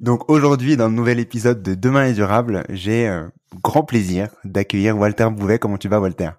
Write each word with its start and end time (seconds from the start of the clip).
Donc 0.00 0.28
aujourd'hui, 0.28 0.76
dans 0.76 0.88
le 0.88 0.94
nouvel 0.94 1.20
épisode 1.20 1.62
de 1.62 1.74
Demain 1.74 2.06
est 2.06 2.14
durable, 2.14 2.64
j'ai 2.68 3.08
euh, 3.08 3.28
grand 3.62 3.84
plaisir 3.84 4.28
d'accueillir 4.44 4.98
Walter 4.98 5.28
Bouvet. 5.30 5.58
Comment 5.58 5.78
tu 5.78 5.88
vas, 5.88 6.00
Walter? 6.00 6.30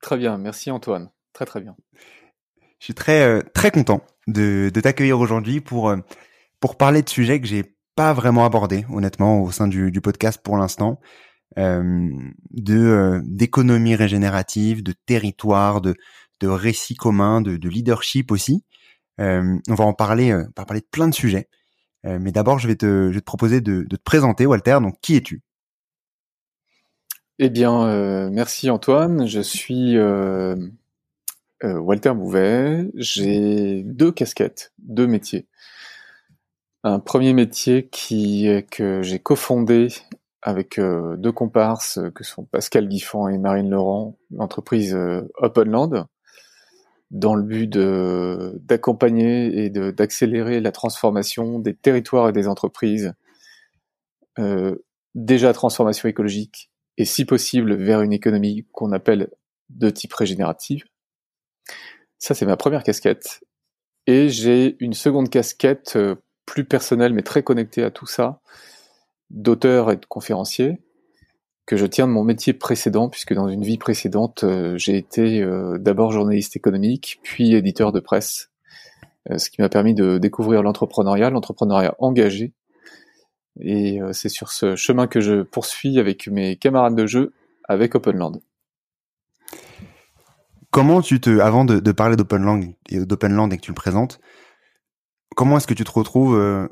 Très 0.00 0.16
bien, 0.16 0.38
merci 0.38 0.70
Antoine. 0.70 1.10
Très 1.32 1.46
très 1.46 1.60
bien. 1.60 1.76
Je 2.78 2.84
suis 2.84 2.94
très 2.94 3.22
euh, 3.22 3.42
très 3.54 3.70
content 3.70 4.02
de, 4.26 4.70
de 4.72 4.80
t'accueillir 4.80 5.18
aujourd'hui 5.18 5.60
pour 5.60 5.88
euh, 5.88 5.96
pour 6.60 6.76
parler 6.76 7.02
de 7.02 7.08
sujets 7.08 7.40
que 7.40 7.46
j'ai 7.46 7.76
pas 7.96 8.12
vraiment 8.12 8.44
abordés, 8.44 8.84
honnêtement, 8.90 9.42
au 9.42 9.50
sein 9.50 9.68
du, 9.68 9.90
du 9.90 10.00
podcast 10.00 10.40
pour 10.42 10.56
l'instant, 10.56 11.00
euh, 11.58 12.10
de 12.50 12.78
euh, 12.78 13.20
d'économie 13.24 13.96
régénérative, 13.96 14.82
de 14.82 14.92
territoire, 15.06 15.80
de 15.80 15.94
de 16.40 16.48
récits 16.48 16.96
communs, 16.96 17.40
de, 17.40 17.56
de 17.56 17.68
leadership 17.68 18.30
aussi. 18.30 18.62
on 19.18 19.58
va 19.68 19.84
en 19.84 19.94
parler, 19.94 20.34
on 20.34 20.48
va 20.56 20.64
parler 20.66 20.80
de 20.80 20.88
plein 20.90 21.08
de 21.08 21.14
sujets. 21.14 21.48
Mais 22.06 22.32
d'abord, 22.32 22.58
je 22.58 22.68
vais 22.68 22.76
te 22.76 23.18
proposer 23.20 23.60
de, 23.60 23.82
te 23.82 23.96
présenter, 23.96 24.46
Walter. 24.46 24.78
Donc, 24.80 24.96
qui 25.00 25.16
es-tu? 25.16 25.42
Eh 27.38 27.50
bien, 27.50 28.30
merci 28.30 28.70
Antoine. 28.70 29.26
Je 29.26 29.40
suis 29.40 29.96
euh, 31.64 31.78
Walter 31.78 32.12
Bouvet, 32.12 32.90
j'ai 32.94 33.82
deux 33.82 34.12
casquettes, 34.12 34.72
deux 34.78 35.06
métiers. 35.06 35.46
Un 36.84 37.00
premier 37.00 37.32
métier 37.32 37.88
qui 37.88 38.48
que 38.70 39.02
j'ai 39.02 39.18
cofondé 39.18 39.88
avec 40.42 40.78
euh, 40.78 41.16
deux 41.16 41.32
comparses 41.32 41.98
que 42.14 42.22
sont 42.24 42.44
Pascal 42.44 42.88
Guiffon 42.88 43.28
et 43.28 43.38
Marine 43.38 43.70
Laurent, 43.70 44.16
l'entreprise 44.30 44.94
euh, 44.94 45.22
Openland, 45.38 46.06
dans 47.18 47.34
le 47.34 47.42
but 47.42 47.78
d'accompagner 48.66 49.64
et 49.64 49.70
d'accélérer 49.70 50.60
la 50.60 50.72
transformation 50.72 51.58
des 51.58 51.74
territoires 51.74 52.28
et 52.28 52.32
des 52.32 52.48
entreprises, 52.48 53.12
déjà 55.14 55.52
transformation 55.52 56.08
écologique 56.08 56.70
et 56.98 57.04
si 57.04 57.24
possible 57.24 57.74
vers 57.74 58.02
une 58.02 58.12
économie 58.12 58.66
qu'on 58.72 58.92
appelle 58.92 59.30
de 59.70 59.90
type 59.90 60.12
régénérative. 60.12 60.84
Ça, 62.18 62.34
c'est 62.34 62.46
ma 62.46 62.56
première 62.56 62.82
casquette. 62.82 63.44
Et 64.06 64.28
j'ai 64.28 64.76
une 64.80 64.94
seconde 64.94 65.28
casquette 65.28 65.94
euh, 65.96 66.14
plus 66.46 66.64
personnelle, 66.64 67.12
mais 67.12 67.22
très 67.22 67.42
connectée 67.42 67.82
à 67.82 67.90
tout 67.90 68.06
ça, 68.06 68.40
d'auteur 69.30 69.90
et 69.90 69.96
de 69.96 70.06
conférencier, 70.06 70.80
que 71.66 71.76
je 71.76 71.86
tiens 71.86 72.06
de 72.06 72.12
mon 72.12 72.24
métier 72.24 72.52
précédent, 72.52 73.08
puisque 73.08 73.34
dans 73.34 73.48
une 73.48 73.62
vie 73.62 73.78
précédente, 73.78 74.44
euh, 74.44 74.78
j'ai 74.78 74.96
été 74.96 75.42
euh, 75.42 75.78
d'abord 75.78 76.12
journaliste 76.12 76.56
économique, 76.56 77.20
puis 77.22 77.54
éditeur 77.54 77.92
de 77.92 78.00
presse, 78.00 78.50
ce 79.36 79.50
qui 79.50 79.60
m'a 79.60 79.68
permis 79.68 79.92
de 79.92 80.18
découvrir 80.18 80.62
l'entrepreneuriat, 80.62 81.30
l'entrepreneuriat 81.30 81.96
engagé. 81.98 82.52
Et 83.58 83.98
c'est 84.12 84.28
sur 84.28 84.52
ce 84.52 84.76
chemin 84.76 85.08
que 85.08 85.20
je 85.20 85.42
poursuis 85.42 85.98
avec 85.98 86.28
mes 86.28 86.54
camarades 86.54 86.94
de 86.94 87.06
jeu 87.06 87.32
avec 87.68 87.96
Openland. 87.96 88.40
Comment 90.70 91.00
tu 91.00 91.20
te, 91.20 91.40
avant 91.40 91.64
de, 91.64 91.92
parler 91.92 92.16
d'Openland 92.16 92.62
et 92.90 93.04
d'Openland 93.04 93.52
et 93.52 93.56
que 93.56 93.62
tu 93.62 93.70
le 93.70 93.74
présentes, 93.74 94.20
comment 95.34 95.56
est-ce 95.56 95.66
que 95.66 95.74
tu 95.74 95.84
te 95.84 95.90
retrouves 95.90 96.36
euh, 96.36 96.68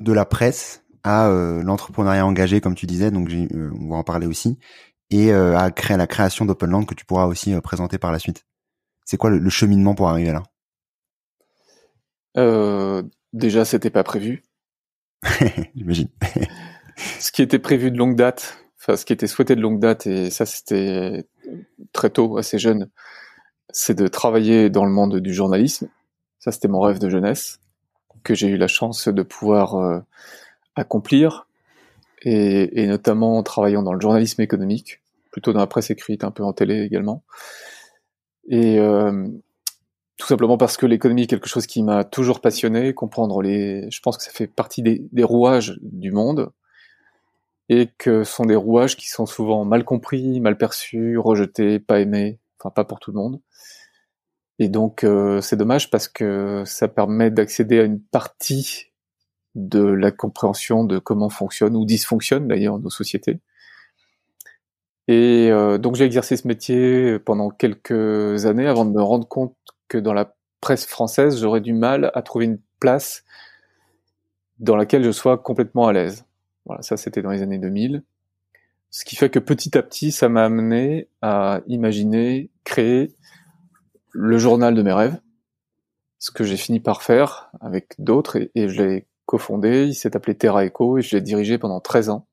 de 0.00 0.12
la 0.12 0.24
presse 0.24 0.81
à 1.04 1.28
euh, 1.28 1.62
l'entrepreneuriat 1.62 2.26
engagé, 2.26 2.60
comme 2.60 2.74
tu 2.74 2.86
disais, 2.86 3.10
donc 3.10 3.30
euh, 3.30 3.70
on 3.80 3.88
va 3.88 3.96
en 3.96 4.04
parler 4.04 4.26
aussi, 4.26 4.58
et 5.10 5.32
à 5.32 5.70
créer 5.70 5.98
la 5.98 6.06
création 6.06 6.46
d'Openland 6.46 6.86
que 6.86 6.94
tu 6.94 7.04
pourras 7.04 7.26
aussi 7.26 7.54
présenter 7.60 7.98
par 7.98 8.12
la 8.12 8.18
suite. 8.18 8.46
C'est 9.04 9.18
quoi 9.18 9.28
le, 9.28 9.50
cheminement 9.50 9.94
pour 9.94 10.08
arriver 10.08 10.32
là? 10.32 10.42
Déjà, 13.34 13.66
c'était 13.66 13.90
pas 13.90 14.04
prévu. 14.04 14.42
J'imagine. 15.74 16.08
ce 17.18 17.30
qui 17.30 17.42
était 17.42 17.58
prévu 17.58 17.90
de 17.90 17.98
longue 17.98 18.16
date, 18.16 18.56
enfin 18.80 18.96
ce 18.96 19.04
qui 19.04 19.12
était 19.12 19.26
souhaité 19.26 19.54
de 19.54 19.60
longue 19.60 19.80
date, 19.80 20.06
et 20.06 20.30
ça 20.30 20.46
c'était 20.46 21.26
très 21.92 22.08
tôt, 22.08 22.38
assez 22.38 22.58
jeune, 22.58 22.88
c'est 23.70 23.94
de 23.94 24.06
travailler 24.06 24.70
dans 24.70 24.84
le 24.84 24.90
monde 24.90 25.18
du 25.18 25.34
journalisme. 25.34 25.88
Ça, 26.38 26.52
c'était 26.52 26.68
mon 26.68 26.80
rêve 26.80 26.98
de 26.98 27.08
jeunesse, 27.08 27.60
que 28.22 28.34
j'ai 28.34 28.48
eu 28.48 28.56
la 28.56 28.68
chance 28.68 29.08
de 29.08 29.22
pouvoir 29.22 29.76
euh, 29.76 30.00
accomplir, 30.76 31.46
et, 32.24 32.86
notamment 32.86 33.38
en 33.38 33.42
travaillant 33.42 33.82
dans 33.82 33.92
le 33.92 34.00
journalisme 34.00 34.40
économique, 34.42 35.00
plutôt 35.30 35.52
dans 35.52 35.60
la 35.60 35.66
presse 35.66 35.90
écrite, 35.90 36.24
un 36.24 36.30
peu 36.30 36.44
en 36.44 36.52
télé 36.52 36.82
également. 36.82 37.22
Et 38.48 38.78
euh, 38.78 39.28
tout 40.16 40.26
simplement 40.26 40.56
parce 40.56 40.76
que 40.76 40.86
l'économie 40.86 41.22
est 41.22 41.26
quelque 41.26 41.48
chose 41.48 41.66
qui 41.66 41.82
m'a 41.82 42.04
toujours 42.04 42.40
passionné, 42.40 42.94
comprendre 42.94 43.42
les... 43.42 43.90
Je 43.90 44.00
pense 44.00 44.16
que 44.16 44.22
ça 44.22 44.30
fait 44.30 44.46
partie 44.46 44.82
des, 44.82 45.24
rouages 45.24 45.78
du 45.82 46.12
monde, 46.12 46.52
et 47.68 47.88
que 47.98 48.24
ce 48.24 48.32
sont 48.32 48.44
des 48.44 48.56
rouages 48.56 48.96
qui 48.96 49.08
sont 49.08 49.26
souvent 49.26 49.64
mal 49.64 49.84
compris, 49.84 50.40
mal 50.40 50.56
perçus, 50.56 51.18
rejetés, 51.18 51.78
pas 51.78 52.00
aimés, 52.00 52.38
enfin 52.58 52.70
pas 52.70 52.84
pour 52.84 53.00
tout 53.00 53.10
le 53.10 53.16
monde. 53.16 53.40
Et 54.58 54.68
donc 54.68 55.02
euh, 55.02 55.40
c'est 55.40 55.56
dommage 55.56 55.90
parce 55.90 56.06
que 56.06 56.62
ça 56.66 56.86
permet 56.86 57.30
d'accéder 57.30 57.80
à 57.80 57.84
une 57.84 58.00
partie 58.00 58.91
de 59.54 59.82
la 59.82 60.10
compréhension 60.10 60.84
de 60.84 60.98
comment 60.98 61.28
fonctionnent 61.28 61.76
ou 61.76 61.84
dysfonctionnent 61.84 62.48
d'ailleurs 62.48 62.78
nos 62.78 62.90
sociétés. 62.90 63.40
Et 65.08 65.50
euh, 65.50 65.78
donc 65.78 65.96
j'ai 65.96 66.04
exercé 66.04 66.36
ce 66.36 66.46
métier 66.46 67.18
pendant 67.18 67.50
quelques 67.50 68.46
années 68.46 68.66
avant 68.66 68.84
de 68.84 68.90
me 68.90 69.02
rendre 69.02 69.26
compte 69.26 69.56
que 69.88 69.98
dans 69.98 70.14
la 70.14 70.34
presse 70.60 70.86
française, 70.86 71.40
j'aurais 71.40 71.60
du 71.60 71.72
mal 71.72 72.10
à 72.14 72.22
trouver 72.22 72.46
une 72.46 72.58
place 72.78 73.24
dans 74.58 74.76
laquelle 74.76 75.04
je 75.04 75.10
sois 75.10 75.38
complètement 75.38 75.86
à 75.88 75.92
l'aise. 75.92 76.24
Voilà, 76.64 76.82
ça 76.82 76.96
c'était 76.96 77.20
dans 77.20 77.30
les 77.30 77.42
années 77.42 77.58
2000. 77.58 78.04
Ce 78.90 79.04
qui 79.04 79.16
fait 79.16 79.30
que 79.30 79.38
petit 79.38 79.76
à 79.76 79.82
petit, 79.82 80.12
ça 80.12 80.28
m'a 80.28 80.44
amené 80.44 81.08
à 81.20 81.62
imaginer, 81.66 82.50
créer 82.62 83.14
le 84.10 84.38
journal 84.38 84.74
de 84.74 84.82
mes 84.82 84.92
rêves, 84.92 85.18
ce 86.18 86.30
que 86.30 86.44
j'ai 86.44 86.56
fini 86.58 86.78
par 86.78 87.02
faire 87.02 87.50
avec 87.60 87.94
d'autres, 87.98 88.38
et, 88.54 88.68
je 88.68 88.82
l'ai 88.82 89.06
cofondé, 89.32 89.86
il 89.86 89.94
s'est 89.94 90.14
appelé 90.14 90.36
Terra 90.36 90.62
Echo, 90.66 90.98
et 90.98 91.02
je 91.02 91.16
l'ai 91.16 91.22
dirigé 91.22 91.56
pendant 91.56 91.80
13 91.80 92.10
ans. 92.10 92.26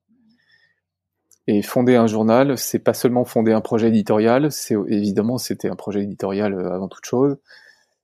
Et 1.46 1.62
fonder 1.62 1.96
un 1.96 2.06
journal, 2.06 2.58
c'est 2.58 2.78
pas 2.78 2.92
seulement 2.92 3.24
fonder 3.24 3.52
un 3.52 3.62
projet 3.62 3.88
éditorial, 3.88 4.52
c'est 4.52 4.74
évidemment 4.86 5.38
c'était 5.38 5.70
un 5.70 5.76
projet 5.76 6.02
éditorial 6.02 6.52
euh, 6.52 6.70
avant 6.70 6.88
toute 6.88 7.06
chose, 7.06 7.38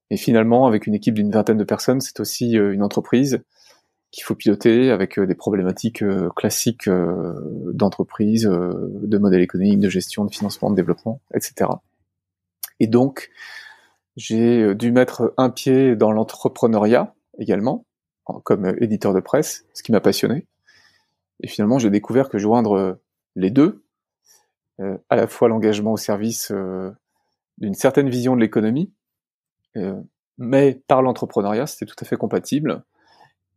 et 0.08 0.16
finalement 0.16 0.66
avec 0.66 0.86
une 0.86 0.94
équipe 0.94 1.12
d'une 1.12 1.30
vingtaine 1.30 1.58
de 1.58 1.64
personnes, 1.64 2.00
c'est 2.00 2.20
aussi 2.20 2.56
euh, 2.56 2.72
une 2.72 2.82
entreprise 2.82 3.42
qu'il 4.12 4.24
faut 4.24 4.34
piloter 4.34 4.90
avec 4.90 5.20
des 5.20 5.34
problématiques 5.34 6.02
classiques 6.36 6.88
d'entreprise, 6.88 8.44
de 8.44 9.18
modèle 9.18 9.42
économique, 9.42 9.80
de 9.80 9.90
gestion, 9.90 10.24
de 10.24 10.32
financement, 10.32 10.70
de 10.70 10.76
développement, 10.76 11.20
etc. 11.34 11.68
Et 12.80 12.86
donc, 12.86 13.28
j'ai 14.16 14.74
dû 14.74 14.90
mettre 14.92 15.34
un 15.36 15.50
pied 15.50 15.96
dans 15.96 16.12
l'entrepreneuriat 16.12 17.14
également, 17.38 17.84
comme 18.44 18.76
éditeur 18.80 19.14
de 19.14 19.20
presse, 19.20 19.66
ce 19.74 19.82
qui 19.82 19.92
m'a 19.92 20.00
passionné. 20.00 20.46
Et 21.40 21.48
finalement, 21.48 21.78
j'ai 21.78 21.90
découvert 21.90 22.28
que 22.28 22.38
joindre 22.38 22.98
les 23.34 23.50
deux, 23.50 23.84
euh, 24.80 24.98
à 25.08 25.16
la 25.16 25.26
fois 25.26 25.48
l'engagement 25.48 25.92
au 25.92 25.96
service 25.96 26.50
euh, 26.50 26.90
d'une 27.58 27.74
certaine 27.74 28.10
vision 28.10 28.36
de 28.36 28.40
l'économie, 28.40 28.92
euh, 29.76 29.98
mais 30.36 30.82
par 30.86 31.00
l'entrepreneuriat, 31.00 31.66
c'était 31.66 31.86
tout 31.86 31.96
à 32.00 32.04
fait 32.04 32.16
compatible. 32.16 32.84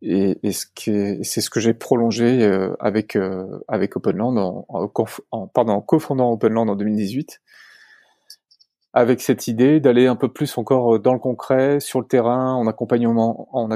Et, 0.02 0.40
et 0.44 0.54
c'est 0.54 1.42
ce 1.42 1.50
que 1.50 1.60
j'ai 1.60 1.74
prolongé 1.74 2.50
avec 2.80 3.18
avec 3.68 3.98
Openland 3.98 4.38
en, 4.38 4.66
en, 4.70 4.90
en, 5.32 5.48
pardon, 5.48 5.74
en 5.74 5.82
cofondant 5.82 6.32
Openland 6.32 6.70
en 6.70 6.78
2018 6.78 7.42
avec 8.94 9.22
cette 9.22 9.48
idée 9.48 9.80
d'aller 9.80 10.08
un 10.08 10.16
peu 10.16 10.30
plus 10.30 10.58
encore 10.58 10.96
euh, 10.96 11.00
dans 11.00 11.14
le 11.14 11.20
concret, 11.20 11.80
sur 11.80 12.00
le 12.00 12.08
terrain, 12.08 12.54
en 12.54 12.66
accompagnement, 12.68 13.48
en, 13.56 13.70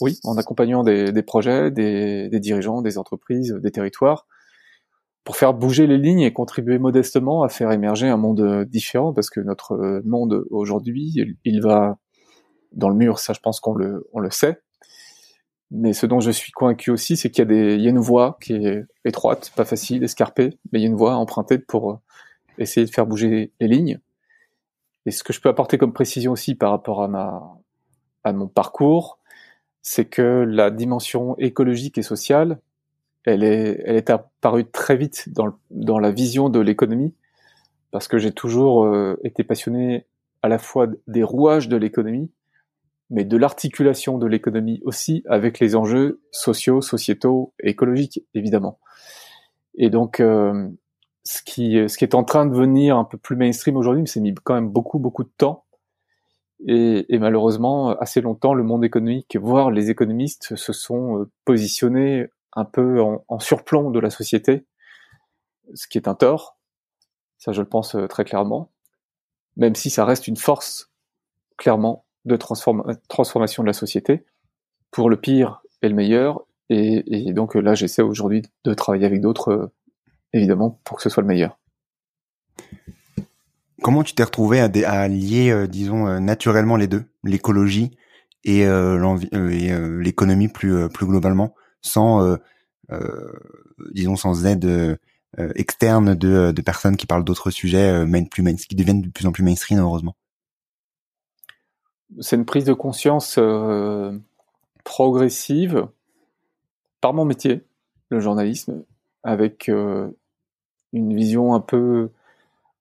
oui, 0.00 0.18
en 0.24 0.36
accompagnant 0.36 0.82
des, 0.82 1.12
des 1.12 1.22
projets, 1.22 1.70
des, 1.70 2.28
des, 2.28 2.40
dirigeants, 2.40 2.82
des 2.82 2.98
entreprises, 2.98 3.52
des 3.52 3.70
territoires, 3.70 4.26
pour 5.24 5.36
faire 5.36 5.54
bouger 5.54 5.86
les 5.86 5.98
lignes 5.98 6.20
et 6.20 6.32
contribuer 6.32 6.78
modestement 6.78 7.42
à 7.42 7.48
faire 7.48 7.70
émerger 7.70 8.08
un 8.08 8.16
monde 8.16 8.40
euh, 8.40 8.64
différent, 8.64 9.12
parce 9.12 9.30
que 9.30 9.40
notre 9.40 9.74
euh, 9.74 10.02
monde 10.04 10.44
aujourd'hui, 10.50 11.36
il 11.44 11.62
va 11.62 11.98
dans 12.72 12.88
le 12.88 12.96
mur, 12.96 13.18
ça 13.18 13.32
je 13.32 13.40
pense 13.40 13.60
qu'on 13.60 13.74
le, 13.74 14.06
on 14.12 14.20
le 14.20 14.30
sait. 14.30 14.60
Mais 15.70 15.92
ce 15.92 16.06
dont 16.06 16.20
je 16.20 16.30
suis 16.30 16.52
convaincu 16.52 16.90
aussi, 16.90 17.16
c'est 17.16 17.30
qu'il 17.30 17.40
y 17.40 17.42
a 17.42 17.46
des, 17.46 17.74
il 17.74 17.80
y 17.82 17.86
a 17.86 17.90
une 17.90 17.98
voie 17.98 18.38
qui 18.40 18.54
est 18.54 18.84
étroite, 19.04 19.52
pas 19.56 19.64
facile, 19.64 20.04
escarpée, 20.04 20.58
mais 20.70 20.80
il 20.80 20.82
y 20.82 20.84
a 20.84 20.88
une 20.88 20.96
voie 20.96 21.16
empruntée 21.16 21.58
pour 21.58 22.00
essayer 22.58 22.86
de 22.86 22.90
faire 22.90 23.06
bouger 23.06 23.52
les 23.60 23.68
lignes 23.68 24.00
et 25.06 25.12
ce 25.12 25.22
que 25.22 25.32
je 25.32 25.40
peux 25.40 25.48
apporter 25.48 25.78
comme 25.78 25.92
précision 25.92 26.32
aussi 26.32 26.54
par 26.54 26.70
rapport 26.70 27.02
à 27.02 27.08
ma 27.08 27.58
à 28.24 28.32
mon 28.32 28.48
parcours, 28.48 29.20
c'est 29.80 30.06
que 30.06 30.44
la 30.48 30.72
dimension 30.72 31.36
écologique 31.38 31.96
et 31.96 32.02
sociale, 32.02 32.60
elle 33.24 33.44
est 33.44 33.80
elle 33.86 33.96
est 33.96 34.10
apparue 34.10 34.66
très 34.66 34.96
vite 34.96 35.28
dans 35.32 35.52
dans 35.70 36.00
la 36.00 36.10
vision 36.10 36.48
de 36.48 36.58
l'économie 36.58 37.14
parce 37.92 38.08
que 38.08 38.18
j'ai 38.18 38.32
toujours 38.32 38.84
euh, 38.84 39.18
été 39.22 39.44
passionné 39.44 40.06
à 40.42 40.48
la 40.48 40.58
fois 40.58 40.88
des 41.06 41.22
rouages 41.22 41.68
de 41.68 41.76
l'économie, 41.76 42.30
mais 43.10 43.24
de 43.24 43.36
l'articulation 43.36 44.18
de 44.18 44.26
l'économie 44.26 44.82
aussi 44.84 45.22
avec 45.28 45.60
les 45.60 45.76
enjeux 45.76 46.20
sociaux, 46.32 46.82
sociétaux 46.82 47.54
écologiques 47.60 48.24
évidemment. 48.34 48.80
Et 49.76 49.88
donc 49.88 50.18
euh, 50.18 50.68
ce 51.26 51.42
qui, 51.42 51.76
ce 51.88 51.98
qui 51.98 52.04
est 52.04 52.14
en 52.14 52.22
train 52.22 52.46
de 52.46 52.52
devenir 52.52 52.96
un 52.96 53.04
peu 53.04 53.18
plus 53.18 53.36
mainstream 53.36 53.76
aujourd'hui, 53.76 54.02
mais 54.02 54.08
c'est 54.08 54.20
mis 54.20 54.32
quand 54.32 54.54
même 54.54 54.68
beaucoup, 54.68 54.98
beaucoup 54.98 55.24
de 55.24 55.32
temps. 55.36 55.64
Et, 56.64 57.04
et, 57.14 57.18
malheureusement, 57.18 57.90
assez 57.98 58.20
longtemps, 58.20 58.54
le 58.54 58.62
monde 58.62 58.84
économique, 58.84 59.36
voire 59.36 59.70
les 59.70 59.90
économistes, 59.90 60.56
se 60.56 60.72
sont 60.72 61.20
euh, 61.20 61.30
positionnés 61.44 62.28
un 62.54 62.64
peu 62.64 63.02
en, 63.02 63.24
en, 63.28 63.38
surplomb 63.40 63.90
de 63.90 63.98
la 63.98 64.08
société, 64.08 64.64
ce 65.74 65.86
qui 65.88 65.98
est 65.98 66.08
un 66.08 66.14
tort. 66.14 66.58
Ça, 67.38 67.52
je 67.52 67.60
le 67.60 67.68
pense 67.68 67.94
euh, 67.96 68.06
très 68.06 68.24
clairement. 68.24 68.70
Même 69.56 69.74
si 69.74 69.90
ça 69.90 70.04
reste 70.04 70.28
une 70.28 70.36
force, 70.36 70.90
clairement, 71.58 72.06
de 72.24 72.36
transformation 72.36 73.62
de 73.62 73.66
la 73.66 73.72
société, 73.72 74.24
pour 74.90 75.10
le 75.10 75.20
pire 75.20 75.62
et 75.82 75.88
le 75.88 75.94
meilleur. 75.94 76.46
Et, 76.70 77.28
et 77.28 77.32
donc 77.32 77.54
là, 77.54 77.74
j'essaie 77.74 78.02
aujourd'hui 78.02 78.42
de 78.64 78.74
travailler 78.74 79.06
avec 79.06 79.20
d'autres 79.20 79.72
évidemment, 80.36 80.80
pour 80.84 80.96
que 80.96 81.02
ce 81.02 81.08
soit 81.08 81.22
le 81.22 81.28
meilleur. 81.28 81.58
Comment 83.82 84.02
tu 84.02 84.14
t'es 84.14 84.24
retrouvé 84.24 84.60
à, 84.60 85.08
lier, 85.08 85.50
euh, 85.50 85.66
disons, 85.66 86.06
euh, 86.06 86.18
naturellement 86.18 86.76
les 86.76 86.86
deux, 86.86 87.04
l'écologie 87.24 87.96
et 88.42 88.66
euh, 88.66 90.00
l'économie 90.00 90.48
plus, 90.48 90.88
plus 90.88 91.06
globalement, 91.06 91.54
sans, 91.82 92.36
disons, 93.92 94.14
sans 94.14 94.46
aide 94.46 94.98
externe 95.56 96.14
de, 96.14 96.52
de, 96.52 96.62
personnes 96.62 96.96
qui 96.96 97.06
parlent 97.06 97.24
d'autres 97.24 97.50
sujets 97.50 98.04
plus 98.30 98.44
qui 98.68 98.76
deviennent 98.76 99.02
de 99.02 99.08
plus 99.08 99.26
en 99.26 99.32
plus 99.32 99.42
mainstream, 99.42 99.80
heureusement? 99.80 100.14
C'est 102.20 102.36
une 102.36 102.44
prise 102.44 102.64
de 102.64 102.72
conscience 102.72 103.40
progressive 104.84 105.88
par 107.00 107.14
mon 107.14 107.24
métier, 107.24 107.64
le 108.10 108.20
journalisme, 108.20 108.84
avec 109.24 109.68
une 110.96 111.14
vision 111.14 111.54
un 111.54 111.60
peu 111.60 112.10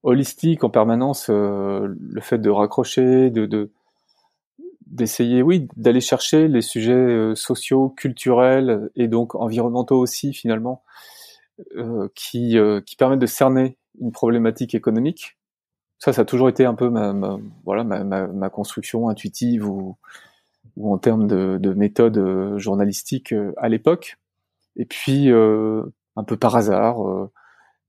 holistique 0.05 0.63
en 0.63 0.69
permanence, 0.69 1.27
euh, 1.29 1.93
le 1.99 2.21
fait 2.21 2.37
de 2.37 2.49
raccrocher, 2.49 3.29
de 3.31 3.71
d'essayer, 4.85 5.41
oui, 5.41 5.67
d'aller 5.75 5.99
chercher 5.99 6.47
les 6.47 6.61
sujets 6.61 6.93
euh, 6.93 7.33
sociaux, 7.33 7.89
culturels 7.89 8.91
et 8.95 9.07
donc 9.07 9.33
environnementaux 9.33 9.99
aussi 9.99 10.31
finalement, 10.31 10.83
euh, 11.75 12.07
qui 12.15 12.57
qui 12.85 12.95
permettent 12.95 13.19
de 13.19 13.25
cerner 13.25 13.77
une 13.99 14.11
problématique 14.11 14.75
économique. 14.75 15.37
Ça, 15.97 16.13
ça 16.13 16.21
a 16.21 16.25
toujours 16.25 16.49
été 16.49 16.65
un 16.65 16.75
peu 16.75 16.89
ma, 16.89 17.39
voilà 17.65 17.83
ma, 17.83 18.49
construction 18.49 19.09
intuitive 19.09 19.67
ou 19.67 19.97
en 20.83 20.97
termes 20.99 21.25
de 21.27 21.73
méthode 21.73 22.57
journalistique 22.57 23.33
à 23.57 23.69
l'époque. 23.69 24.17
Et 24.75 24.85
puis 24.85 25.31
un 25.31 26.23
peu 26.27 26.37
par 26.37 26.55
hasard 26.55 27.29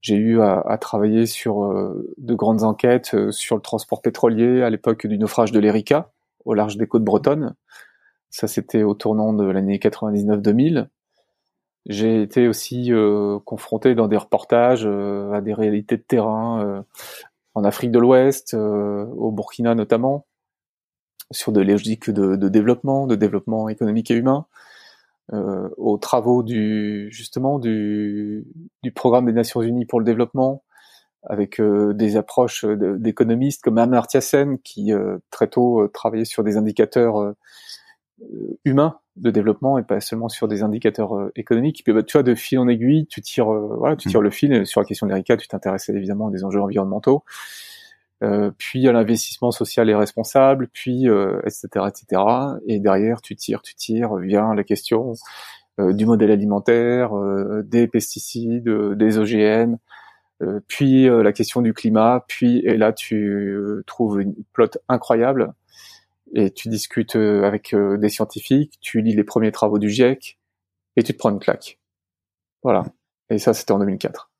j'ai 0.01 0.15
eu 0.15 0.41
à, 0.41 0.59
à, 0.59 0.77
travailler 0.77 1.25
sur 1.25 1.63
euh, 1.63 2.13
de 2.17 2.35
grandes 2.35 2.63
enquêtes 2.63 3.13
euh, 3.13 3.31
sur 3.31 3.55
le 3.55 3.61
transport 3.61 4.01
pétrolier 4.01 4.61
à 4.61 4.69
l'époque 4.69 5.07
du 5.07 5.17
naufrage 5.17 5.51
de 5.51 5.59
l'Erika 5.59 6.11
au 6.45 6.53
large 6.53 6.77
des 6.77 6.87
côtes 6.87 7.03
bretonnes. 7.03 7.55
Ça, 8.29 8.47
c'était 8.47 8.83
au 8.83 8.93
tournant 8.93 9.33
de 9.33 9.45
l'année 9.45 9.77
99-2000. 9.77 10.87
J'ai 11.87 12.21
été 12.21 12.47
aussi 12.47 12.93
euh, 12.93 13.39
confronté 13.39 13.95
dans 13.95 14.07
des 14.07 14.17
reportages 14.17 14.85
à 14.85 15.41
des 15.41 15.53
réalités 15.53 15.97
de 15.97 16.01
terrain 16.01 16.83
en 17.53 17.63
Afrique 17.63 17.91
de 17.91 17.99
l'Ouest, 17.99 18.53
au 18.53 19.31
Burkina 19.31 19.73
notamment, 19.73 20.25
sur 21.31 21.51
des 21.51 21.63
logiques 21.63 22.09
de, 22.09 22.35
de 22.35 22.49
développement, 22.49 23.07
de 23.07 23.15
développement 23.15 23.67
économique 23.67 24.11
et 24.11 24.15
humain 24.15 24.45
euh, 25.33 25.69
aux 25.77 25.97
travaux 25.97 26.43
du 26.43 27.09
justement 27.11 27.59
du, 27.59 28.45
du, 28.83 28.91
programme 28.91 29.25
des 29.25 29.33
Nations 29.33 29.61
Unies 29.61 29.85
pour 29.85 29.99
le 29.99 30.05
développement, 30.05 30.63
avec 31.23 31.59
euh, 31.59 31.93
des 31.93 32.15
approches 32.15 32.65
d'économistes 32.65 33.61
comme 33.61 33.77
Amartya 33.77 34.21
Sen 34.21 34.57
qui 34.59 34.93
euh, 34.93 35.17
très 35.29 35.47
tôt 35.47 35.81
euh, 35.81 35.87
travaillait 35.89 36.25
sur 36.25 36.43
des 36.43 36.57
indicateurs 36.57 37.33
humains 38.65 38.97
de 39.15 39.29
développement 39.29 39.77
et 39.77 39.83
pas 39.83 39.99
seulement 39.99 40.29
sur 40.29 40.47
des 40.47 40.63
indicateurs 40.63 41.29
économiques. 41.35 41.81
Puis, 41.83 41.93
bah, 41.93 42.01
tu 42.01 42.13
vois, 42.13 42.23
de 42.23 42.33
fil 42.33 42.57
en 42.57 42.67
aiguille, 42.67 43.05
tu 43.07 43.21
tires, 43.21 43.51
voilà, 43.51 43.95
tu 43.95 44.09
tires 44.09 44.21
le 44.21 44.31
fil. 44.31 44.65
sur 44.65 44.81
la 44.81 44.85
question 44.85 45.05
d'Erika, 45.05 45.37
tu 45.37 45.47
t'intéressais 45.47 45.93
évidemment 45.93 46.29
des 46.29 46.43
enjeux 46.43 46.61
environnementaux. 46.61 47.23
Euh, 48.23 48.49
puis 48.57 48.87
à 48.87 48.91
l'investissement 48.91 49.51
social 49.51 49.89
et 49.89 49.95
responsable, 49.95 50.69
puis 50.73 51.05
etc., 51.05 51.67
euh, 51.75 51.87
etc. 51.87 52.21
Et 52.65 52.79
derrière, 52.79 53.21
tu 53.21 53.35
tires, 53.35 53.61
tu 53.61 53.75
tires, 53.75 54.15
vient 54.15 54.55
la 54.55 54.63
question 54.63 55.13
euh, 55.79 55.93
du 55.93 56.07
modèle 56.07 56.31
alimentaire, 56.31 57.11
des 57.63 57.87
pesticides, 57.87 58.69
des 58.69 59.17
OGM, 59.19 59.77
puis 60.67 61.07
la 61.07 61.33
question 61.33 61.61
du 61.61 61.73
climat, 61.73 62.23
puis 62.27 62.59
et 62.59 62.77
là 62.77 62.93
tu 62.93 63.59
trouves 63.87 64.21
une 64.21 64.35
plot 64.53 64.69
incroyable 64.87 65.53
et 66.35 66.51
tu 66.51 66.69
discutes 66.69 67.15
avec 67.15 67.75
des 67.75 68.09
scientifiques, 68.09 68.77
tu 68.81 69.01
lis 69.01 69.15
les 69.15 69.23
premiers 69.23 69.51
travaux 69.51 69.79
du 69.79 69.89
GIEC 69.89 70.37
et 70.95 71.03
tu 71.03 71.13
te 71.13 71.17
prends 71.17 71.31
une 71.31 71.39
claque. 71.39 71.79
Voilà. 72.63 72.83
Et 73.29 73.39
ça, 73.39 73.53
c'était 73.53 73.71
en 73.71 73.79
2004. 73.79 74.31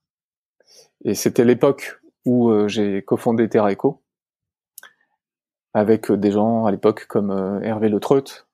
Et 1.05 1.15
c'était 1.15 1.45
l'époque 1.45 1.99
où 2.27 2.49
euh, 2.49 2.67
j'ai 2.67 3.01
cofondé 3.03 3.47
Terra 3.47 3.71
Eco 3.71 4.03
avec 5.73 6.11
euh, 6.11 6.17
des 6.17 6.31
gens 6.31 6.65
à 6.65 6.71
l'époque 6.71 7.05
comme 7.05 7.31
euh, 7.31 7.61
Hervé 7.61 7.87
Le 7.87 8.01
Treut, 8.01 8.45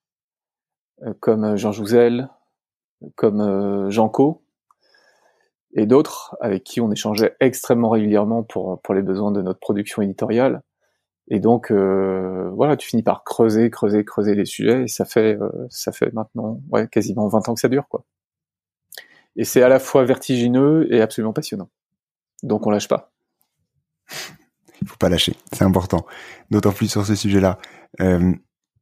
comme 1.19 1.57
Jean 1.57 1.71
Jouzel, 1.71 2.29
comme 3.15 3.89
Jean 3.89 4.07
Co 4.07 4.43
et 5.73 5.85
d'autres 5.85 6.37
avec 6.39 6.63
qui 6.63 6.79
on 6.79 6.91
échangeait 6.91 7.35
extrêmement 7.41 7.89
régulièrement 7.89 8.43
pour 8.43 8.93
les 8.93 9.01
besoins 9.01 9.31
de 9.31 9.41
notre 9.41 9.59
production 9.59 10.01
éditoriale. 10.01 10.61
Et 11.27 11.39
donc 11.41 11.71
voilà, 11.71 12.77
tu 12.77 12.87
finis 12.87 13.03
par 13.03 13.25
creuser, 13.25 13.69
creuser, 13.69 14.05
creuser 14.05 14.35
les 14.35 14.45
sujets 14.45 14.83
et 14.83 14.87
ça 14.87 15.03
fait 15.03 15.37
ça 15.69 15.91
fait 15.91 16.13
maintenant 16.13 16.61
quasiment 16.89 17.27
20 17.27 17.49
ans 17.49 17.53
que 17.55 17.59
ça 17.59 17.67
dure 17.67 17.89
quoi. 17.89 18.05
Et 19.35 19.43
c'est 19.43 19.63
à 19.63 19.67
la 19.67 19.79
fois 19.79 20.05
vertigineux 20.05 20.87
et 20.93 21.01
absolument 21.01 21.33
passionnant. 21.33 21.69
Donc 22.43 22.65
on 22.65 22.69
lâche 22.69 22.87
pas. 22.87 23.13
Il 24.81 24.87
faut 24.89 24.97
pas 24.97 25.09
lâcher, 25.09 25.35
c'est 25.51 25.63
important. 25.63 26.05
D'autant 26.51 26.71
plus 26.71 26.87
sur 26.87 27.05
ce 27.05 27.15
sujet-là. 27.15 27.59
Euh, 28.01 28.33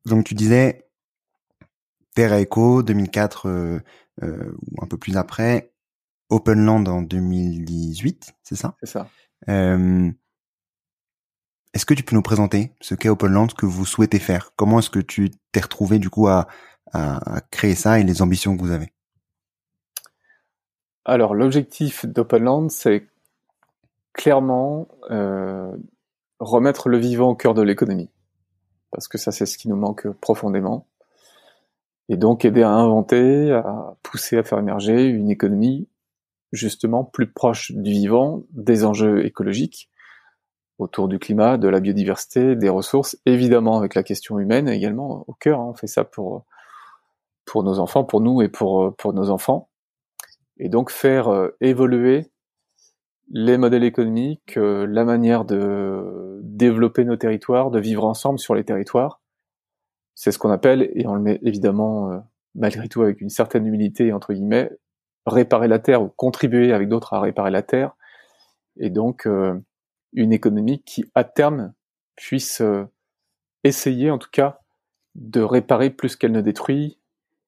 donc 0.06 0.26
tu 0.26 0.34
disais, 0.34 0.88
Terra 2.16 2.42
Eco 2.42 2.84
2004 2.84 3.82
ou 4.22 4.84
un 4.84 4.88
peu 4.88 4.98
plus 4.98 5.18
après, 5.18 5.74
Openland 6.30 6.88
en 6.88 7.02
2018, 7.02 8.34
c'est 8.44 8.56
ça? 8.56 8.76
C'est 8.82 8.90
ça. 8.90 9.08
Est-ce 11.74 11.86
que 11.86 11.94
tu 11.94 12.04
peux 12.04 12.16
nous 12.16 12.22
présenter 12.22 12.74
ce 12.82 12.96
qu'est 12.96 13.10
Openland, 13.10 13.50
ce 13.50 13.56
que 13.56 13.66
vous 13.66 13.86
souhaitez 13.86 14.20
faire? 14.20 14.52
Comment 14.56 14.80
est-ce 14.80 14.90
que 14.90 15.00
tu 15.00 15.32
t'es 15.52 15.62
retrouvé 15.62 16.00
du 16.00 16.10
coup 16.10 16.28
à, 16.28 16.48
à, 16.92 17.42
créer 17.50 17.76
ça 17.76 18.00
et 18.00 18.04
les 18.04 18.22
ambitions 18.22 18.58
que 18.58 18.62
vous 18.62 18.72
avez? 18.72 18.92
Alors 21.06 21.34
l'objectif 21.34 22.06
d'Openland, 22.06 22.70
c'est 22.70 23.08
clairement 24.14 24.88
euh, 25.10 25.72
remettre 26.40 26.90
le 26.90 26.98
vivant 26.98 27.30
au 27.30 27.36
cœur 27.36 27.54
de 27.54 27.62
l'économie, 27.62 28.10
parce 28.92 29.08
que 29.08 29.18
ça 29.18 29.32
c'est 29.32 29.46
ce 29.46 29.58
qui 29.58 29.70
nous 29.70 29.76
manque 29.76 30.08
profondément, 30.10 30.88
et 32.10 32.18
donc 32.18 32.46
aider 32.46 32.64
à 32.64 32.72
inventer, 32.72 33.52
à 33.52 33.96
pousser 34.04 34.38
à 34.38 34.44
faire 34.44 34.60
émerger 34.60 35.06
une 35.06 35.30
économie 35.30 35.88
justement 36.52 37.04
plus 37.04 37.32
proche 37.32 37.72
du 37.72 37.92
vivant, 37.92 38.44
des 38.52 38.84
enjeux 38.84 39.26
écologiques 39.26 39.90
autour 40.80 41.08
du 41.08 41.20
climat, 41.20 41.58
de 41.58 41.68
la 41.68 41.80
biodiversité, 41.80 42.56
des 42.56 42.70
ressources, 42.70 43.18
évidemment 43.26 43.78
avec 43.78 43.96
la 43.96 44.04
question 44.04 44.40
humaine 44.40 44.68
également 44.68 45.24
au 45.28 45.34
cœur. 45.34 45.60
On 45.60 45.74
fait 45.74 45.88
ça 45.88 46.04
pour 46.04 46.44
pour 47.46 47.64
nos 47.64 47.80
enfants, 47.80 48.04
pour 48.04 48.20
nous 48.22 48.42
et 48.42 48.50
pour 48.50 48.96
pour 48.96 49.14
nos 49.14 49.30
enfants, 49.30 49.70
et 50.58 50.70
donc 50.70 50.92
faire 50.92 51.30
euh, 51.30 51.56
évoluer 51.62 52.31
les 53.34 53.58
modèles 53.58 53.84
économiques, 53.84 54.58
euh, 54.58 54.86
la 54.86 55.04
manière 55.06 55.46
de 55.46 56.40
développer 56.44 57.06
nos 57.06 57.16
territoires, 57.16 57.72
de 57.72 57.80
vivre 57.80 58.06
ensemble 58.06 58.40
sur 58.40 58.56
les 58.56 58.64
territoires. 58.64 59.22
C'est 60.16 60.32
ce 60.32 60.40
qu'on 60.40 60.52
appelle, 60.52 60.92
et 60.94 61.08
on 61.08 61.16
le 61.16 61.22
met 61.22 61.40
évidemment 61.44 62.12
euh, 62.12 62.20
malgré 62.56 62.88
tout 62.88 63.02
avec 63.02 63.22
une 63.22 63.30
certaine 63.30 63.66
humilité 63.66 64.14
entre 64.14 64.34
guillemets, 64.34 64.70
réparer 65.26 65.68
la 65.68 65.80
terre 65.80 66.02
ou 66.02 66.10
contribuer 66.10 66.74
avec 66.74 66.90
d'autres 66.90 67.14
à 67.14 67.22
réparer 67.22 67.52
la 67.52 67.62
terre. 67.62 67.96
Et 68.78 68.90
donc 68.90 69.28
une 70.14 70.34
économie 70.34 70.82
qui, 70.84 71.06
à 71.16 71.24
terme, 71.24 71.74
puisse 72.16 72.62
euh, 72.62 72.86
essayer, 73.64 74.12
en 74.12 74.18
tout 74.18 74.30
cas, 74.32 74.60
de 75.16 75.42
réparer 75.42 75.90
plus 75.90 76.16
qu'elle 76.16 76.32
ne 76.32 76.42
détruit, 76.42 77.00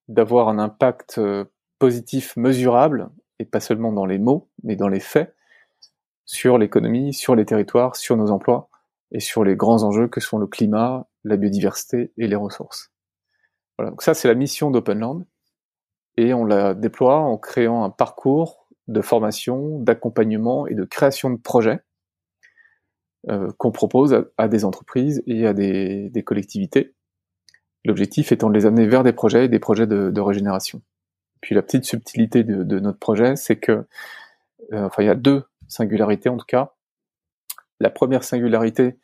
d'avoir 0.07 0.49
un 0.49 0.59
impact 0.59 1.17
euh, 1.17 1.45
positif 1.79 2.35
mesurable, 2.37 3.09
et 3.39 3.45
pas 3.45 3.59
seulement 3.59 3.91
dans 3.91 4.05
les 4.05 4.19
mots, 4.19 4.49
mais 4.63 4.75
dans 4.75 4.87
les 4.87 4.99
faits, 4.99 5.35
sur 6.25 6.57
l'économie, 6.57 7.13
sur 7.13 7.35
les 7.35 7.45
territoires, 7.45 7.95
sur 7.95 8.17
nos 8.17 8.31
emplois, 8.31 8.69
et 9.11 9.19
sur 9.19 9.43
les 9.43 9.55
grands 9.55 9.83
enjeux 9.83 10.07
que 10.07 10.19
sont 10.19 10.37
le 10.37 10.47
climat, 10.47 11.07
la 11.23 11.37
biodiversité 11.37 12.11
et 12.17 12.27
les 12.27 12.35
ressources. 12.35 12.91
Voilà, 13.77 13.91
donc 13.91 14.01
ça 14.01 14.13
c'est 14.13 14.27
la 14.27 14.35
mission 14.35 14.71
d'Openland, 14.71 15.25
et 16.17 16.33
on 16.33 16.45
la 16.45 16.73
déploie 16.73 17.17
en 17.17 17.37
créant 17.37 17.83
un 17.83 17.89
parcours 17.89 18.67
de 18.87 19.01
formation, 19.01 19.79
d'accompagnement 19.79 20.67
et 20.67 20.75
de 20.75 20.83
création 20.83 21.29
de 21.29 21.37
projets 21.37 21.79
euh, 23.29 23.49
qu'on 23.57 23.71
propose 23.71 24.25
à, 24.37 24.47
des 24.49 24.65
entreprises 24.65 25.23
et 25.27 25.47
à 25.47 25.53
des, 25.53 26.23
collectivités. 26.25 26.93
L'objectif 27.85 28.31
étant 28.31 28.49
de 28.49 28.53
les 28.53 28.65
amener 28.65 28.85
vers 28.85 29.03
des 29.03 29.13
projets, 29.13 29.47
des 29.47 29.59
projets 29.59 29.87
de, 29.87 30.19
régénération. 30.19 30.81
Puis 31.41 31.55
la 31.55 31.61
petite 31.61 31.85
subtilité 31.85 32.43
de, 32.43 32.79
notre 32.79 32.99
projet, 32.99 33.35
c'est 33.35 33.55
que, 33.55 33.85
euh, 34.73 34.85
enfin, 34.85 35.03
il 35.03 35.05
y 35.05 35.09
a 35.09 35.15
deux 35.15 35.43
singularités 35.67 36.29
en 36.29 36.37
tout 36.37 36.45
cas. 36.45 36.73
La 37.79 37.89
première 37.89 38.23
singularité, 38.23 38.97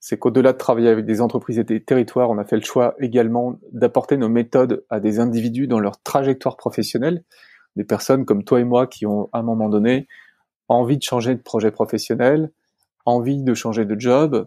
c'est 0.00 0.18
qu'au-delà 0.18 0.52
de 0.52 0.58
travailler 0.58 0.88
avec 0.88 1.06
des 1.06 1.20
entreprises 1.20 1.58
et 1.58 1.64
des 1.64 1.82
territoires, 1.82 2.28
on 2.28 2.36
a 2.36 2.44
fait 2.44 2.56
le 2.56 2.62
choix 2.62 2.94
également 2.98 3.58
d'apporter 3.72 4.16
nos 4.16 4.28
méthodes 4.28 4.84
à 4.90 5.00
des 5.00 5.18
individus 5.18 5.66
dans 5.66 5.80
leur 5.80 6.02
trajectoire 6.02 6.56
professionnelle, 6.56 7.24
des 7.76 7.84
personnes 7.84 8.24
comme 8.24 8.44
toi 8.44 8.60
et 8.60 8.64
moi 8.64 8.86
qui 8.86 9.06
ont 9.06 9.30
à 9.32 9.38
un 9.38 9.42
moment 9.42 9.68
donné 9.68 10.06
envie 10.68 10.98
de 10.98 11.02
changer 11.02 11.34
de 11.34 11.40
projet 11.40 11.70
professionnel, 11.70 12.50
envie 13.06 13.42
de 13.42 13.54
changer 13.54 13.84
de 13.84 13.98
job, 13.98 14.46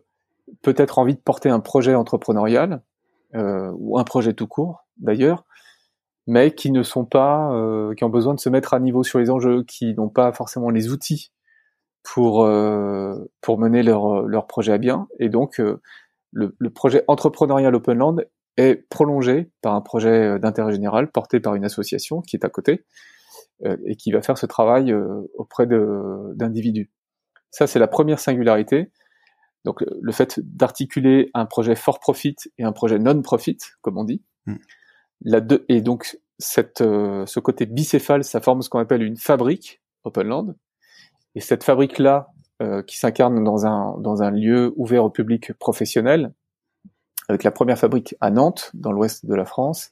peut-être 0.62 1.00
envie 1.00 1.16
de 1.16 1.20
porter 1.20 1.50
un 1.50 1.60
projet 1.60 1.96
entrepreneurial 1.96 2.82
euh, 3.36 3.72
ou 3.78 3.98
un 3.98 4.04
projet 4.04 4.34
tout 4.34 4.48
court 4.48 4.86
d'ailleurs, 4.98 5.46
mais 6.28 6.52
qui 6.52 6.72
ne 6.72 6.84
sont 6.84 7.06
pas, 7.06 7.52
euh, 7.54 7.94
qui 7.96 8.04
ont 8.04 8.10
besoin 8.10 8.34
de 8.34 8.40
se 8.40 8.50
mettre 8.50 8.74
à 8.74 8.80
niveau 8.80 9.04
sur 9.04 9.20
les 9.20 9.30
enjeux, 9.30 9.64
qui 9.64 9.94
n'ont 9.96 10.10
pas 10.10 10.32
forcément 10.34 10.70
les 10.70 10.92
outils 10.92 11.32
pour 12.04 12.44
euh, 12.44 13.16
pour 13.42 13.60
mener 13.60 13.84
leur 13.84 14.22
leur 14.24 14.48
projet 14.48 14.74
à 14.74 14.78
bien. 14.78 15.08
Et 15.20 15.30
donc 15.30 15.58
le, 15.58 16.56
le, 16.58 16.70
projet 16.70 17.04
entrepreneurial 17.08 17.76
Openland 17.76 18.24
est 18.58 18.88
prolongé 18.90 19.52
par 19.62 19.76
un 19.76 19.82
projet 19.82 20.40
d'intérêt 20.40 20.72
général 20.72 21.12
porté 21.12 21.40
par 21.40 21.56
une 21.56 21.66
association 21.66 22.22
qui 22.22 22.36
est 22.36 22.46
à 22.46 22.50
côté 22.50 22.86
et 23.86 23.96
qui 23.96 24.12
va 24.12 24.22
faire 24.22 24.38
ce 24.38 24.46
travail 24.46 24.94
auprès 25.36 25.66
d'individus. 25.68 26.92
Ça, 27.52 27.68
c'est 27.68 27.80
la 27.80 27.88
première 27.88 28.20
singularité. 28.20 28.92
Donc, 29.66 29.84
le 30.02 30.12
fait 30.12 30.40
d'articuler 30.40 31.30
un 31.34 31.46
projet 31.46 31.76
for 31.76 32.00
profit 32.00 32.36
et 32.58 32.64
un 32.64 32.72
projet 32.72 33.00
non 33.00 33.22
profit, 33.22 33.58
comme 33.82 33.98
on 33.98 34.04
dit. 34.04 34.24
Hmm. 34.46 34.58
La 35.22 35.42
deux, 35.42 35.66
et 35.68 35.82
donc, 35.82 36.20
cette, 36.40 36.82
euh, 36.82 37.26
ce 37.26 37.40
côté 37.40 37.66
bicéphale, 37.66 38.24
ça 38.24 38.42
forme 38.42 38.62
ce 38.62 38.70
qu'on 38.70 38.80
appelle 38.80 39.04
une 39.04 39.18
fabrique, 39.18 39.82
Openland. 40.04 40.56
Et 41.38 41.40
cette 41.40 41.64
fabrique-là, 41.64 42.32
euh, 42.62 42.82
qui 42.82 42.98
s'incarne 42.98 43.44
dans 43.44 43.66
un, 43.66 43.98
dans 44.00 44.24
un 44.24 44.32
lieu 44.32 44.74
ouvert 44.76 45.06
au 45.06 45.10
public 45.10 45.54
professionnel, 45.54 46.34
avec 47.30 47.44
la 47.44 47.52
première 47.52 47.78
fabrique 47.78 48.16
à 48.20 48.32
Nantes, 48.32 48.72
dans 48.74 48.92
l'ouest 48.92 49.26
de 49.26 49.36
la 49.36 49.46
France, 49.46 49.92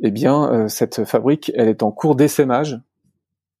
eh 0.00 0.10
bien, 0.10 0.52
euh, 0.52 0.68
cette 0.68 1.04
fabrique, 1.04 1.52
elle 1.54 1.68
est 1.68 1.82
en 1.82 1.92
cours 1.92 2.16
d'essaimage 2.16 2.80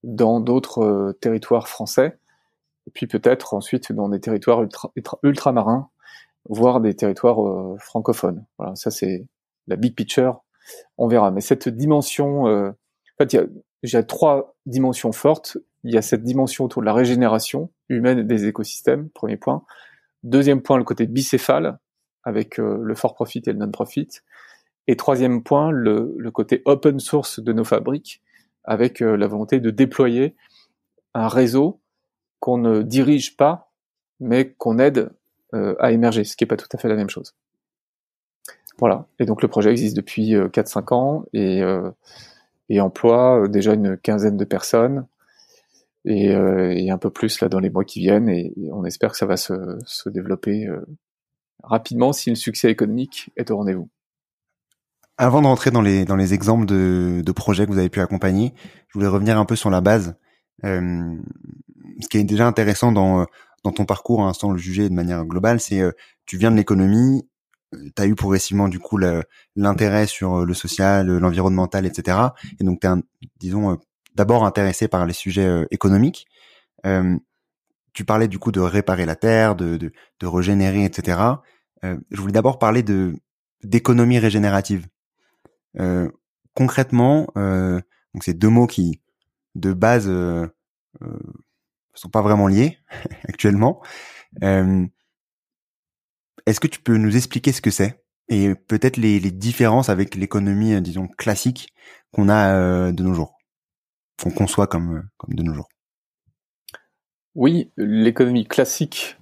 dans 0.02 0.40
d'autres 0.40 1.16
territoires 1.20 1.68
français 1.68 2.18
puis 2.92 3.06
peut-être 3.06 3.54
ensuite 3.54 3.92
dans 3.92 4.08
des 4.08 4.20
territoires 4.20 4.62
ultra, 4.62 4.92
ultramarins, 5.22 5.88
voire 6.48 6.80
des 6.80 6.94
territoires 6.94 7.46
euh, 7.46 7.76
francophones. 7.78 8.44
Voilà, 8.58 8.74
ça 8.76 8.90
c'est 8.90 9.26
la 9.66 9.76
big 9.76 9.94
picture. 9.94 10.42
On 10.98 11.08
verra. 11.08 11.30
Mais 11.30 11.40
cette 11.40 11.68
dimension, 11.68 12.46
euh, 12.48 12.70
en 12.70 13.16
fait, 13.18 13.32
il 13.32 13.90
y 13.90 13.96
a, 13.96 14.02
trois 14.02 14.56
dimensions 14.66 15.12
fortes. 15.12 15.58
Il 15.84 15.92
y 15.92 15.98
a 15.98 16.02
cette 16.02 16.22
dimension 16.22 16.64
autour 16.64 16.82
de 16.82 16.86
la 16.86 16.92
régénération 16.92 17.70
humaine 17.88 18.26
des 18.26 18.46
écosystèmes, 18.46 19.08
premier 19.10 19.36
point. 19.36 19.64
Deuxième 20.22 20.62
point, 20.62 20.76
le 20.76 20.84
côté 20.84 21.06
bicéphale, 21.06 21.78
avec 22.22 22.58
euh, 22.58 22.78
le 22.82 22.94
for 22.94 23.14
profit 23.14 23.42
et 23.46 23.52
le 23.52 23.58
non 23.58 23.70
profit. 23.70 24.08
Et 24.86 24.96
troisième 24.96 25.42
point, 25.42 25.70
le, 25.70 26.14
le, 26.18 26.30
côté 26.30 26.62
open 26.64 27.00
source 27.00 27.40
de 27.40 27.52
nos 27.52 27.64
fabriques, 27.64 28.22
avec 28.64 29.00
la 29.00 29.26
volonté 29.26 29.60
de 29.60 29.70
déployer 29.70 30.36
un 31.14 31.28
réseau 31.28 31.80
qu'on 32.40 32.58
ne 32.58 32.82
dirige 32.82 33.36
pas, 33.36 33.72
mais 34.18 34.52
qu'on 34.52 34.78
aide 34.78 35.10
euh, 35.54 35.74
à 35.78 35.92
émerger, 35.92 36.24
ce 36.24 36.36
qui 36.36 36.44
n'est 36.44 36.48
pas 36.48 36.56
tout 36.56 36.68
à 36.72 36.78
fait 36.78 36.88
la 36.88 36.96
même 36.96 37.10
chose. 37.10 37.34
Voilà. 38.78 39.06
Et 39.18 39.26
donc 39.26 39.42
le 39.42 39.48
projet 39.48 39.70
existe 39.70 39.96
depuis 39.96 40.34
4-5 40.34 40.78
euh, 40.78 40.94
ans 40.94 41.24
et, 41.32 41.62
euh, 41.62 41.90
et 42.68 42.80
emploie 42.80 43.46
déjà 43.48 43.74
une 43.74 43.96
quinzaine 43.98 44.36
de 44.36 44.44
personnes 44.44 45.06
et, 46.04 46.30
et, 46.30 46.90
un 46.90 46.98
peu 46.98 47.10
plus 47.10 47.40
là 47.40 47.48
dans 47.48 47.60
les 47.60 47.70
mois 47.70 47.84
qui 47.84 48.00
viennent 48.00 48.28
et, 48.28 48.52
on 48.72 48.84
espère 48.84 49.12
que 49.12 49.16
ça 49.16 49.26
va 49.26 49.36
se, 49.36 49.54
se 49.84 50.08
développer 50.08 50.66
rapidement 51.62 52.12
si 52.12 52.30
le 52.30 52.36
succès 52.36 52.70
économique 52.70 53.30
est 53.36 53.50
au 53.50 53.56
rendez-vous. 53.56 53.88
Avant 55.18 55.42
de 55.42 55.46
rentrer 55.46 55.70
dans 55.70 55.82
les, 55.82 56.04
dans 56.04 56.16
les 56.16 56.32
exemples 56.32 56.64
de, 56.64 57.22
de 57.24 57.32
projets 57.32 57.66
que 57.66 57.72
vous 57.72 57.78
avez 57.78 57.90
pu 57.90 58.00
accompagner, 58.00 58.54
je 58.88 58.94
voulais 58.94 59.06
revenir 59.06 59.38
un 59.38 59.44
peu 59.44 59.56
sur 59.56 59.68
la 59.68 59.82
base. 59.82 60.16
Euh, 60.64 61.14
ce 62.00 62.08
qui 62.08 62.18
est 62.18 62.24
déjà 62.24 62.46
intéressant 62.46 62.92
dans 62.92 63.26
dans 63.62 63.72
ton 63.72 63.84
parcours, 63.84 64.22
hein, 64.22 64.32
sans 64.32 64.52
le 64.52 64.58
juger 64.58 64.88
de 64.88 64.94
manière 64.94 65.26
globale, 65.26 65.60
c'est 65.60 65.80
euh, 65.80 65.92
tu 66.24 66.38
viens 66.38 66.50
de 66.50 66.56
l'économie, 66.56 67.28
euh, 67.74 67.90
tu 67.94 68.02
as 68.02 68.06
eu 68.06 68.14
progressivement 68.14 68.68
du 68.68 68.78
coup 68.78 68.98
l'intérêt 69.54 70.06
sur 70.06 70.46
le 70.46 70.54
social, 70.54 71.06
l'environnemental, 71.18 71.84
etc. 71.84 72.16
Et 72.58 72.64
donc 72.64 72.80
tu 72.80 72.86
es, 72.86 72.90
disons, 73.38 73.78
d'abord 74.20 74.44
intéressé 74.44 74.86
par 74.86 75.06
les 75.06 75.12
sujets 75.12 75.66
économiques. 75.70 76.26
tu 77.92 78.04
parlais 78.04 78.28
du 78.28 78.38
coup 78.38 78.52
de 78.52 78.60
réparer 78.60 79.06
la 79.06 79.16
terre, 79.16 79.56
de, 79.56 79.76
de, 79.76 80.26
régénérer, 80.26 80.84
etc. 80.84 81.18
je 81.82 82.20
voulais 82.20 82.32
d'abord 82.32 82.58
parler 82.58 82.82
de 82.82 83.14
d'économie 83.64 84.18
régénérative. 84.18 84.86
concrètement, 86.54 87.26
donc 87.34 88.22
c'est 88.22 88.34
deux 88.34 88.48
mots 88.48 88.66
qui 88.66 89.00
de 89.54 89.72
base 89.72 90.06
euh, 90.08 90.46
euh, 91.02 91.18
sont 91.94 92.08
pas 92.08 92.22
vraiment 92.22 92.48
liés 92.48 92.78
actuellement. 93.28 93.82
Euh, 94.42 94.86
Est-ce 96.46 96.60
que 96.60 96.66
tu 96.66 96.80
peux 96.80 96.96
nous 96.96 97.16
expliquer 97.16 97.52
ce 97.52 97.60
que 97.60 97.70
c'est 97.70 98.02
et 98.32 98.54
peut-être 98.54 98.96
les, 98.96 99.18
les, 99.18 99.32
différences 99.32 99.88
avec 99.88 100.14
l'économie, 100.14 100.74
euh, 100.74 100.80
disons 100.80 101.08
classique 101.08 101.74
qu'on 102.12 102.28
a 102.28 102.54
euh, 102.54 102.92
de 102.92 103.02
nos 103.02 103.12
jours, 103.12 103.39
qu'on 104.20 104.30
conçoit 104.30 104.66
comme 104.66 105.08
comme 105.16 105.34
de 105.34 105.42
nos 105.42 105.54
jours 105.54 105.68
Oui, 107.34 107.70
l'économie 107.76 108.46
classique 108.46 109.18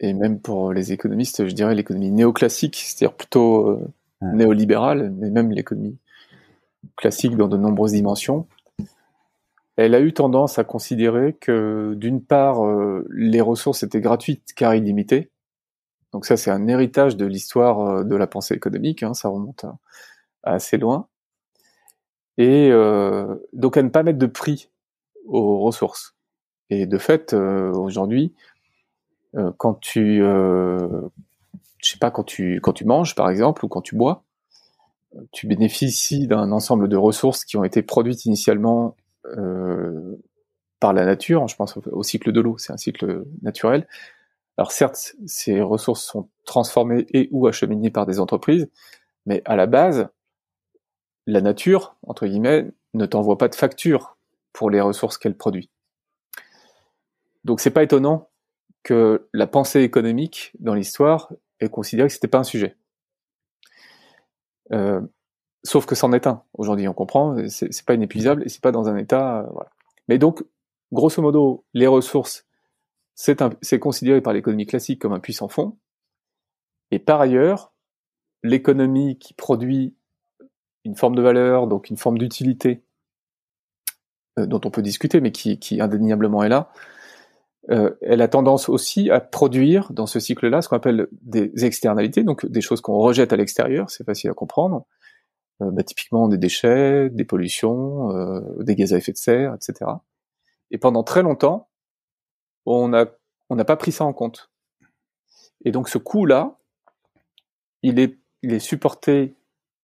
et 0.00 0.12
même 0.12 0.40
pour 0.40 0.72
les 0.72 0.92
économistes, 0.92 1.48
je 1.48 1.54
dirais 1.54 1.74
l'économie 1.74 2.12
néoclassique, 2.12 2.76
c'est-à-dire 2.76 3.16
plutôt 3.16 3.80
néolibérale, 4.20 5.10
mais 5.10 5.28
même 5.28 5.50
l'économie 5.50 5.98
classique 6.96 7.36
dans 7.36 7.48
de 7.48 7.56
nombreuses 7.56 7.92
dimensions, 7.92 8.46
elle 9.78 9.94
a 9.94 10.00
eu 10.00 10.12
tendance 10.12 10.58
à 10.58 10.64
considérer 10.64 11.34
que 11.34 11.94
d'une 11.96 12.20
part, 12.20 12.66
euh, 12.66 13.06
les 13.10 13.40
ressources 13.40 13.84
étaient 13.84 14.00
gratuites 14.00 14.52
car 14.56 14.74
illimitées. 14.74 15.30
Donc 16.12 16.26
ça, 16.26 16.36
c'est 16.36 16.50
un 16.50 16.66
héritage 16.66 17.16
de 17.16 17.24
l'histoire 17.24 17.80
euh, 17.80 18.04
de 18.04 18.16
la 18.16 18.26
pensée 18.26 18.54
économique, 18.54 19.04
hein, 19.04 19.14
ça 19.14 19.28
remonte 19.28 19.64
à, 19.64 19.78
assez 20.42 20.78
loin. 20.78 21.06
Et 22.38 22.70
euh, 22.70 23.34
donc 23.52 23.76
à 23.76 23.82
ne 23.82 23.90
pas 23.90 24.02
mettre 24.02 24.18
de 24.18 24.26
prix 24.26 24.70
aux 25.26 25.60
ressources. 25.60 26.16
Et 26.70 26.86
de 26.86 26.98
fait, 26.98 27.32
aujourd'hui, 27.32 28.34
quand 29.56 29.74
tu, 29.74 30.18
je 30.18 31.08
sais 31.82 31.98
pas, 31.98 32.10
quand 32.10 32.24
tu 32.24 32.60
quand 32.62 32.74
tu 32.74 32.84
manges 32.84 33.14
par 33.14 33.30
exemple 33.30 33.64
ou 33.64 33.68
quand 33.68 33.80
tu 33.80 33.96
bois, 33.96 34.22
tu 35.32 35.46
bénéficies 35.46 36.26
d'un 36.26 36.52
ensemble 36.52 36.88
de 36.88 36.96
ressources 36.96 37.44
qui 37.44 37.56
ont 37.56 37.64
été 37.64 37.82
produites 37.82 38.24
initialement 38.24 38.96
euh, 39.36 40.16
par 40.80 40.92
la 40.92 41.04
nature. 41.04 41.46
Je 41.48 41.56
pense 41.56 41.76
au, 41.76 42.02
cycle 42.02 42.32
de 42.32 42.40
l'eau, 42.40 42.58
c'est 42.58 42.72
un 42.72 42.76
cycle 42.76 43.24
naturel. 43.42 43.86
Alors 44.56 44.72
certes, 44.72 45.14
ces 45.26 45.60
ressources 45.60 46.04
sont 46.04 46.28
transformées 46.44 47.06
et 47.12 47.28
ou 47.32 47.46
acheminées 47.46 47.90
par 47.90 48.06
des 48.06 48.20
entreprises, 48.20 48.68
mais 49.26 49.42
à 49.44 49.56
la 49.56 49.66
base, 49.66 50.08
la 51.28 51.40
nature, 51.42 51.96
entre 52.02 52.26
guillemets, 52.26 52.70
ne 52.94 53.06
t'envoie 53.06 53.36
pas 53.36 53.48
de 53.48 53.54
facture 53.54 54.16
pour 54.52 54.70
les 54.70 54.80
ressources 54.80 55.18
qu'elle 55.18 55.36
produit. 55.36 55.70
Donc 57.44 57.60
c'est 57.60 57.70
pas 57.70 57.82
étonnant 57.82 58.30
que 58.82 59.28
la 59.34 59.46
pensée 59.46 59.82
économique 59.82 60.52
dans 60.58 60.74
l'histoire 60.74 61.30
ait 61.60 61.68
considéré 61.68 62.08
que 62.08 62.14
c'était 62.14 62.28
pas 62.28 62.38
un 62.38 62.44
sujet. 62.44 62.76
Euh, 64.72 65.00
Sauf 65.64 65.86
que 65.86 65.94
c'en 65.94 66.12
est 66.12 66.26
un. 66.26 66.42
Aujourd'hui, 66.54 66.86
on 66.88 66.94
comprend, 66.94 67.36
c'est 67.48 67.84
pas 67.84 67.94
inépuisable 67.94 68.42
et 68.44 68.48
c'est 68.48 68.62
pas 68.62 68.72
dans 68.72 68.88
un 68.88 68.96
état. 68.96 69.40
Euh. 69.40 69.64
Mais 70.06 70.16
donc, 70.16 70.44
grosso 70.92 71.20
modo, 71.20 71.64
les 71.74 71.86
ressources, 71.86 72.46
c'est 73.14 73.78
considéré 73.78 74.20
par 74.20 74.32
l'économie 74.32 74.66
classique 74.66 75.02
comme 75.02 75.12
un 75.12 75.20
puissant 75.20 75.48
fond. 75.48 75.76
Et 76.90 76.98
par 76.98 77.20
ailleurs, 77.20 77.74
l'économie 78.44 79.18
qui 79.18 79.34
produit 79.34 79.94
une 80.88 80.96
forme 80.96 81.14
de 81.14 81.22
valeur, 81.22 81.66
donc 81.66 81.90
une 81.90 81.96
forme 81.96 82.18
d'utilité, 82.18 82.82
euh, 84.38 84.46
dont 84.46 84.60
on 84.64 84.70
peut 84.70 84.82
discuter, 84.82 85.20
mais 85.20 85.32
qui, 85.32 85.80
indéniablement 85.80 86.42
est 86.42 86.48
là, 86.48 86.70
euh, 87.70 87.94
elle 88.00 88.22
a 88.22 88.28
tendance 88.28 88.70
aussi 88.70 89.10
à 89.10 89.20
produire 89.20 89.92
dans 89.92 90.06
ce 90.06 90.18
cycle-là 90.18 90.62
ce 90.62 90.68
qu'on 90.68 90.76
appelle 90.76 91.08
des 91.12 91.66
externalités, 91.66 92.24
donc 92.24 92.46
des 92.46 92.62
choses 92.62 92.80
qu'on 92.80 92.98
rejette 92.98 93.32
à 93.32 93.36
l'extérieur, 93.36 93.90
c'est 93.90 94.04
facile 94.04 94.30
à 94.30 94.34
comprendre, 94.34 94.86
euh, 95.60 95.70
bah, 95.70 95.82
typiquement 95.82 96.28
des 96.28 96.38
déchets, 96.38 97.10
des 97.10 97.24
pollutions, 97.24 98.08
des 98.60 98.74
gaz 98.74 98.94
à 98.94 98.96
effet 98.96 99.12
de 99.12 99.18
serre, 99.18 99.54
etc. 99.54 99.90
Et 100.70 100.78
pendant 100.78 101.02
très 101.02 101.22
longtemps, 101.22 101.68
on 102.64 102.88
n'a 102.88 103.64
pas 103.64 103.76
pris 103.76 103.92
ça 103.92 104.04
en 104.04 104.14
compte. 104.14 104.50
Et 105.64 105.72
donc 105.72 105.88
ce 105.90 105.98
coût-là, 105.98 106.56
il 107.82 107.98
est 107.98 108.58
supporté 108.58 109.37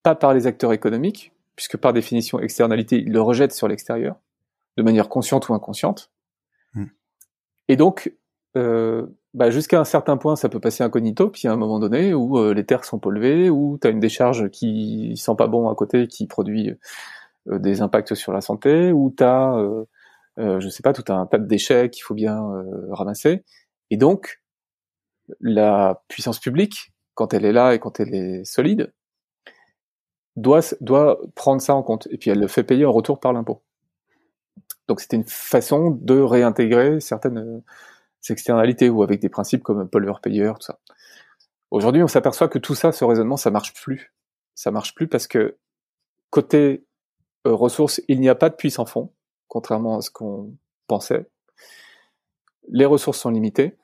pas 0.05 0.15
par 0.15 0.35
les 0.35 0.47
acteurs 0.47 0.73
économiques, 0.73 1.33
puisque 1.57 1.77
par 1.77 1.93
définition 1.93 2.39
externalité, 2.39 2.99
ils 2.99 3.13
le 3.13 3.21
rejettent 3.21 3.53
sur 3.53 3.67
l'extérieur, 3.67 4.17
de 4.77 4.83
manière 4.85 5.09
consciente 5.09 5.49
ou 5.49 5.55
inconsciente. 5.55 6.13
Hmm. 6.75 6.87
Et 7.69 7.77
donc, 7.77 8.13
euh, 8.57 9.07
bah 9.33 9.51
jusqu'à 9.51 9.81
un 9.81 9.85
certain 9.85 10.17
point, 10.17 10.37
ça 10.37 10.49
peut 10.49 10.61
passer 10.61 10.85
incognito, 10.85 11.31
puis 11.31 11.49
à 11.49 11.53
un 11.53 11.57
moment 11.57 11.81
donné 11.81 12.15
où 12.15 12.39
euh, 12.39 12.55
les 12.55 12.65
terres 12.65 12.85
sont 12.85 13.01
polluées, 13.01 13.51
où 13.51 13.79
tu 13.81 13.89
as 13.89 13.91
une 13.91 13.99
décharge 13.99 14.51
qui 14.51 15.17
sent 15.17 15.35
pas 15.37 15.49
bon 15.49 15.69
à 15.69 15.75
côté, 15.75 16.07
qui 16.07 16.27
produit 16.27 16.73
euh, 17.49 17.59
des 17.59 17.81
impacts 17.81 18.15
sur 18.15 18.33
la 18.33 18.43
santé, 18.43 18.93
où 18.93 19.13
tu 19.17 19.25
as, 19.25 19.57
euh, 20.39 20.61
je 20.61 20.69
sais 20.69 20.83
pas, 20.83 20.93
tout 20.93 21.11
un 21.13 21.27
tas 21.27 21.39
de 21.39 21.47
déchets 21.47 21.91
qu'il 21.91 22.05
faut 22.05 22.15
bien 22.15 22.41
ramasser. 22.91 23.43
Et 23.91 23.97
donc, 23.97 24.43
la 25.41 26.03
puissance 26.09 26.39
publique, 26.39 26.93
quand 27.15 27.33
elle 27.33 27.45
est 27.45 27.53
là 27.53 27.75
et 27.75 27.79
quand 27.79 28.01
elle 28.01 28.15
est 28.15 28.45
solide, 28.45 28.93
doit, 30.37 30.61
doit 30.81 31.21
prendre 31.35 31.61
ça 31.61 31.75
en 31.75 31.83
compte. 31.83 32.09
Et 32.11 32.19
puis 32.19 32.31
elle 32.31 32.41
le 32.41 32.49
fait 32.49 32.65
payer 32.65 32.85
en 32.85 32.93
retour 32.93 33.21
par 33.21 33.33
l'impôt. 33.33 33.63
Donc 34.89 35.01
c'était 35.01 35.17
une 35.17 35.25
façon 35.25 35.91
de 35.91 36.19
réintégrer 36.19 37.01
certaines 37.01 37.63
externalités 38.29 38.89
ou 38.89 39.03
avec 39.03 39.21
des 39.21 39.29
principes 39.29 39.63
comme 39.63 39.89
pollueur-payeur, 39.89 40.59
tout 40.59 40.67
ça. 40.67 40.79
Aujourd'hui, 41.71 42.03
on 42.03 42.09
s'aperçoit 42.09 42.49
que 42.49 42.59
tout 42.59 42.75
ça, 42.75 42.93
ce 42.93 43.05
raisonnement, 43.05 43.37
ça 43.37 43.51
marche 43.51 43.75
plus. 43.75 44.15
Ça 44.55 44.71
marche 44.71 44.95
plus 44.95 45.09
parce 45.09 45.27
que 45.27 45.57
côté 46.31 46.87
euh, 47.47 47.55
ressources, 47.55 48.01
il 48.09 48.21
n'y 48.21 48.29
a 48.29 48.35
pas 48.35 48.49
de 48.49 48.55
puissant 48.55 48.87
fond, 48.87 49.13
contrairement 49.49 49.99
à 49.99 50.01
ce 50.01 50.11
qu'on 50.11 50.55
pensait. 50.87 51.29
Les 52.69 52.87
ressources 52.87 53.19
sont 53.19 53.31
limitées 53.31 53.77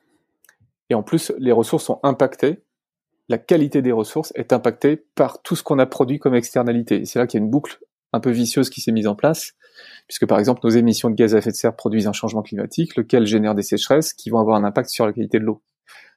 et 0.89 0.95
en 0.95 1.03
plus, 1.03 1.33
les 1.39 1.53
ressources 1.53 1.85
sont 1.85 2.01
impactées. 2.03 2.63
La 3.31 3.39
qualité 3.39 3.81
des 3.81 3.93
ressources 3.93 4.33
est 4.35 4.53
impactée 4.53 4.97
par 5.15 5.41
tout 5.41 5.55
ce 5.55 5.63
qu'on 5.63 5.79
a 5.79 5.87
produit 5.87 6.19
comme 6.19 6.35
externalité. 6.35 7.05
C'est 7.05 7.21
là 7.21 7.29
qu'il 7.29 7.39
y 7.39 7.41
a 7.41 7.45
une 7.45 7.51
boucle 7.51 7.79
un 8.13 8.19
peu 8.19 8.31
vicieuse 8.31 8.71
qui 8.71 8.81
s'est 8.81 8.91
mise 8.91 9.07
en 9.07 9.15
place, 9.15 9.53
puisque 10.09 10.27
par 10.27 10.41
exemple 10.41 10.63
nos 10.65 10.71
émissions 10.71 11.11
de 11.11 11.15
gaz 11.15 11.37
à 11.37 11.39
effet 11.39 11.53
de 11.53 11.55
serre 11.55 11.77
produisent 11.77 12.09
un 12.09 12.13
changement 12.13 12.43
climatique, 12.43 12.97
lequel 12.97 13.27
génère 13.27 13.55
des 13.55 13.63
sécheresses 13.63 14.15
qui 14.15 14.31
vont 14.31 14.41
avoir 14.41 14.57
un 14.57 14.65
impact 14.65 14.91
sur 14.91 15.07
la 15.07 15.13
qualité 15.13 15.39
de 15.39 15.45
l'eau, 15.45 15.63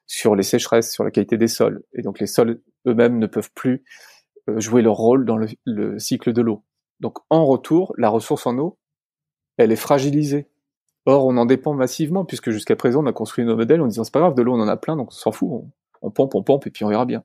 sur 0.08 0.36
les 0.36 0.42
sécheresses, 0.42 0.92
sur 0.92 1.04
la 1.04 1.12
qualité 1.12 1.38
des 1.38 1.48
sols. 1.48 1.84
Et 1.94 2.02
donc 2.02 2.20
les 2.20 2.26
sols 2.26 2.64
eux-mêmes 2.88 3.20
ne 3.20 3.28
peuvent 3.28 3.52
plus 3.54 3.84
euh, 4.50 4.60
jouer 4.60 4.82
leur 4.82 4.96
rôle 4.96 5.24
dans 5.24 5.38
le, 5.38 6.00
cycle 6.00 6.34
de 6.34 6.42
l'eau. 6.42 6.64
Donc 7.00 7.20
en 7.30 7.46
retour, 7.46 7.94
la 7.96 8.10
ressource 8.10 8.48
en 8.48 8.58
eau, 8.58 8.80
elle 9.58 9.72
est 9.72 9.76
fragilisée. 9.76 10.48
Or, 11.06 11.28
on 11.28 11.38
en 11.38 11.46
dépend 11.46 11.76
massivement, 11.76 12.26
puisque 12.26 12.50
jusqu'à 12.50 12.76
présent, 12.76 13.04
on 13.04 13.06
a 13.06 13.14
construit 13.14 13.46
nos 13.46 13.56
modèles 13.56 13.82
en 13.82 13.88
disant 13.88 14.04
c'est 14.04 14.12
pas 14.12 14.22
grave, 14.22 14.34
de 14.34 14.42
l'eau 14.42 14.56
on 14.56 14.62
en 14.62 14.68
a 14.68 14.78
plein, 14.78 14.96
donc 14.96 15.10
on 15.10 15.16
s'en 15.16 15.32
fout, 15.32 15.64
on 16.04 16.12
pompe, 16.12 16.36
on 16.36 16.44
pompe, 16.44 16.68
et 16.68 16.70
puis 16.70 16.86
on 16.86 16.90
verra 16.90 17.06
bien. 17.06 17.24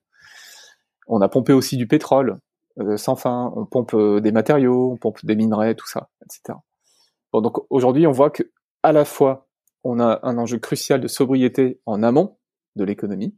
On 1.06 1.20
a 1.20 1.28
pompé 1.28 1.52
aussi 1.52 1.76
du 1.76 1.86
pétrole, 1.86 2.38
euh, 2.80 2.96
sans 2.96 3.16
fin, 3.16 3.52
on 3.56 3.66
pompe 3.66 3.94
euh, 3.94 4.20
des 4.20 4.32
matériaux, 4.32 4.92
on 4.92 4.96
pompe 4.96 5.24
des 5.24 5.36
minerais, 5.36 5.74
tout 5.74 5.88
ça, 5.88 6.08
etc. 6.24 6.58
Bon, 7.32 7.40
donc 7.40 7.58
aujourd'hui, 7.70 8.06
on 8.06 8.12
voit 8.12 8.30
que 8.30 8.44
à 8.82 8.92
la 8.92 9.04
fois, 9.04 9.48
on 9.84 10.00
a 10.00 10.20
un 10.22 10.38
enjeu 10.38 10.58
crucial 10.58 11.00
de 11.00 11.08
sobriété 11.08 11.80
en 11.86 12.02
amont 12.02 12.38
de 12.76 12.84
l'économie, 12.84 13.36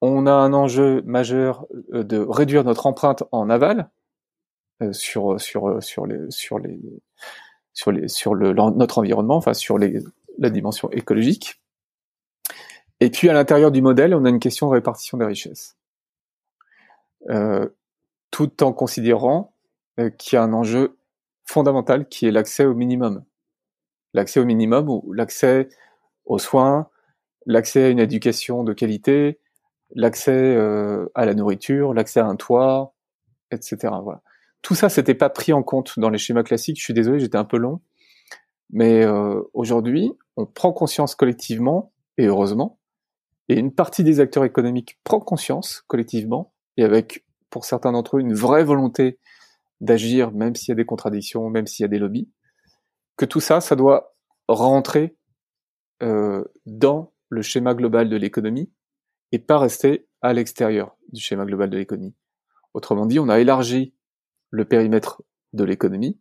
on 0.00 0.26
a 0.26 0.32
un 0.32 0.52
enjeu 0.52 1.02
majeur 1.06 1.66
euh, 1.92 2.02
de 2.02 2.18
réduire 2.18 2.64
notre 2.64 2.86
empreinte 2.86 3.22
en 3.30 3.48
aval 3.48 3.90
sur 4.90 5.36
notre 8.74 8.98
environnement, 8.98 9.36
enfin 9.36 9.54
sur 9.54 9.78
la 9.78 10.50
dimension 10.50 10.90
écologique. 10.90 11.61
Et 13.02 13.10
puis 13.10 13.28
à 13.28 13.32
l'intérieur 13.32 13.72
du 13.72 13.82
modèle, 13.82 14.14
on 14.14 14.24
a 14.24 14.28
une 14.28 14.38
question 14.38 14.68
de 14.68 14.74
répartition 14.74 15.18
des 15.18 15.24
richesses. 15.24 15.76
Euh, 17.30 17.68
tout 18.30 18.62
en 18.62 18.72
considérant 18.72 19.56
euh, 19.98 20.08
qu'il 20.08 20.36
y 20.36 20.38
a 20.38 20.44
un 20.44 20.52
enjeu 20.52 20.96
fondamental 21.44 22.06
qui 22.06 22.26
est 22.26 22.30
l'accès 22.30 22.64
au 22.64 22.74
minimum. 22.74 23.24
L'accès 24.14 24.38
au 24.38 24.44
minimum 24.44 24.88
ou 24.88 25.12
l'accès 25.12 25.68
aux 26.26 26.38
soins, 26.38 26.90
l'accès 27.44 27.82
à 27.82 27.88
une 27.88 27.98
éducation 27.98 28.62
de 28.62 28.72
qualité, 28.72 29.40
l'accès 29.96 30.54
euh, 30.54 31.10
à 31.16 31.26
la 31.26 31.34
nourriture, 31.34 31.94
l'accès 31.94 32.20
à 32.20 32.26
un 32.26 32.36
toit, 32.36 32.94
etc. 33.50 33.78
Voilà. 34.00 34.22
Tout 34.62 34.76
ça, 34.76 34.88
c'était 34.88 35.16
pas 35.16 35.28
pris 35.28 35.52
en 35.52 35.64
compte 35.64 35.98
dans 35.98 36.08
les 36.08 36.18
schémas 36.18 36.44
classiques. 36.44 36.78
Je 36.78 36.84
suis 36.84 36.94
désolé, 36.94 37.18
j'étais 37.18 37.36
un 37.36 37.44
peu 37.44 37.56
long, 37.56 37.80
mais 38.70 39.04
euh, 39.04 39.42
aujourd'hui, 39.54 40.12
on 40.36 40.46
prend 40.46 40.72
conscience 40.72 41.16
collectivement 41.16 41.92
et 42.16 42.26
heureusement, 42.26 42.78
et 43.52 43.58
une 43.58 43.74
partie 43.74 44.02
des 44.02 44.20
acteurs 44.20 44.44
économiques 44.44 44.98
prend 45.04 45.20
conscience 45.20 45.82
collectivement 45.86 46.54
et 46.78 46.84
avec 46.84 47.26
pour 47.50 47.66
certains 47.66 47.92
d'entre 47.92 48.16
eux, 48.16 48.20
une 48.20 48.32
vraie 48.32 48.64
volonté 48.64 49.18
d'agir, 49.82 50.32
même 50.32 50.54
s'il 50.54 50.70
y 50.70 50.72
a 50.72 50.76
des 50.76 50.86
contradictions, 50.86 51.50
même 51.50 51.66
s'il 51.66 51.84
y 51.84 51.86
a 51.86 51.88
des 51.88 51.98
lobbies, 51.98 52.30
que 53.16 53.26
tout 53.26 53.40
ça, 53.40 53.60
ça 53.60 53.76
doit 53.76 54.16
rentrer 54.48 55.16
euh, 56.02 56.42
dans 56.64 57.12
le 57.28 57.42
schéma 57.42 57.74
global 57.74 58.08
de 58.08 58.16
l'économie 58.16 58.72
et 59.32 59.38
pas 59.38 59.58
rester 59.58 60.08
à 60.22 60.32
l'extérieur 60.32 60.96
du 61.12 61.20
schéma 61.20 61.44
global 61.44 61.68
de 61.68 61.76
l'économie. 61.76 62.14
Autrement 62.72 63.04
dit, 63.04 63.18
on 63.18 63.28
a 63.28 63.38
élargi 63.38 63.94
le 64.50 64.64
périmètre 64.64 65.22
de 65.52 65.64
l'économie. 65.64 66.18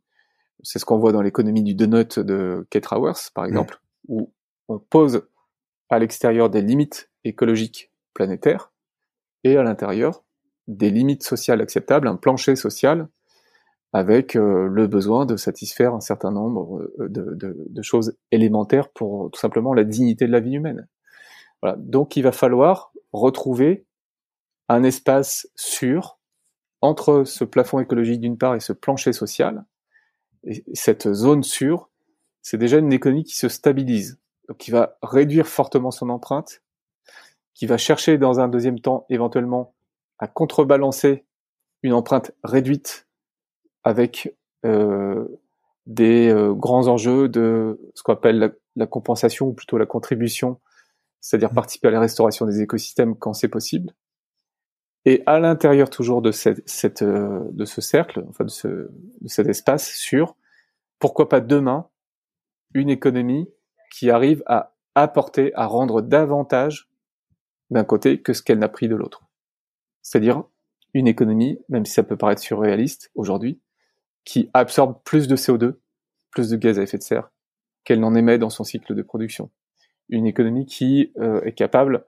C'est 0.64 0.80
ce 0.80 0.86
qu'on 0.86 1.00
voit 1.00 1.14
dans 1.14 1.22
l'économie 1.22 1.64
du 1.64 1.76
donut 1.76 2.20
de 2.20 2.68
Kate 2.70 2.88
Raworth, 2.88 3.32
par 3.34 3.46
exemple, 3.46 3.82
où 4.10 4.34
on 4.68 4.80
pose 4.80 5.26
à 5.90 5.98
l'extérieur 5.98 6.50
des 6.50 6.62
limites 6.62 7.11
écologiques 7.24 7.92
planétaires 8.14 8.72
et 9.44 9.58
à 9.58 9.64
l'intérieur 9.64 10.24
des 10.68 10.90
limites 10.90 11.24
sociales 11.24 11.62
acceptables, 11.62 12.08
un 12.08 12.16
plancher 12.16 12.56
social 12.56 13.08
avec 13.94 14.36
euh, 14.36 14.68
le 14.68 14.88
besoin 14.88 15.26
de 15.26 15.36
satisfaire 15.36 15.94
un 15.94 16.00
certain 16.00 16.32
nombre 16.32 16.90
euh, 17.00 17.10
de, 17.10 17.82
choses 17.82 18.18
élémentaires 18.32 18.90
pour 18.90 19.30
tout 19.32 19.40
simplement 19.40 19.74
la 19.74 19.84
dignité 19.84 20.28
de 20.28 20.32
la 20.32 20.40
vie 20.40 20.54
humaine. 20.54 20.88
Voilà. 21.62 21.76
Donc 21.78 22.16
il 22.16 22.24
va 22.24 22.32
falloir 22.32 22.94
retrouver 23.12 23.86
un 24.70 24.84
espace 24.84 25.50
sûr 25.56 26.20
entre 26.80 27.24
ce 27.26 27.44
plafond 27.44 27.80
écologique 27.80 28.22
d'une 28.22 28.38
part 28.38 28.56
et 28.56 28.60
ce 28.60 28.74
plancher 28.74 29.14
social, 29.14 29.66
et 30.44 30.64
cette 30.74 31.12
zone 31.14 31.44
sûre, 31.44 31.90
c'est 32.42 32.58
déjà 32.58 32.78
une 32.78 32.94
économie 32.94 33.24
qui 33.24 33.36
se 33.36 33.50
stabilise, 33.50 34.20
qui 34.58 34.72
va 34.72 34.98
réduire 35.04 35.48
fortement 35.48 35.92
son 35.92 36.10
empreinte, 36.10 36.61
qui 37.54 37.66
va 37.66 37.78
chercher 37.78 38.18
dans 38.18 38.40
un 38.40 38.48
deuxième 38.48 38.80
temps 38.80 39.06
éventuellement 39.10 39.74
à 40.20 40.28
contrebalancer 40.28 41.26
une 41.84 41.94
empreinte 41.94 42.32
réduite 42.44 43.08
avec 43.84 44.36
euh, 44.66 45.28
des 45.88 46.30
euh, 46.30 46.54
grands 46.54 46.88
enjeux 46.88 47.28
de 47.28 47.80
ce 47.96 48.04
qu'on 48.04 48.14
appelle 48.14 48.56
la, 48.76 48.86
compensation 48.86 49.48
ou 49.48 49.54
plutôt 49.54 49.78
la 49.78 49.86
contribution, 49.86 50.60
c'est-à-dire 51.20 51.52
mmh. 51.52 51.56
participer 51.56 51.88
à 51.88 51.92
la 51.92 52.00
restauration 52.00 52.46
des 52.46 52.62
écosystèmes 52.62 53.16
quand 53.16 53.34
c'est 53.34 53.48
possible. 53.48 53.94
Et 55.06 55.24
à 55.26 55.40
l'intérieur 55.40 55.90
toujours 55.90 56.22
de 56.22 56.32
cette, 56.32 56.62
cette 56.70 57.02
euh, 57.02 57.40
de 57.52 57.66
ce 57.66 57.82
cercle, 57.82 58.24
enfin 58.30 58.44
de, 58.44 58.52
ce, 58.52 58.68
de 58.68 59.28
cet 59.28 59.48
espace 59.48 59.92
sûr, 59.96 60.36
pourquoi 61.00 61.28
pas 61.28 61.42
demain 61.42 61.88
une 62.76 62.90
économie 62.90 63.50
qui 63.92 64.12
arrive 64.12 64.44
à 64.46 64.76
apporter, 64.94 65.52
à 65.56 65.66
rendre 65.66 66.02
davantage 66.02 66.91
d'un 67.72 67.84
côté 67.84 68.22
que 68.22 68.34
ce 68.34 68.44
qu'elle 68.44 68.60
n'a 68.60 68.70
pris 68.70 68.88
de 68.88 68.96
l'autre. 68.96 69.24
C'est-à-dire 70.02 70.44
une 70.94 71.08
économie, 71.08 71.60
même 71.70 71.86
si 71.86 71.94
ça 71.94 72.04
peut 72.04 72.18
paraître 72.18 72.42
surréaliste 72.42 73.12
aujourd'hui, 73.16 73.60
qui 74.26 74.50
absorbe 74.54 75.00
plus 75.04 75.28
de 75.28 75.36
CO2, 75.36 75.76
plus 76.32 76.50
de 76.50 76.58
gaz 76.58 76.78
à 76.78 76.84
effet 76.84 76.98
de 76.98 77.04
serre 77.04 77.32
qu'elle 77.84 78.00
n'en 78.00 78.14
émet 78.14 78.38
dans 78.38 78.50
son 78.50 78.64
cycle 78.64 78.94
de 78.94 79.02
production. 79.02 79.50
Une 80.10 80.28
économie 80.28 80.66
qui 80.66 81.12
euh, 81.18 81.42
est 81.42 81.54
capable, 81.54 82.06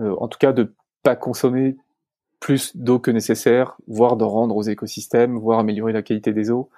euh, 0.00 0.16
en 0.18 0.26
tout 0.26 0.38
cas, 0.38 0.52
de 0.52 0.74
pas 1.02 1.14
consommer 1.14 1.76
plus 2.40 2.76
d'eau 2.76 2.98
que 2.98 3.10
nécessaire, 3.10 3.76
voire 3.86 4.16
d'en 4.16 4.28
rendre 4.28 4.56
aux 4.56 4.62
écosystèmes, 4.62 5.38
voire 5.38 5.58
améliorer 5.58 5.92
la 5.92 6.02
qualité 6.02 6.32
des 6.32 6.50
eaux. 6.50 6.70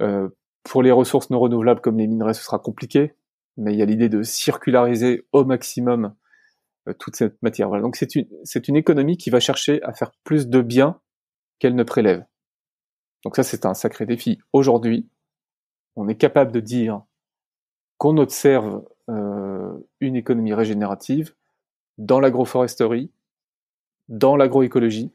Euh, 0.00 0.28
pour 0.62 0.82
les 0.82 0.92
ressources 0.92 1.30
non 1.30 1.40
renouvelables 1.40 1.80
comme 1.80 1.98
les 1.98 2.06
minerais, 2.06 2.34
ce 2.34 2.42
sera 2.42 2.58
compliqué, 2.58 3.14
mais 3.56 3.72
il 3.72 3.78
y 3.78 3.82
a 3.82 3.86
l'idée 3.86 4.08
de 4.08 4.22
circulariser 4.22 5.26
au 5.32 5.44
maximum 5.44 6.14
toute 6.94 7.16
cette 7.16 7.40
matière. 7.42 7.70
Donc 7.70 7.96
c'est 7.96 8.14
une, 8.68 8.76
économie 8.76 9.16
qui 9.16 9.30
va 9.30 9.40
chercher 9.40 9.82
à 9.82 9.92
faire 9.92 10.12
plus 10.24 10.48
de 10.48 10.60
bien 10.60 11.00
qu'elle 11.58 11.74
ne 11.74 11.82
prélève. 11.82 12.24
Donc 13.24 13.36
ça, 13.36 13.42
c'est 13.42 13.66
un 13.66 13.74
sacré 13.74 14.06
défi. 14.06 14.38
Aujourd'hui, 14.52 15.08
on 15.96 16.08
est 16.08 16.16
capable 16.16 16.52
de 16.52 16.60
dire 16.60 17.02
qu'on 17.98 18.18
observe 18.18 18.84
euh, 19.08 19.72
une 20.00 20.16
économie 20.16 20.54
régénérative 20.54 21.34
dans 21.98 22.20
l'agroforesterie, 22.20 23.10
dans 24.08 24.36
l'agroécologie, 24.36 25.12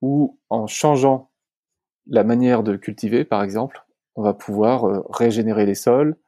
où 0.00 0.38
en 0.48 0.66
changeant 0.66 1.30
la 2.06 2.24
manière 2.24 2.62
de 2.62 2.76
cultiver, 2.76 3.24
par 3.24 3.42
exemple, 3.42 3.84
on 4.14 4.22
va 4.22 4.34
pouvoir 4.34 4.84
euh, 4.84 5.02
régénérer 5.10 5.66
les 5.66 5.74
sols, 5.74 6.10
euh, 6.10 6.27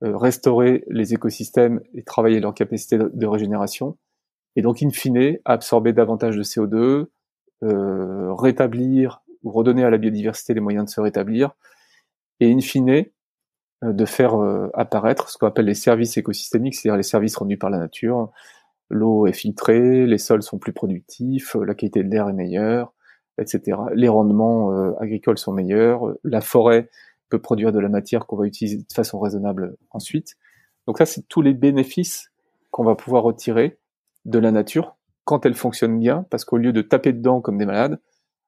restaurer 0.00 0.84
les 0.88 1.14
écosystèmes 1.14 1.80
et 1.94 2.02
travailler 2.02 2.40
leur 2.40 2.54
capacité 2.54 2.98
de, 2.98 3.26
régénération, 3.26 3.96
et 4.56 4.62
donc 4.62 4.82
in 4.82 4.90
fine 4.90 5.38
absorber 5.44 5.92
davantage 5.92 6.36
de 6.36 6.42
CO2, 6.42 7.06
rétablir 8.40 9.22
ou 9.42 9.50
redonner 9.50 9.84
à 9.84 9.90
la 9.90 9.98
biodiversité 9.98 10.54
les 10.54 10.60
moyens 10.60 10.86
de 10.86 10.90
se 10.90 11.00
rétablir, 11.00 11.50
et 12.40 12.52
in 12.52 12.60
fine, 12.60 13.04
euh, 13.84 13.92
de 13.92 14.04
faire 14.04 14.34
euh, 14.40 14.70
apparaître 14.74 15.30
ce 15.30 15.38
qu'on 15.38 15.46
appelle 15.46 15.66
les 15.66 15.74
services 15.74 16.16
écosystémiques, 16.16 16.74
c'est-à-dire 16.74 16.96
les 16.96 17.04
services 17.04 17.36
rendus 17.36 17.58
par 17.58 17.70
la 17.70 17.78
nature. 17.78 18.30
L'eau 18.90 19.26
est 19.26 19.32
filtrée, 19.32 20.06
les 20.06 20.18
sols 20.18 20.42
sont 20.42 20.58
plus 20.58 20.72
productifs, 20.72 21.54
la 21.54 21.74
qualité 21.74 22.02
de 22.02 22.10
l'air 22.10 22.28
est 22.28 22.32
meilleure, 22.32 22.92
etc. 23.40 23.78
Les 23.94 24.08
rendements 24.08 24.72
euh, 24.72 24.92
agricoles 24.98 25.38
sont 25.38 25.52
meilleurs, 25.52 26.00
la 26.24 26.40
forêt 26.40 26.88
peut 27.28 27.40
produire 27.40 27.72
de 27.72 27.78
la 27.78 27.88
matière 27.88 28.26
qu'on 28.26 28.36
va 28.36 28.46
utiliser 28.46 28.78
de 28.78 28.92
façon 28.92 29.18
raisonnable 29.18 29.76
ensuite. 29.90 30.34
Donc 30.86 30.98
ça, 30.98 31.06
c'est 31.06 31.26
tous 31.28 31.42
les 31.42 31.54
bénéfices 31.54 32.32
qu'on 32.70 32.84
va 32.84 32.94
pouvoir 32.94 33.22
retirer 33.22 33.78
de 34.24 34.38
la 34.38 34.50
nature 34.50 34.96
quand 35.24 35.44
elle 35.44 35.54
fonctionne 35.54 35.98
bien, 35.98 36.24
parce 36.30 36.44
qu'au 36.44 36.56
lieu 36.56 36.72
de 36.72 36.80
taper 36.80 37.12
dedans 37.12 37.40
comme 37.40 37.58
des 37.58 37.66
malades, 37.66 38.00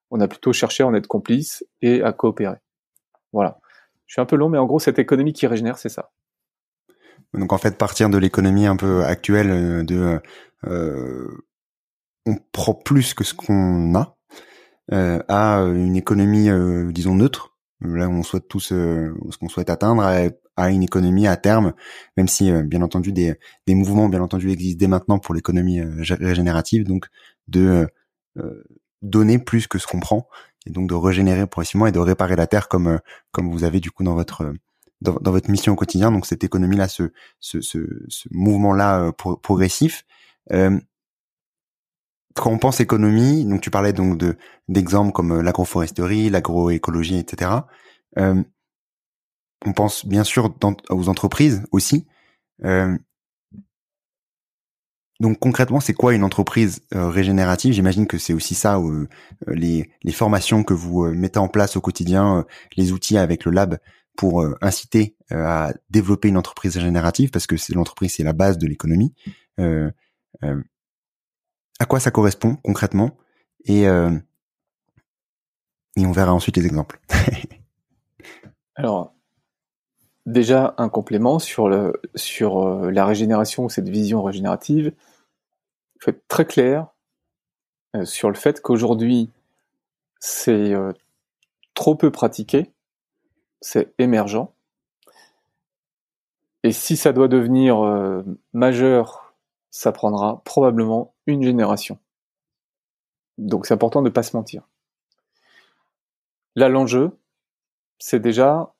on 0.09 0.19
a 0.19 0.27
plutôt 0.27 0.51
cherché 0.51 0.83
à 0.83 0.87
en 0.87 0.93
être 0.95 1.07
complice 1.07 1.63
et 1.81 2.01
à 2.01 2.11
coopérer. 2.11 2.57
Voilà. 3.33 3.59
Je 4.07 4.15
suis 4.15 4.21
un 4.21 4.25
peu 4.25 4.35
long, 4.35 4.49
mais 4.49 4.57
en 4.57 4.65
gros, 4.65 4.79
cette 4.79 4.99
économie 4.99 5.33
qui 5.33 5.47
régénère, 5.47 5.77
c'est 5.77 5.89
ça. 5.89 6.11
Donc 7.33 7.53
en 7.53 7.57
fait, 7.57 7.77
partir 7.77 8.09
de 8.09 8.17
l'économie 8.17 8.65
un 8.65 8.75
peu 8.75 9.03
actuelle, 9.03 9.51
euh, 9.51 9.83
de 9.83 10.19
euh, 10.65 11.27
on 12.25 12.35
prend 12.51 12.73
plus 12.73 13.13
que 13.13 13.23
ce 13.23 13.33
qu'on 13.33 13.95
a, 13.95 14.17
euh, 14.91 15.19
à 15.27 15.59
une 15.61 15.95
économie, 15.95 16.49
euh, 16.49 16.91
disons 16.91 17.15
neutre, 17.15 17.50
là 17.81 18.07
où 18.07 18.11
on 18.11 18.23
souhaite 18.23 18.47
tous 18.47 18.59
ce 18.69 19.37
qu'on 19.39 19.49
souhaite 19.49 19.69
atteindre, 19.69 20.03
à, 20.57 20.69
une 20.69 20.83
économie 20.83 21.27
à 21.27 21.37
terme, 21.37 21.73
même 22.17 22.27
si 22.27 22.51
bien 22.63 22.81
entendu 22.81 23.11
des, 23.11 23.35
des 23.65 23.75
mouvements 23.75 24.09
bien 24.09 24.21
entendu 24.21 24.51
existent 24.51 24.77
dès 24.79 24.87
maintenant 24.87 25.17
pour 25.17 25.33
l'économie 25.33 25.81
régénérative, 25.81 26.83
donc 26.83 27.07
de 27.47 27.87
donner 29.01 29.39
plus 29.39 29.67
que 29.67 29.79
ce 29.79 29.87
qu'on 29.87 29.99
prend 29.99 30.27
et 30.65 30.69
donc 30.69 30.89
de 30.89 30.93
régénérer 30.93 31.47
progressivement 31.47 31.87
et 31.87 31.91
de 31.91 31.99
réparer 31.99 32.35
la 32.35 32.47
terre 32.47 32.67
comme 32.67 32.87
euh, 32.87 32.97
comme 33.31 33.49
vous 33.51 33.63
avez 33.63 33.79
du 33.79 33.91
coup 33.91 34.03
dans 34.03 34.15
votre 34.15 34.41
euh, 34.43 34.53
dans, 35.01 35.31
votre 35.31 35.49
mission 35.49 35.73
au 35.73 35.75
quotidien. 35.75 36.11
Donc 36.11 36.25
cette 36.25 36.43
économie 36.43 36.77
là, 36.77 36.87
ce 36.87 37.11
ce, 37.39 37.59
ce, 37.61 37.79
mouvement 38.29 38.73
là 38.73 39.07
euh, 39.07 39.11
progressif. 39.11 40.03
Euh, 40.51 40.79
quand 42.35 42.51
on 42.51 42.57
pense 42.57 42.79
économie, 42.79 43.45
donc 43.45 43.61
tu 43.61 43.71
parlais 43.71 43.93
donc 43.93 44.17
de 44.17 44.37
d'exemples 44.67 45.11
comme 45.11 45.41
l'agroforesterie, 45.41 46.29
l'agroécologie, 46.29 47.17
etc. 47.17 47.51
Euh, 48.17 48.41
on 49.65 49.73
pense 49.73 50.05
bien 50.05 50.23
sûr 50.23 50.53
aux 50.89 51.09
entreprises 51.09 51.63
aussi. 51.71 52.07
Euh, 52.63 52.97
donc 55.21 55.37
concrètement, 55.37 55.79
c'est 55.79 55.93
quoi 55.93 56.15
une 56.15 56.23
entreprise 56.23 56.81
euh, 56.95 57.07
régénérative? 57.07 57.73
J'imagine 57.73 58.07
que 58.07 58.17
c'est 58.17 58.33
aussi 58.33 58.55
ça, 58.55 58.79
euh, 58.79 59.07
euh, 59.47 59.53
les, 59.53 59.91
les, 60.03 60.11
formations 60.11 60.63
que 60.63 60.73
vous 60.73 61.05
mettez 61.11 61.37
en 61.37 61.47
place 61.47 61.77
au 61.77 61.81
quotidien, 61.81 62.43
les 62.75 62.91
outils 62.91 63.19
avec 63.19 63.45
le 63.45 63.51
lab 63.51 63.77
pour 64.17 64.43
inciter 64.61 65.15
à 65.29 65.73
développer 65.89 66.27
une 66.27 66.37
entreprise 66.37 66.75
régénérative, 66.75 67.29
parce 67.29 67.47
que 67.47 67.55
c'est 67.55 67.73
l'entreprise, 67.73 68.15
c'est 68.15 68.23
la 68.23 68.33
base 68.33 68.57
de 68.57 68.67
l'économie. 68.67 69.13
À 71.81 71.85
quoi 71.85 71.99
ça 71.99 72.11
correspond 72.11 72.57
concrètement 72.63 73.17
et, 73.65 73.83
et 73.83 73.87
on 76.05 76.11
verra 76.11 76.33
ensuite 76.33 76.57
les 76.57 76.65
exemples. 76.65 76.99
Alors, 78.75 79.13
déjà 80.25 80.75
un 80.77 80.89
complément 80.89 81.39
sur, 81.39 81.69
sur 82.15 82.91
la 82.91 83.05
régénération, 83.05 83.69
cette 83.69 83.89
vision 83.89 84.23
régénérative 84.23 84.93
faut 86.01 86.11
être 86.11 86.27
très 86.27 86.45
clair 86.45 86.87
euh, 87.95 88.05
sur 88.05 88.29
le 88.29 88.35
fait 88.35 88.61
qu'aujourd'hui, 88.61 89.29
c'est 90.19 90.73
euh, 90.73 90.91
trop 91.73 91.95
peu 91.95 92.11
pratiqué, 92.11 92.71
c'est 93.61 93.93
émergent. 93.99 94.51
Et 96.63 96.71
si 96.71 96.97
ça 96.97 97.13
doit 97.13 97.27
devenir 97.27 97.83
euh, 97.83 98.23
majeur, 98.53 99.20
ça 99.71 99.91
prendra 99.91 100.41
probablement 100.43 101.13
une 101.25 101.43
génération. 101.43 101.97
Donc 103.37 103.65
c'est 103.65 103.73
important 103.73 104.01
de 104.01 104.09
ne 104.09 104.13
pas 104.13 104.23
se 104.23 104.35
mentir. 104.35 104.67
Là, 106.55 106.69
l'enjeu, 106.69 107.17
c'est 107.97 108.19
déjà, 108.19 108.73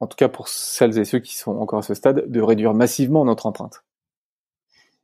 en 0.00 0.06
tout 0.06 0.16
cas 0.16 0.28
pour 0.28 0.48
celles 0.48 0.98
et 0.98 1.04
ceux 1.04 1.18
qui 1.18 1.36
sont 1.36 1.56
encore 1.58 1.80
à 1.80 1.82
ce 1.82 1.94
stade, 1.94 2.30
de 2.30 2.40
réduire 2.40 2.74
massivement 2.74 3.24
notre 3.24 3.46
empreinte. 3.46 3.82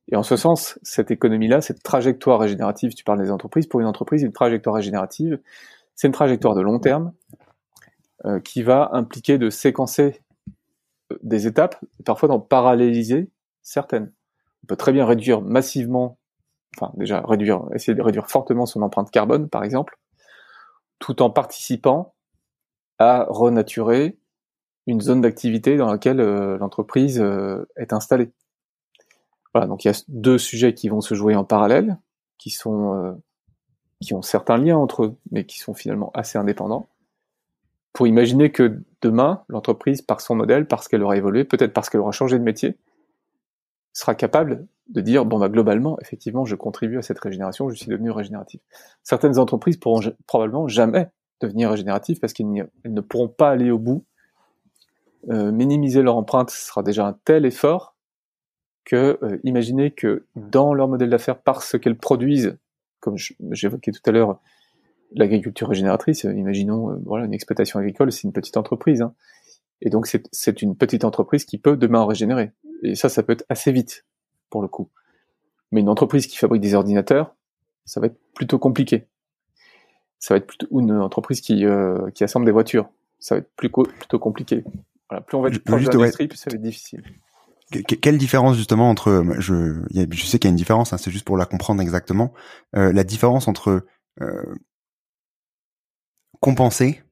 Et 0.08 0.16
en 0.16 0.22
ce 0.22 0.36
sens, 0.36 0.78
cette 0.82 1.10
économie-là, 1.10 1.60
cette 1.60 1.82
trajectoire 1.82 2.38
régénérative, 2.38 2.94
tu 2.94 3.04
parles 3.04 3.22
des 3.22 3.30
entreprises, 3.30 3.66
pour 3.66 3.80
une 3.80 3.86
entreprise, 3.86 4.22
une 4.22 4.32
trajectoire 4.32 4.76
régénérative, 4.76 5.40
c'est 5.96 6.06
une 6.06 6.12
trajectoire 6.12 6.54
de 6.54 6.60
long 6.60 6.78
terme 6.78 7.12
euh, 8.26 8.38
qui 8.40 8.62
va 8.62 8.90
impliquer 8.92 9.38
de 9.38 9.50
séquencer 9.50 10.20
euh, 11.10 11.18
des 11.22 11.46
étapes, 11.46 11.82
parfois 12.04 12.28
d'en 12.28 12.40
paralléliser 12.40 13.30
certaines. 13.62 14.12
On 14.64 14.66
peut 14.66 14.76
très 14.76 14.92
bien 14.92 15.06
réduire 15.06 15.40
massivement, 15.42 16.18
enfin 16.76 16.92
déjà 16.96 17.20
réduire, 17.20 17.64
essayer 17.74 17.94
de 17.94 18.02
réduire 18.02 18.28
fortement 18.28 18.66
son 18.66 18.82
empreinte 18.82 19.10
carbone, 19.10 19.48
par 19.48 19.62
exemple, 19.62 19.98
tout 20.98 21.22
en 21.22 21.30
participant 21.30 22.14
à 22.98 23.26
renaturer 23.28 24.18
une 24.86 25.00
zone 25.00 25.20
d'activité 25.20 25.76
dans 25.76 25.90
laquelle 25.90 26.20
euh, 26.20 26.58
l'entreprise 26.58 27.24
est 27.76 27.92
installée. 27.92 28.32
Voilà, 29.54 29.68
donc 29.68 29.84
il 29.84 29.88
y 29.88 29.90
a 29.90 30.02
deux 30.08 30.36
sujets 30.36 30.74
qui 30.74 30.88
vont 30.88 31.00
se 31.00 31.14
jouer 31.14 31.36
en 31.36 31.44
parallèle, 31.44 31.98
qui 32.38 32.50
sont 32.50 32.94
euh, 32.94 33.12
qui 34.00 34.12
ont 34.12 34.22
certains 34.22 34.58
liens 34.58 34.76
entre 34.76 35.04
eux, 35.04 35.16
mais 35.30 35.46
qui 35.46 35.60
sont 35.60 35.74
finalement 35.74 36.10
assez 36.12 36.36
indépendants. 36.38 36.88
Pour 37.92 38.08
imaginer 38.08 38.50
que 38.50 38.82
demain, 39.00 39.44
l'entreprise, 39.48 40.02
par 40.02 40.20
son 40.20 40.34
modèle, 40.34 40.66
parce 40.66 40.88
qu'elle 40.88 41.02
aura 41.02 41.16
évolué, 41.16 41.44
peut-être 41.44 41.72
parce 41.72 41.88
qu'elle 41.88 42.00
aura 42.00 42.10
changé 42.10 42.38
de 42.38 42.44
métier, 42.44 42.76
sera 43.94 44.14
capable 44.14 44.66
de 44.88 45.00
dire 45.00 45.24
bon 45.24 45.38
bah 45.38 45.48
globalement 45.48 45.98
effectivement 46.00 46.44
je 46.44 46.56
contribue 46.56 46.98
à 46.98 47.02
cette 47.02 47.18
régénération, 47.18 47.70
je 47.70 47.76
suis 47.76 47.88
devenu 47.88 48.10
régénératif. 48.10 48.60
Certaines 49.02 49.38
entreprises 49.38 49.78
pourront 49.78 50.00
probablement 50.26 50.68
jamais 50.68 51.08
devenir 51.40 51.70
régénératives 51.70 52.20
parce 52.20 52.32
qu'elles 52.32 52.68
ne 52.84 53.00
pourront 53.00 53.28
pas 53.28 53.50
aller 53.50 53.70
au 53.70 53.78
bout. 53.78 54.04
Euh, 55.30 55.52
minimiser 55.52 56.02
leur 56.02 56.16
empreinte 56.16 56.50
sera 56.50 56.82
déjà 56.82 57.06
un 57.06 57.16
tel 57.24 57.46
effort 57.46 57.96
que 58.84 59.18
euh, 59.22 59.90
que 59.96 60.26
dans 60.36 60.74
leur 60.74 60.88
modèle 60.88 61.08
d'affaires 61.08 61.40
parce 61.40 61.78
qu'elles 61.78 61.96
produisent, 61.96 62.58
comme 63.00 63.16
j'évoquais 63.52 63.90
tout 63.90 64.02
à 64.04 64.10
l'heure, 64.10 64.38
l'agriculture 65.14 65.68
régénératrice, 65.68 66.26
euh, 66.26 66.34
imaginons 66.34 67.00
voilà 67.06 67.24
une 67.24 67.32
exploitation 67.32 67.78
agricole, 67.78 68.12
c'est 68.12 68.24
une 68.24 68.32
petite 68.32 68.58
entreprise, 68.58 69.00
hein. 69.00 69.14
et 69.80 69.88
donc 69.88 70.06
c'est 70.06 70.60
une 70.60 70.76
petite 70.76 71.04
entreprise 71.04 71.46
qui 71.46 71.56
peut 71.56 71.78
demain 71.78 72.04
régénérer. 72.04 72.52
Et 72.82 72.94
ça, 72.94 73.08
ça 73.08 73.22
peut 73.22 73.32
être 73.32 73.44
assez 73.48 73.72
vite 73.72 74.04
pour 74.50 74.62
le 74.62 74.68
coup. 74.68 74.90
Mais 75.72 75.80
une 75.80 75.88
entreprise 75.88 76.26
qui 76.26 76.36
fabrique 76.36 76.62
des 76.62 76.74
ordinateurs, 76.74 77.34
ça 77.84 78.00
va 78.00 78.06
être 78.06 78.18
plutôt 78.34 78.58
compliqué. 78.58 79.08
Ça 80.18 80.34
va 80.34 80.38
être 80.38 80.46
plutôt 80.46 80.66
une 80.70 80.92
entreprise 80.92 81.40
qui, 81.40 81.64
euh, 81.64 82.10
qui 82.10 82.24
assemble 82.24 82.46
des 82.46 82.52
voitures. 82.52 82.88
Ça 83.18 83.34
va 83.34 83.40
être 83.40 83.50
plus 83.56 83.70
plutôt 83.70 84.18
compliqué. 84.18 84.64
Voilà, 85.10 85.22
plus 85.22 85.36
on 85.36 85.42
va 85.42 85.48
être 85.48 85.58
proche 85.64 85.84
de 85.84 85.98
l'industrie, 85.98 86.28
plus 86.28 86.36
ça 86.36 86.50
va 86.50 86.56
être 86.56 86.62
difficile. 86.62 87.02
Quelle 87.70 88.18
différence 88.18 88.56
justement 88.56 88.88
entre 88.88 89.24
je 89.38 89.82
je 89.90 90.24
sais 90.24 90.38
qu'il 90.38 90.48
y 90.48 90.50
a 90.50 90.52
une 90.52 90.56
différence 90.56 90.92
hein, 90.92 90.98
c'est 90.98 91.10
juste 91.10 91.24
pour 91.24 91.36
la 91.36 91.46
comprendre 91.46 91.80
exactement 91.80 92.32
euh, 92.76 92.92
la 92.92 93.04
différence 93.04 93.48
entre 93.48 93.86
euh, 94.20 94.54
compenser 96.40 97.02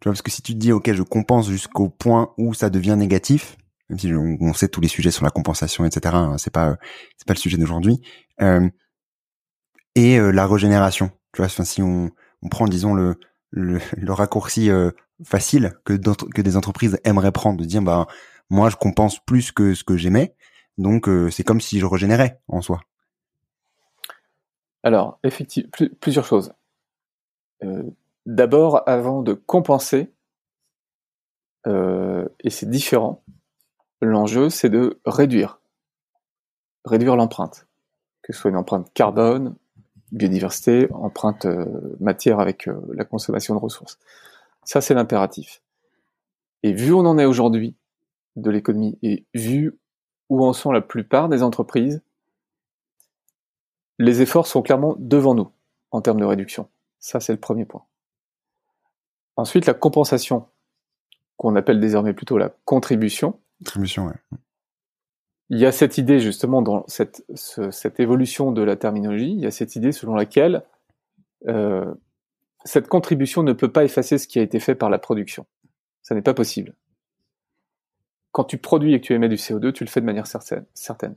tu 0.00 0.08
vois 0.08 0.12
parce 0.12 0.22
que 0.22 0.30
si 0.30 0.40
tu 0.40 0.54
te 0.54 0.58
dis 0.58 0.72
ok 0.72 0.92
je 0.92 1.02
compense 1.02 1.48
jusqu'au 1.50 1.90
point 1.90 2.32
où 2.38 2.54
ça 2.54 2.70
devient 2.70 2.96
négatif 2.96 3.58
même 3.90 3.98
si 3.98 4.14
on, 4.14 4.54
sait 4.54 4.68
tous 4.68 4.80
les 4.80 4.88
sujets 4.88 5.10
sur 5.10 5.24
la 5.24 5.30
compensation, 5.30 5.84
etc. 5.84 6.14
Hein, 6.14 6.38
c'est 6.38 6.52
pas 6.52 6.76
c'est 7.16 7.26
pas 7.26 7.34
le 7.34 7.38
sujet 7.38 7.58
d'aujourd'hui. 7.58 8.00
Euh, 8.40 8.68
et 9.96 10.18
euh, 10.18 10.30
la 10.30 10.46
régénération. 10.46 11.10
Tu 11.32 11.42
vois, 11.42 11.48
si 11.48 11.82
on, 11.82 12.10
prend 12.50 12.66
disons 12.66 12.94
le 12.94 13.16
le, 13.50 13.80
raccourci 14.08 14.70
euh, 14.70 14.92
facile 15.24 15.72
que 15.84 15.94
que 15.94 16.40
des 16.40 16.56
entreprises 16.56 17.00
aimeraient 17.02 17.32
prendre, 17.32 17.60
de 17.60 17.64
dire 17.64 17.82
bah 17.82 18.06
moi 18.48 18.70
je 18.70 18.76
compense 18.76 19.18
plus 19.18 19.50
que 19.50 19.74
ce 19.74 19.82
que 19.82 19.96
j'aimais, 19.96 20.36
donc 20.78 21.08
c'est 21.30 21.44
comme 21.44 21.60
si 21.60 21.80
je 21.80 21.86
régénérais 21.86 22.40
en 22.46 22.62
soi. 22.62 22.80
Alors 24.84 25.18
effectivement 25.24 25.70
plusieurs 26.00 26.24
choses. 26.24 26.52
D'abord, 28.26 28.88
avant 28.88 29.22
de 29.22 29.34
compenser, 29.34 30.12
et 31.66 32.50
c'est 32.50 32.70
différent 32.70 33.22
l'enjeu, 34.00 34.50
c'est 34.50 34.70
de 34.70 35.00
réduire, 35.04 35.60
réduire 36.84 37.16
l'empreinte, 37.16 37.66
que 38.22 38.32
ce 38.32 38.40
soit 38.40 38.50
une 38.50 38.56
empreinte 38.56 38.92
carbone, 38.94 39.56
biodiversité, 40.12 40.88
empreinte 40.92 41.46
euh, 41.46 41.96
matière 42.00 42.40
avec 42.40 42.68
euh, 42.68 42.80
la 42.92 43.04
consommation 43.04 43.54
de 43.54 43.60
ressources. 43.60 43.98
Ça, 44.64 44.80
c'est 44.80 44.94
l'impératif. 44.94 45.62
Et 46.62 46.72
vu 46.72 46.92
où 46.92 46.98
on 46.98 47.06
en 47.06 47.18
est 47.18 47.24
aujourd'hui 47.24 47.74
de 48.36 48.50
l'économie 48.50 48.98
et 49.02 49.24
vu 49.34 49.78
où 50.28 50.44
en 50.44 50.52
sont 50.52 50.72
la 50.72 50.80
plupart 50.80 51.28
des 51.28 51.42
entreprises, 51.42 52.02
les 53.98 54.22
efforts 54.22 54.46
sont 54.46 54.62
clairement 54.62 54.96
devant 54.98 55.34
nous 55.34 55.50
en 55.90 56.00
termes 56.00 56.20
de 56.20 56.24
réduction. 56.24 56.68
Ça, 56.98 57.20
c'est 57.20 57.32
le 57.32 57.40
premier 57.40 57.64
point. 57.64 57.84
Ensuite, 59.36 59.66
la 59.66 59.74
compensation, 59.74 60.46
qu'on 61.36 61.56
appelle 61.56 61.80
désormais 61.80 62.12
plutôt 62.12 62.36
la 62.36 62.50
contribution, 62.64 63.38
il 65.50 65.58
y 65.58 65.66
a 65.66 65.72
cette 65.72 65.98
idée 65.98 66.20
justement 66.20 66.62
dans 66.62 66.84
cette, 66.86 67.24
cette 67.34 67.98
évolution 67.98 68.52
de 68.52 68.62
la 68.62 68.76
terminologie, 68.76 69.32
il 69.32 69.40
y 69.40 69.46
a 69.46 69.50
cette 69.50 69.74
idée 69.74 69.90
selon 69.90 70.14
laquelle 70.14 70.62
euh, 71.48 71.92
cette 72.64 72.86
contribution 72.86 73.42
ne 73.42 73.52
peut 73.52 73.70
pas 73.70 73.82
effacer 73.82 74.16
ce 74.18 74.28
qui 74.28 74.38
a 74.38 74.42
été 74.42 74.60
fait 74.60 74.76
par 74.76 74.90
la 74.90 75.00
production. 75.00 75.46
Ça 76.02 76.14
n'est 76.14 76.22
pas 76.22 76.34
possible. 76.34 76.76
Quand 78.30 78.44
tu 78.44 78.58
produis 78.58 78.94
et 78.94 79.00
que 79.00 79.06
tu 79.06 79.12
émets 79.12 79.28
du 79.28 79.34
CO2, 79.34 79.72
tu 79.72 79.82
le 79.82 79.90
fais 79.90 80.00
de 80.00 80.06
manière 80.06 80.28
certaine. 80.28 80.66
certaine. 80.72 81.16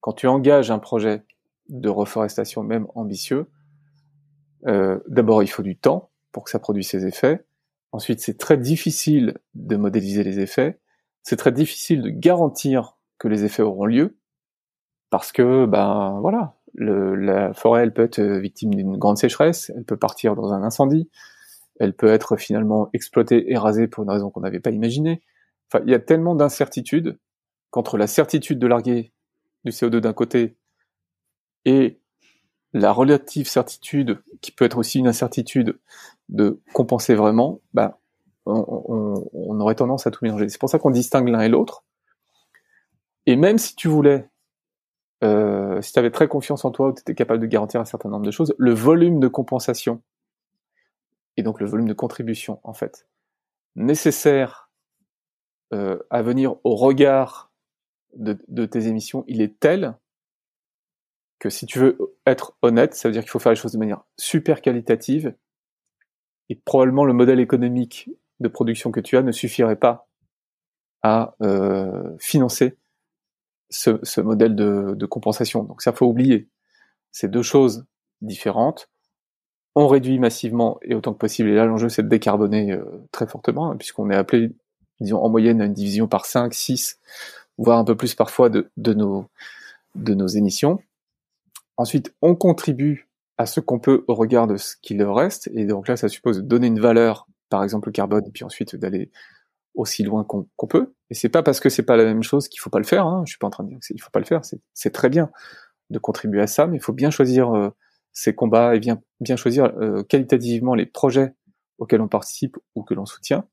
Quand 0.00 0.12
tu 0.12 0.26
engages 0.26 0.70
un 0.70 0.78
projet 0.78 1.22
de 1.70 1.88
reforestation, 1.88 2.62
même 2.62 2.86
ambitieux, 2.94 3.46
euh, 4.66 5.00
d'abord 5.08 5.42
il 5.42 5.48
faut 5.48 5.62
du 5.62 5.76
temps 5.76 6.10
pour 6.30 6.44
que 6.44 6.50
ça 6.50 6.58
produise 6.58 6.88
ses 6.88 7.06
effets. 7.06 7.42
Ensuite, 7.90 8.20
c'est 8.20 8.36
très 8.36 8.58
difficile 8.58 9.38
de 9.54 9.76
modéliser 9.76 10.24
les 10.24 10.40
effets 10.40 10.78
c'est 11.22 11.36
très 11.36 11.52
difficile 11.52 12.02
de 12.02 12.10
garantir 12.10 12.96
que 13.18 13.28
les 13.28 13.44
effets 13.44 13.62
auront 13.62 13.86
lieu 13.86 14.16
parce 15.10 15.32
que 15.32 15.66
ben 15.66 16.18
voilà, 16.20 16.56
la 16.74 17.52
forêt 17.52 17.82
elle 17.82 17.92
peut 17.92 18.02
être 18.02 18.20
victime 18.20 18.74
d'une 18.74 18.96
grande 18.96 19.18
sécheresse, 19.18 19.70
elle 19.76 19.84
peut 19.84 19.96
partir 19.96 20.34
dans 20.34 20.52
un 20.52 20.62
incendie, 20.62 21.10
elle 21.78 21.94
peut 21.94 22.08
être 22.08 22.36
finalement 22.36 22.88
exploitée 22.92 23.52
et 23.52 23.56
rasée 23.56 23.88
pour 23.88 24.04
une 24.04 24.10
raison 24.10 24.30
qu'on 24.30 24.40
n'avait 24.40 24.60
pas 24.60 24.70
imaginée. 24.70 25.22
Enfin, 25.68 25.84
il 25.86 25.90
y 25.90 25.94
a 25.94 25.98
tellement 25.98 26.34
d'incertitudes 26.34 27.18
qu'entre 27.70 27.98
la 27.98 28.06
certitude 28.06 28.58
de 28.58 28.66
larguer 28.66 29.12
du 29.64 29.70
CO2 29.70 29.98
d'un 29.98 30.12
côté 30.12 30.56
et 31.64 32.00
la 32.72 32.92
relative 32.92 33.48
certitude, 33.48 34.22
qui 34.40 34.50
peut 34.50 34.64
être 34.64 34.78
aussi 34.78 34.98
une 34.98 35.08
incertitude, 35.08 35.78
de 36.28 36.60
compenser 36.72 37.14
vraiment, 37.14 37.60
ben, 37.74 37.94
on, 38.46 39.60
aurait 39.60 39.74
tendance 39.74 40.06
à 40.06 40.10
tout 40.10 40.24
mélanger. 40.24 40.48
C'est 40.48 40.60
pour 40.60 40.68
ça 40.68 40.78
qu'on 40.78 40.90
distingue 40.90 41.28
l'un 41.28 41.40
et 41.40 41.48
l'autre. 41.48 41.84
Et 43.26 43.36
même 43.36 43.58
si 43.58 43.76
tu 43.76 43.88
voulais, 43.88 44.28
euh, 45.22 45.80
si 45.80 45.92
tu 45.92 45.98
avais 45.98 46.10
très 46.10 46.28
confiance 46.28 46.64
en 46.64 46.70
toi, 46.70 46.88
ou 46.88 46.92
tu 46.92 47.00
étais 47.00 47.14
capable 47.14 47.40
de 47.40 47.46
garantir 47.46 47.80
un 47.80 47.84
certain 47.84 48.08
nombre 48.08 48.26
de 48.26 48.30
choses, 48.30 48.54
le 48.58 48.72
volume 48.72 49.20
de 49.20 49.28
compensation, 49.28 50.02
et 51.36 51.42
donc 51.42 51.60
le 51.60 51.66
volume 51.66 51.88
de 51.88 51.94
contribution, 51.94 52.60
en 52.64 52.74
fait, 52.74 53.06
nécessaire 53.76 54.70
euh, 55.72 55.98
à 56.10 56.22
venir 56.22 56.56
au 56.64 56.74
regard 56.74 57.52
de, 58.16 58.36
de, 58.48 58.66
tes 58.66 58.88
émissions, 58.88 59.24
il 59.28 59.40
est 59.40 59.58
tel 59.58 59.96
que 61.38 61.48
si 61.48 61.66
tu 61.66 61.78
veux 61.78 62.16
être 62.26 62.56
honnête, 62.62 62.94
ça 62.94 63.08
veut 63.08 63.12
dire 63.12 63.22
qu'il 63.22 63.30
faut 63.30 63.38
faire 63.38 63.52
les 63.52 63.56
choses 63.56 63.72
de 63.72 63.78
manière 63.78 64.04
super 64.18 64.60
qualitative, 64.60 65.34
et 66.48 66.56
probablement 66.56 67.04
le 67.04 67.14
modèle 67.14 67.40
économique 67.40 68.10
de 68.42 68.48
production 68.48 68.90
que 68.90 69.00
tu 69.00 69.16
as 69.16 69.22
ne 69.22 69.32
suffirait 69.32 69.76
pas 69.76 70.08
à 71.02 71.34
euh, 71.42 72.16
financer 72.18 72.76
ce, 73.70 74.20
modèle 74.20 74.54
de, 74.54 75.06
compensation. 75.06 75.64
Donc 75.64 75.82
ça 75.82 75.92
faut 75.92 76.06
oublier. 76.06 76.48
C'est 77.10 77.30
deux 77.30 77.42
choses 77.42 77.84
différentes. 78.20 78.88
On 79.74 79.88
réduit 79.88 80.18
massivement 80.18 80.78
et 80.82 80.94
autant 80.94 81.12
que 81.12 81.18
possible. 81.18 81.48
Et 81.48 81.54
là 81.54 81.64
l'enjeu 81.64 81.88
c'est 81.88 82.02
de 82.02 82.08
décarboner 82.08 82.72
euh, 82.72 82.84
très 83.10 83.26
fortement, 83.26 83.70
hein, 83.70 83.76
puisqu'on 83.76 84.10
est 84.10 84.16
appelé, 84.16 84.52
disons 85.00 85.18
en 85.18 85.28
moyenne 85.28 85.60
à 85.60 85.64
une 85.64 85.72
division 85.72 86.06
par 86.06 86.26
5, 86.26 86.52
6, 86.52 86.98
voire 87.58 87.78
un 87.78 87.84
peu 87.84 87.96
plus 87.96 88.14
parfois 88.14 88.50
de, 88.50 88.70
de, 88.76 88.92
nos, 88.92 89.26
de 89.94 90.14
nos 90.14 90.26
émissions. 90.26 90.78
Ensuite, 91.78 92.14
on 92.20 92.34
contribue 92.34 93.08
à 93.38 93.46
ce 93.46 93.60
qu'on 93.60 93.78
peut 93.78 94.04
au 94.08 94.14
regard 94.14 94.46
de 94.46 94.56
ce 94.56 94.76
qu'il 94.80 95.02
reste. 95.02 95.50
Et 95.54 95.64
donc 95.64 95.88
là, 95.88 95.96
ça 95.96 96.08
suppose 96.08 96.38
de 96.38 96.42
donner 96.42 96.66
une 96.66 96.80
valeur 96.80 97.26
par 97.52 97.62
exemple 97.62 97.88
le 97.88 97.92
carbone, 97.92 98.24
et 98.26 98.30
puis 98.30 98.44
ensuite 98.44 98.76
d'aller 98.76 99.10
aussi 99.74 100.02
loin 100.04 100.24
qu'on 100.24 100.66
peut. 100.66 100.94
Et 101.10 101.14
c'est 101.14 101.28
pas 101.28 101.42
parce 101.42 101.60
que 101.60 101.68
c'est 101.68 101.82
pas 101.82 101.96
la 101.96 102.04
même 102.04 102.22
chose 102.22 102.48
qu'il 102.48 102.60
faut 102.60 102.70
pas 102.70 102.78
le 102.78 102.86
faire. 102.86 103.06
Hein. 103.06 103.24
Je 103.26 103.32
suis 103.32 103.38
pas 103.38 103.46
en 103.46 103.50
train 103.50 103.64
de 103.64 103.68
dire 103.68 103.78
qu'il 103.78 104.00
faut 104.00 104.10
pas 104.10 104.20
le 104.20 104.24
faire. 104.24 104.40
C'est 104.72 104.90
très 104.90 105.10
bien 105.10 105.30
de 105.90 105.98
contribuer 105.98 106.40
à 106.40 106.46
ça, 106.46 106.66
mais 106.66 106.78
il 106.78 106.82
faut 106.82 106.94
bien 106.94 107.10
choisir 107.10 107.54
euh, 107.54 107.68
ses 108.14 108.34
combats 108.34 108.74
et 108.74 108.80
bien, 108.80 109.02
bien 109.20 109.36
choisir 109.36 109.66
euh, 109.66 110.02
qualitativement 110.02 110.74
les 110.74 110.86
projets 110.86 111.34
auxquels 111.76 112.00
on 112.00 112.08
participe 112.08 112.56
ou 112.74 112.84
que 112.84 112.94
l'on 112.94 113.04
soutient. 113.04 113.46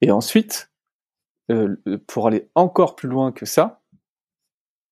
Et 0.00 0.10
ensuite, 0.10 0.72
euh, 1.52 1.76
pour 2.08 2.26
aller 2.26 2.50
encore 2.56 2.96
plus 2.96 3.08
loin 3.08 3.30
que 3.30 3.46
ça, 3.46 3.80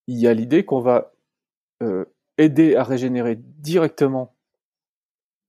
il 0.06 0.18
y 0.20 0.28
a 0.28 0.34
l'idée 0.34 0.64
qu'on 0.64 0.80
va 0.80 1.12
aider 2.38 2.76
à 2.76 2.84
régénérer 2.84 3.34
directement 3.36 4.36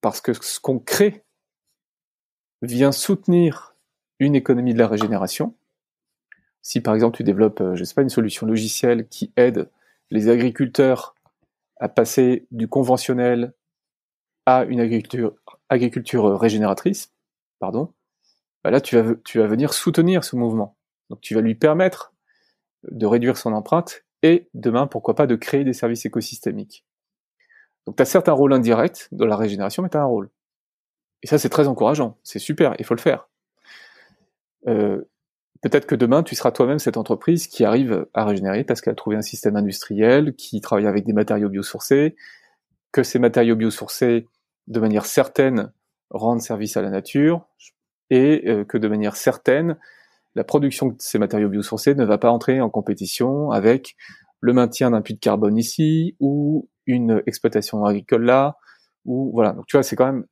parce 0.01 0.19
que 0.19 0.33
ce 0.33 0.59
qu'on 0.59 0.79
crée 0.79 1.26
vient 2.61 2.91
soutenir 2.91 3.75
une 4.19 4.35
économie 4.35 4.73
de 4.73 4.79
la 4.79 4.87
régénération. 4.87 5.55
Si 6.61 6.81
par 6.81 6.95
exemple 6.95 7.17
tu 7.17 7.23
développes, 7.23 7.61
euh, 7.61 7.75
je 7.75 7.83
une 8.01 8.09
solution 8.09 8.45
logicielle 8.45 9.07
qui 9.07 9.31
aide 9.37 9.69
les 10.09 10.29
agriculteurs 10.29 11.15
à 11.79 11.89
passer 11.89 12.47
du 12.51 12.67
conventionnel 12.67 13.53
à 14.45 14.63
une 14.63 14.79
agriculture, 14.79 15.35
agriculture 15.69 16.39
régénératrice, 16.39 17.13
pardon, 17.59 17.93
bah 18.63 18.71
là 18.71 18.81
tu 18.81 18.99
vas, 18.99 19.13
tu 19.25 19.39
vas 19.39 19.47
venir 19.47 19.73
soutenir 19.73 20.23
ce 20.23 20.35
mouvement. 20.35 20.77
Donc 21.09 21.21
tu 21.21 21.35
vas 21.35 21.41
lui 21.41 21.55
permettre 21.55 22.13
de 22.89 23.05
réduire 23.05 23.37
son 23.37 23.53
empreinte 23.53 24.05
et 24.23 24.49
demain, 24.53 24.87
pourquoi 24.87 25.15
pas, 25.15 25.27
de 25.27 25.35
créer 25.35 25.63
des 25.63 25.73
services 25.73 26.05
écosystémiques. 26.05 26.85
Donc 27.85 27.95
tu 27.95 28.01
as 28.01 28.05
certes 28.05 28.29
un 28.29 28.33
rôle 28.33 28.53
indirect 28.53 29.09
dans 29.11 29.25
la 29.25 29.35
régénération, 29.35 29.83
mais 29.83 29.89
tu 29.89 29.97
as 29.97 30.01
un 30.01 30.05
rôle. 30.05 30.29
Et 31.23 31.27
ça, 31.27 31.38
c'est 31.38 31.49
très 31.49 31.67
encourageant. 31.67 32.17
C'est 32.23 32.39
super, 32.39 32.75
il 32.80 32.86
faut 32.86 32.95
le 32.95 33.01
faire. 33.01 33.27
Euh, 34.67 35.01
peut-être 35.62 35.88
que 35.88 35.95
demain, 35.95 36.23
tu 36.23 36.36
seras 36.36 36.51
toi-même 36.51 36.80
cette 36.80 36.97
entreprise 36.97 37.47
qui 37.47 37.65
arrive 37.65 38.06
à 38.13 38.25
régénérer 38.25 38.63
parce 38.63 38.82
qu'elle 38.82 38.93
a 38.93 38.95
trouvé 38.95 39.15
un 39.15 39.21
système 39.21 39.56
industriel, 39.56 40.36
qui 40.36 40.62
travaille 40.62 40.88
avec 40.88 41.06
des 41.06 41.13
matériaux 41.13 41.49
biosourcés, 41.49 42.15
que 42.91 43.03
ces 43.03 43.19
matériaux 43.19 43.56
biosourcés, 43.56 44.27
de 44.67 44.80
manière 44.80 45.06
certaine, 45.06 45.71
rendent 46.10 46.41
service 46.41 46.77
à 46.77 46.82
la 46.82 46.89
nature, 46.89 47.47
et 48.10 48.43
euh, 48.47 48.63
que 48.63 48.77
de 48.77 48.88
manière 48.88 49.15
certaine, 49.15 49.77
la 50.36 50.43
production 50.43 50.88
de 50.88 50.95
ces 50.99 51.17
matériaux 51.17 51.49
biosourcés 51.49 51.95
ne 51.95 52.06
va 52.06 52.17
pas 52.17 52.30
entrer 52.30 52.62
en 52.62 52.69
compétition 52.69 53.51
avec 53.51 53.95
le 54.39 54.53
maintien 54.53 54.91
d'un 54.91 55.01
puits 55.01 55.15
de 55.15 55.19
carbone 55.19 55.58
ici, 55.58 56.15
ou 56.19 56.69
une 56.86 57.21
exploitation 57.25 57.84
agricole 57.86 58.23
là, 58.23 58.58
ou 59.06 59.32
voilà. 59.34 59.53
Donc 59.53 59.65
tu 59.65 59.75
vois, 59.75 59.84
c'est 59.84 59.95
quand 59.95 60.06
même 60.06 60.25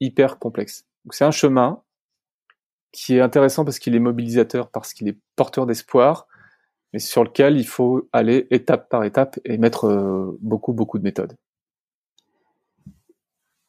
hyper 0.00 0.38
complexe. 0.38 0.84
Donc 1.04 1.14
c'est 1.14 1.24
un 1.24 1.30
chemin 1.30 1.82
qui 2.92 3.16
est 3.16 3.20
intéressant 3.20 3.64
parce 3.64 3.78
qu'il 3.78 3.94
est 3.94 4.00
mobilisateur, 4.00 4.70
parce 4.70 4.94
qu'il 4.94 5.08
est 5.08 5.18
porteur 5.36 5.66
d'espoir, 5.66 6.28
mais 6.92 7.00
sur 7.00 7.24
lequel 7.24 7.58
il 7.58 7.66
faut 7.66 8.08
aller 8.12 8.46
étape 8.50 8.88
par 8.88 9.02
étape 9.02 9.40
et 9.44 9.58
mettre 9.58 9.86
euh, 9.86 10.38
beaucoup, 10.40 10.72
beaucoup 10.72 10.98
de 10.98 11.02
méthodes. 11.02 11.36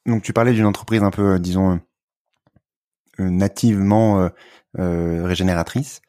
Donc 0.06 0.22
tu 0.22 0.32
parlais 0.32 0.54
d'une 0.54 0.68
entreprise 0.68 1.02
un 1.02 1.10
peu, 1.10 1.34
euh, 1.34 1.40
disons, 1.40 1.80
euh, 3.20 3.30
nativement 3.30 4.30
régénératrice. 4.76 6.02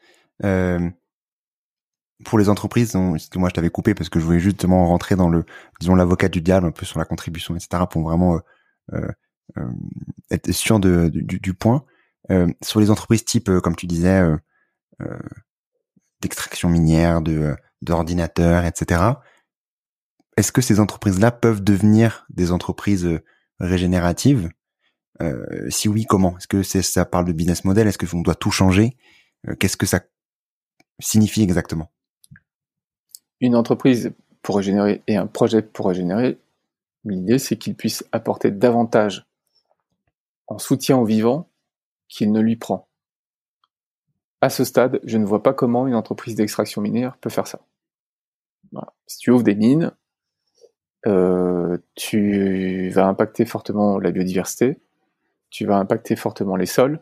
pour 2.24 2.38
les 2.38 2.48
entreprises, 2.48 2.94
moi 2.94 3.18
je 3.18 3.54
t'avais 3.54 3.70
coupé 3.70 3.94
parce 3.94 4.08
que 4.08 4.18
je 4.18 4.24
voulais 4.24 4.40
justement 4.40 4.86
rentrer 4.88 5.14
dans 5.16 5.28
le, 5.28 5.44
disons, 5.80 5.94
l'avocat 5.94 6.28
du 6.28 6.40
diable 6.40 6.66
un 6.66 6.72
peu 6.72 6.84
sur 6.84 6.98
la 6.98 7.04
contribution, 7.04 7.54
etc. 7.54 7.84
pour 7.88 8.02
vraiment 8.02 8.40
être 10.30 10.52
sûr 10.52 10.80
du, 10.80 11.54
point. 11.54 11.84
Euh, 12.30 12.48
sur 12.62 12.80
les 12.80 12.90
entreprises 12.90 13.24
type, 13.24 13.48
euh, 13.48 13.60
comme 13.60 13.76
tu 13.76 13.86
disais, 13.86 14.20
euh, 14.20 15.18
d'extraction 16.20 16.68
minière, 16.68 17.20
de 17.20 17.54
d'ordinateurs, 17.82 18.64
etc. 18.64 19.02
Est-ce 20.36 20.50
que 20.50 20.62
ces 20.62 20.80
entreprises-là 20.80 21.30
peuvent 21.30 21.62
devenir 21.62 22.26
des 22.30 22.50
entreprises 22.50 23.20
régénératives? 23.60 24.50
Si 25.68 25.88
oui, 25.88 26.04
comment? 26.06 26.36
Est-ce 26.38 26.48
que 26.48 26.62
ça 26.62 27.04
parle 27.04 27.26
de 27.26 27.32
business 27.32 27.64
model? 27.64 27.86
Est-ce 27.86 27.98
qu'on 27.98 28.22
doit 28.22 28.34
tout 28.34 28.50
changer? 28.50 28.96
Qu'est-ce 29.58 29.76
que 29.76 29.86
ça 29.86 30.00
signifie 30.98 31.42
exactement? 31.42 31.92
Une 33.40 33.56
entreprise 33.56 34.12
pour 34.42 34.56
régénérer 34.56 35.02
et 35.06 35.16
un 35.16 35.26
projet 35.26 35.60
pour 35.60 35.88
régénérer, 35.88 36.38
l'idée 37.04 37.38
c'est 37.38 37.56
qu'il 37.56 37.74
puisse 37.74 38.04
apporter 38.10 38.50
davantage 38.50 39.26
en 40.46 40.58
soutien 40.58 40.96
aux 40.96 41.04
vivants 41.04 41.48
qu'il 42.08 42.32
ne 42.32 42.40
lui 42.40 42.56
prend. 42.56 42.88
À 44.40 44.50
ce 44.50 44.64
stade, 44.64 45.00
je 45.04 45.18
ne 45.18 45.24
vois 45.24 45.42
pas 45.42 45.54
comment 45.54 45.86
une 45.86 45.94
entreprise 45.94 46.34
d'extraction 46.34 46.80
minière 46.82 47.16
peut 47.18 47.30
faire 47.30 47.46
ça. 47.46 47.60
Si 49.06 49.18
tu 49.18 49.30
ouvres 49.30 49.44
des 49.44 49.54
mines, 49.54 49.92
euh, 51.06 51.78
tu 51.94 52.90
vas 52.90 53.06
impacter 53.06 53.44
fortement 53.44 53.98
la 53.98 54.10
biodiversité, 54.10 54.78
tu 55.50 55.64
vas 55.64 55.76
impacter 55.78 56.16
fortement 56.16 56.56
les 56.56 56.66
sols. 56.66 57.00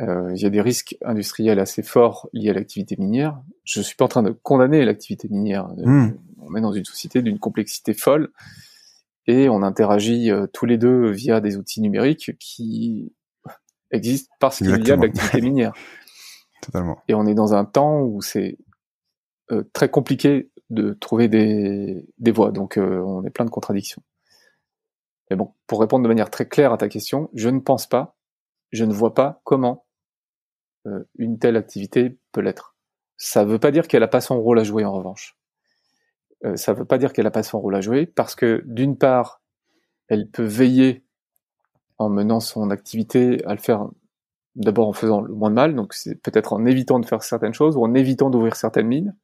Euh, 0.00 0.32
il 0.34 0.40
y 0.40 0.46
a 0.46 0.50
des 0.50 0.60
risques 0.60 0.96
industriels 1.04 1.58
assez 1.58 1.82
forts 1.82 2.28
liés 2.32 2.50
à 2.50 2.52
l'activité 2.52 2.96
minière. 2.96 3.40
Je 3.64 3.80
ne 3.80 3.84
suis 3.84 3.96
pas 3.96 4.04
en 4.04 4.08
train 4.08 4.22
de 4.22 4.30
condamner 4.30 4.84
l'activité 4.84 5.28
minière. 5.28 5.68
Hmm. 5.76 6.10
On 6.40 6.54
est 6.54 6.60
dans 6.60 6.72
une 6.72 6.84
société 6.84 7.22
d'une 7.22 7.38
complexité 7.38 7.94
folle 7.94 8.30
et 9.28 9.48
on 9.48 9.62
interagit 9.62 10.32
euh, 10.32 10.46
tous 10.52 10.66
les 10.66 10.78
deux 10.78 11.10
via 11.10 11.40
des 11.40 11.56
outils 11.56 11.80
numériques 11.80 12.32
qui 12.40 13.12
existe 13.92 14.30
parce 14.40 14.58
qu'il 14.58 14.70
y 14.70 14.90
a 14.90 14.96
de 14.96 15.02
l'activité 15.02 15.40
minière. 15.40 15.72
Totalement. 16.62 16.98
Et 17.06 17.14
on 17.14 17.26
est 17.26 17.34
dans 17.34 17.54
un 17.54 17.64
temps 17.64 18.00
où 18.00 18.20
c'est 18.20 18.58
euh, 19.52 19.62
très 19.72 19.90
compliqué 19.90 20.50
de 20.70 20.92
trouver 20.94 21.28
des, 21.28 22.06
des 22.18 22.32
voies, 22.32 22.50
donc 22.50 22.76
euh, 22.76 23.00
on 23.00 23.24
est 23.24 23.30
plein 23.30 23.44
de 23.44 23.50
contradictions. 23.50 24.02
Mais 25.30 25.36
bon, 25.36 25.54
pour 25.66 25.80
répondre 25.80 26.02
de 26.02 26.08
manière 26.08 26.30
très 26.30 26.48
claire 26.48 26.72
à 26.72 26.78
ta 26.78 26.88
question, 26.88 27.30
je 27.34 27.48
ne 27.48 27.60
pense 27.60 27.86
pas, 27.86 28.16
je 28.72 28.84
ne 28.84 28.92
vois 28.92 29.14
pas 29.14 29.40
comment 29.44 29.86
euh, 30.86 31.04
une 31.16 31.38
telle 31.38 31.56
activité 31.56 32.18
peut 32.32 32.40
l'être. 32.40 32.76
Ça 33.16 33.44
ne 33.44 33.50
veut 33.50 33.58
pas 33.58 33.70
dire 33.70 33.88
qu'elle 33.88 34.00
n'a 34.00 34.08
pas 34.08 34.20
son 34.20 34.40
rôle 34.40 34.58
à 34.58 34.64
jouer 34.64 34.84
en 34.84 34.92
revanche. 34.92 35.37
Ça 36.54 36.72
ne 36.72 36.78
veut 36.78 36.84
pas 36.84 36.98
dire 36.98 37.12
qu'elle 37.12 37.24
n'a 37.24 37.30
pas 37.30 37.42
son 37.42 37.60
rôle 37.60 37.74
à 37.74 37.80
jouer 37.80 38.06
parce 38.06 38.34
que 38.34 38.62
d'une 38.66 38.96
part, 38.96 39.42
elle 40.08 40.28
peut 40.28 40.44
veiller 40.44 41.04
en 41.98 42.08
menant 42.08 42.40
son 42.40 42.70
activité 42.70 43.44
à 43.44 43.54
le 43.54 43.60
faire 43.60 43.88
d'abord 44.54 44.88
en 44.88 44.92
faisant 44.92 45.20
le 45.20 45.32
moins 45.32 45.50
de 45.50 45.54
mal, 45.54 45.74
donc 45.74 45.94
c'est 45.94 46.16
peut-être 46.16 46.52
en 46.52 46.64
évitant 46.66 46.98
de 46.98 47.06
faire 47.06 47.22
certaines 47.22 47.54
choses 47.54 47.76
ou 47.76 47.84
en 47.84 47.94
évitant 47.94 48.30
d'ouvrir 48.30 48.56
certaines 48.56 48.88
mines. 48.88 49.16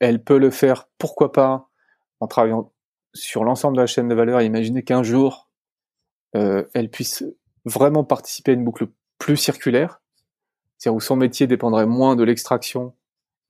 Elle 0.00 0.22
peut 0.22 0.38
le 0.38 0.50
faire, 0.50 0.88
pourquoi 0.98 1.32
pas, 1.32 1.68
en 2.20 2.26
travaillant 2.26 2.72
sur 3.14 3.44
l'ensemble 3.44 3.76
de 3.76 3.80
la 3.80 3.86
chaîne 3.86 4.08
de 4.08 4.14
valeur 4.14 4.40
et 4.40 4.46
imaginer 4.46 4.82
qu'un 4.82 5.02
jour, 5.02 5.48
euh, 6.36 6.64
elle 6.74 6.90
puisse 6.90 7.24
vraiment 7.64 8.04
participer 8.04 8.50
à 8.50 8.54
une 8.54 8.64
boucle 8.64 8.88
plus 9.18 9.36
circulaire, 9.36 10.02
c'est-à-dire 10.76 10.96
où 10.96 11.00
son 11.00 11.16
métier 11.16 11.46
dépendrait 11.46 11.86
moins 11.86 12.16
de 12.16 12.24
l'extraction 12.24 12.94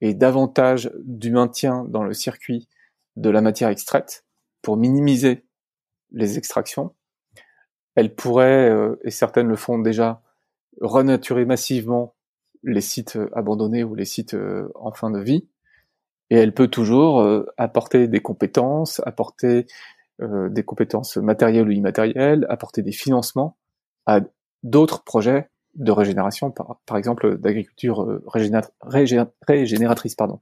et 0.00 0.14
davantage 0.14 0.90
du 1.04 1.30
maintien 1.30 1.84
dans 1.88 2.02
le 2.02 2.12
circuit 2.12 2.68
de 3.16 3.30
la 3.30 3.40
matière 3.40 3.68
extraite 3.68 4.24
pour 4.62 4.76
minimiser 4.76 5.46
les 6.10 6.38
extractions 6.38 6.94
elle 7.94 8.14
pourrait, 8.14 8.70
euh, 8.70 8.96
et 9.04 9.10
certaines 9.10 9.48
le 9.48 9.56
font 9.56 9.78
déjà, 9.78 10.22
renaturer 10.80 11.44
massivement 11.44 12.14
les 12.62 12.80
sites 12.80 13.16
euh, 13.16 13.30
abandonnés 13.34 13.84
ou 13.84 13.94
les 13.94 14.04
sites 14.04 14.34
euh, 14.34 14.68
en 14.74 14.92
fin 14.92 15.10
de 15.10 15.20
vie. 15.20 15.48
Et 16.30 16.36
elle 16.36 16.54
peut 16.54 16.68
toujours 16.68 17.22
apporter 17.58 18.08
des 18.08 18.20
compétences, 18.20 19.02
apporter 19.04 19.66
des 20.20 20.64
compétences 20.64 21.18
matérielles 21.18 21.68
ou 21.68 21.70
immatérielles, 21.70 22.46
apporter 22.48 22.80
des 22.80 22.92
financements 22.92 23.58
à 24.06 24.20
d'autres 24.62 25.04
projets 25.04 25.50
de 25.76 25.90
régénération, 25.90 26.50
par, 26.50 26.80
par 26.86 26.96
exemple 26.96 27.38
d'agriculture 27.38 28.20
régénératrice. 28.26 30.14
Pardon. 30.14 30.40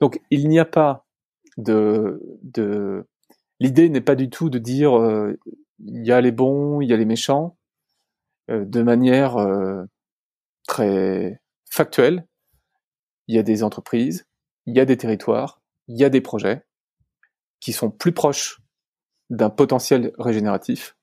Donc 0.00 0.20
il 0.30 0.48
n'y 0.48 0.58
a 0.58 0.64
pas 0.64 1.06
de... 1.56 2.20
de... 2.42 3.06
L'idée 3.60 3.88
n'est 3.88 4.00
pas 4.00 4.16
du 4.16 4.30
tout 4.30 4.50
de 4.50 4.58
dire 4.58 4.92
il 5.78 6.06
y 6.06 6.12
a 6.12 6.20
les 6.20 6.32
bons, 6.32 6.80
il 6.80 6.88
y 6.88 6.92
a 6.92 6.96
les 6.96 7.04
méchants, 7.04 7.56
euh, 8.50 8.64
de 8.64 8.82
manière 8.82 9.36
euh, 9.36 9.84
très 10.66 11.40
factuelle. 11.70 12.26
Il 13.26 13.34
y 13.34 13.38
a 13.38 13.42
des 13.42 13.62
entreprises, 13.62 14.26
il 14.66 14.76
y 14.76 14.80
a 14.80 14.84
des 14.84 14.96
territoires, 14.96 15.62
il 15.88 15.96
y 15.96 16.04
a 16.04 16.10
des 16.10 16.20
projets 16.20 16.66
qui 17.60 17.72
sont 17.72 17.90
plus 17.90 18.12
proches 18.12 18.60
d'un 19.30 19.50
potentiel 19.50 20.12
régénératif 20.18 20.96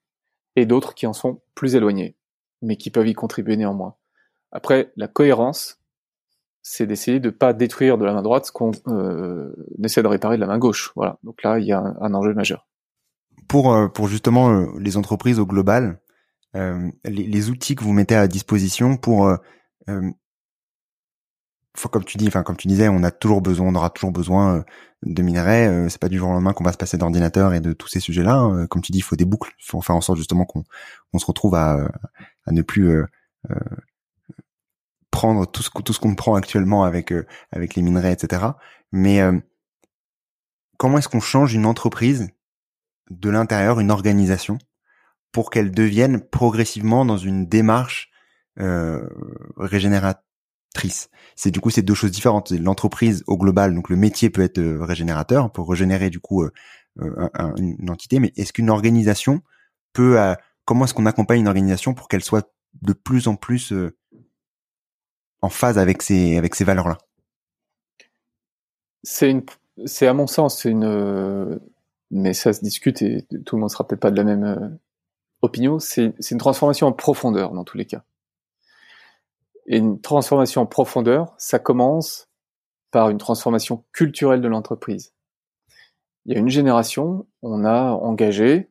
et 0.56 0.66
d'autres 0.68 0.94
qui 0.94 1.08
en 1.08 1.14
sont 1.14 1.42
plus 1.56 1.76
éloignés, 1.76 2.16
mais 2.62 2.78
qui 2.78 2.90
peuvent 2.90 3.08
y 3.08 3.14
contribuer 3.14 3.58
néanmoins. 3.58 3.96
Après, 4.52 4.92
la 4.96 5.08
cohérence, 5.08 5.80
c'est 6.62 6.86
d'essayer 6.86 7.20
de 7.20 7.30
pas 7.30 7.54
détruire 7.54 7.98
de 7.98 8.06
la 8.06 8.14
main 8.14 8.22
droite 8.22 8.46
ce 8.46 8.52
qu'on 8.52 8.72
euh, 8.88 9.54
essaie 9.84 10.04
de 10.04 10.08
réparer 10.08 10.36
de 10.36 10.42
la 10.42 10.48
main 10.48 10.60
gauche. 10.60 10.92
Voilà. 10.96 11.18
Donc 11.24 11.44
là, 11.44 11.60
il 11.60 11.66
y 11.66 11.72
a 11.72 11.80
un 12.00 12.14
enjeu 12.14 12.34
majeur 12.34 12.68
pour 13.52 13.74
euh, 13.74 13.90
pour 13.90 14.08
justement 14.08 14.50
euh, 14.50 14.68
les 14.80 14.96
entreprises 14.96 15.38
au 15.38 15.46
global, 15.46 16.00
euh, 16.56 16.90
les, 17.04 17.28
les, 17.28 17.50
outils 17.50 17.76
que 17.76 17.84
vous 17.84 17.92
mettez 17.92 18.16
à 18.16 18.30
disposition 18.30 18.96
pour 18.96 19.38
comme 21.92 22.04
tu 22.04 22.18
dis, 22.18 22.28
enfin 22.28 22.44
comme 22.44 22.58
tu 22.58 22.68
disais, 22.68 22.90
on 22.90 23.04
a 23.04 23.12
toujours 23.12 23.42
besoin, 23.42 23.68
on 23.68 23.76
aura 23.76 23.90
toujours 23.90 24.12
besoin 24.12 24.64
de 25.04 25.22
minerais. 25.22 25.90
c'est 25.90 26.00
pas 26.00 26.10
du 26.10 26.18
jour 26.18 26.30
au 26.30 26.34
lendemain 26.34 26.54
qu'on 26.54 26.64
va 26.64 26.74
se 26.74 26.78
passer 26.78 26.98
d'ordinateur 26.98 27.54
et 27.54 27.62
de 27.62 27.74
tous 27.74 27.88
ces 27.88 28.00
sujets-là. 28.00 28.36
Hein. 28.36 28.68
Comme 28.68 28.82
tu 28.82 28.92
dis, 28.92 29.00
il 29.00 29.04
faut 29.04 29.16
des 29.16 29.26
boucles. 29.26 29.54
Il 29.60 29.66
faut 29.66 29.82
faire 29.82 29.96
en 29.96 30.02
sorte 30.02 30.18
justement 30.18 30.46
qu'on 30.46 30.64
on 31.14 31.20
se 31.20 31.26
retrouve 31.26 31.56
à, 31.56 31.90
à 32.46 32.52
ne 32.52 32.62
plus 32.62 32.90
euh, 32.90 33.06
prendre 35.12 35.46
tout 35.46 35.64
ce 35.64 35.70
tout 35.84 35.94
ce 35.94 36.00
qu'on 36.00 36.16
prend 36.16 36.36
actuellement 36.36 36.84
avec 36.84 37.14
avec 37.52 37.76
les 37.76 37.82
minerais, 37.82 38.14
etc. 38.14 38.44
Mais 38.92 39.22
comment 40.78 40.98
est-ce 40.98 41.10
qu'on 41.10 41.20
change 41.20 41.54
une 41.54 41.66
entreprise 41.66 42.30
de 43.12 43.30
l'intérieur 43.30 43.80
une 43.80 43.92
organisation 43.92 44.58
pour 45.32 45.50
qu'elle 45.50 45.72
devienne 45.72 46.22
progressivement 46.22 47.06
dans 47.06 47.18
une 47.18 47.46
démarche 47.48 48.10
euh, 48.60 49.08
régénératrice. 49.58 50.26
C'est 51.36 51.52
du 51.52 51.60
coup 51.60 51.70
c'est 51.70 51.82
deux 51.82 51.94
choses 51.94 52.12
différentes. 52.12 52.52
L'entreprise 52.52 53.24
au 53.28 53.38
global, 53.38 53.76
donc 53.76 53.90
le 53.90 53.96
métier 53.96 54.30
peut 54.30 54.42
être 54.42 54.58
euh, 54.58 54.84
régénérateur 54.84 55.52
pour 55.52 55.70
régénérer 55.70 56.10
du 56.10 56.20
coup 56.20 56.44
euh, 56.44 56.52
une 57.58 57.90
entité, 57.90 58.20
mais 58.20 58.34
est-ce 58.36 58.52
qu'une 58.54 58.70
organisation 58.70 59.42
peut 59.94 60.18
comment 60.66 60.86
est-ce 60.86 60.94
qu'on 60.94 61.06
accompagne 61.06 61.42
une 61.42 61.48
organisation 61.48 61.94
pour 61.94 62.08
qu'elle 62.08 62.24
soit 62.24 62.52
de 62.82 62.94
plus 62.94 63.28
en 63.28 63.36
plus 63.36 63.74
en 65.42 65.50
phase 65.50 65.78
avec 65.78 66.02
ces 66.02 66.38
avec 66.38 66.56
ces 66.56 66.64
valeurs 66.64 66.88
là 66.88 66.98
C'est 69.04 69.30
une 69.30 69.44
c'est 69.86 70.08
à 70.08 70.14
mon 70.14 70.28
sens 70.28 70.66
une 70.66 71.60
mais 72.12 72.34
ça 72.34 72.54
se 72.54 72.62
discute 72.62 73.02
et 73.02 73.26
tout 73.46 73.56
le 73.56 73.62
monde 73.62 73.72
sera 73.72 73.88
peut-être 73.88 74.02
pas 74.02 74.12
de 74.12 74.18
la 74.18 74.26
même 74.26 74.44
euh, 74.44 74.70
opinion. 75.42 75.80
C'est 75.80 76.14
une 76.30 76.38
transformation 76.38 76.88
en 76.88 76.92
profondeur 76.92 77.54
dans 77.54 77.64
tous 77.64 77.78
les 77.78 77.86
cas. 77.86 78.04
Et 79.68 79.78
une 79.78 80.02
transformation 80.02 80.62
en 80.62 80.66
profondeur, 80.66 81.34
ça 81.38 81.60
commence 81.60 82.30
par 82.92 83.10
une 83.10 83.18
transformation 83.18 83.86
culturelle 83.94 84.42
de 84.42 84.48
l'entreprise. 84.48 85.14
Il 86.26 86.34
y 86.34 86.36
a 86.36 86.40
une 86.40 86.50
génération, 86.50 87.26
on 87.42 87.66
a 87.66 87.92
engagé 87.92 88.70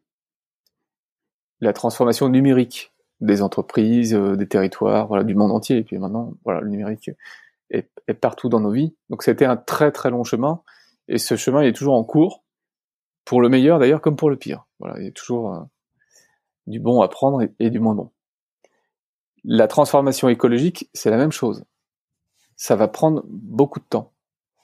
la 1.61 1.73
transformation 1.73 2.29
numérique 2.29 2.93
des 3.21 3.43
entreprises, 3.43 4.15
euh, 4.15 4.37
des 4.37 4.49
territoires, 4.49 5.07
voilà, 5.09 5.25
du 5.25 5.35
monde 5.35 5.53
entier. 5.53 5.79
Et 5.79 5.85
puis 5.85 5.99
maintenant, 5.99 6.35
voilà, 6.45 6.61
le 6.61 6.69
numérique 6.69 7.11
est, 7.71 7.91
partout 8.21 8.49
dans 8.49 8.61
nos 8.61 8.73
vies. 8.73 8.95
Donc 9.09 9.23
c'était 9.23 9.45
un 9.45 9.57
très 9.57 9.93
très 9.93 10.11
long 10.11 10.25
chemin. 10.25 10.63
Et 11.09 11.19
ce 11.19 11.37
chemin 11.37 11.63
il 11.63 11.69
est 11.69 11.73
toujours 11.73 11.95
en 11.95 12.05
cours, 12.05 12.45
pour 13.25 13.41
le 13.41 13.49
meilleur 13.49 13.79
d'ailleurs 13.79 14.01
comme 14.01 14.17
pour 14.17 14.31
le 14.31 14.37
pire. 14.37 14.67
Voilà, 14.79 14.99
il 14.99 15.05
y 15.05 15.09
a 15.09 15.13
toujours 15.13 15.55
euh, 15.55 15.61
du 16.67 16.81
bon 16.81 17.03
à 17.03 17.09
prendre 17.09 17.43
et, 17.59 17.71
du 17.71 17.79
moins 17.79 17.95
bon. 17.95 18.11
La 19.45 19.69
transformation 19.69 20.29
écologique, 20.29 20.91
c'est 20.93 21.11
la 21.11 21.17
même 21.17 21.33
chose. 21.33 21.65
Ça 22.57 22.77
va 22.77 22.89
prendre 22.89 23.25
beaucoup 23.27 23.81
de 23.81 23.85
temps. 23.85 24.13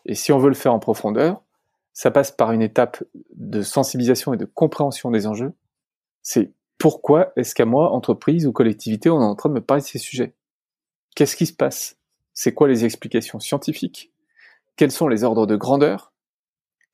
Et 0.05 0.15
si 0.15 0.33
on 0.33 0.39
veut 0.39 0.49
le 0.49 0.55
faire 0.55 0.75
en 0.75 0.79
profondeur, 0.79 1.43
ça 1.93 2.11
passe 2.11 2.31
par 2.31 2.53
une 2.53 2.63
étape 2.63 3.03
de 3.35 3.63
sensibilisation 3.63 4.35
et 4.35 4.37
de 4.37 4.45
compréhension 4.45 5.11
des 5.11 5.27
enjeux. 5.27 5.55
C'est 6.23 6.53
pourquoi 6.79 7.33
est-ce 7.37 7.55
qu'à 7.55 7.65
moi, 7.65 7.91
entreprise 7.91 8.47
ou 8.47 8.53
collectivité, 8.53 9.09
on 9.09 9.21
est 9.21 9.25
en 9.25 9.35
train 9.35 9.49
de 9.49 9.55
me 9.55 9.63
parler 9.63 9.83
de 9.83 9.87
ces 9.87 9.99
sujets? 9.99 10.35
Qu'est-ce 11.15 11.37
qui 11.37 11.47
se 11.47 11.55
passe? 11.55 11.97
C'est 12.35 12.53
quoi 12.53 12.69
les 12.69 12.85
explications 12.85 13.41
scientifiques? 13.41 14.13
Quels 14.77 14.91
sont 14.91 15.09
les 15.09 15.25
ordres 15.25 15.47
de 15.47 15.57
grandeur? 15.57 16.13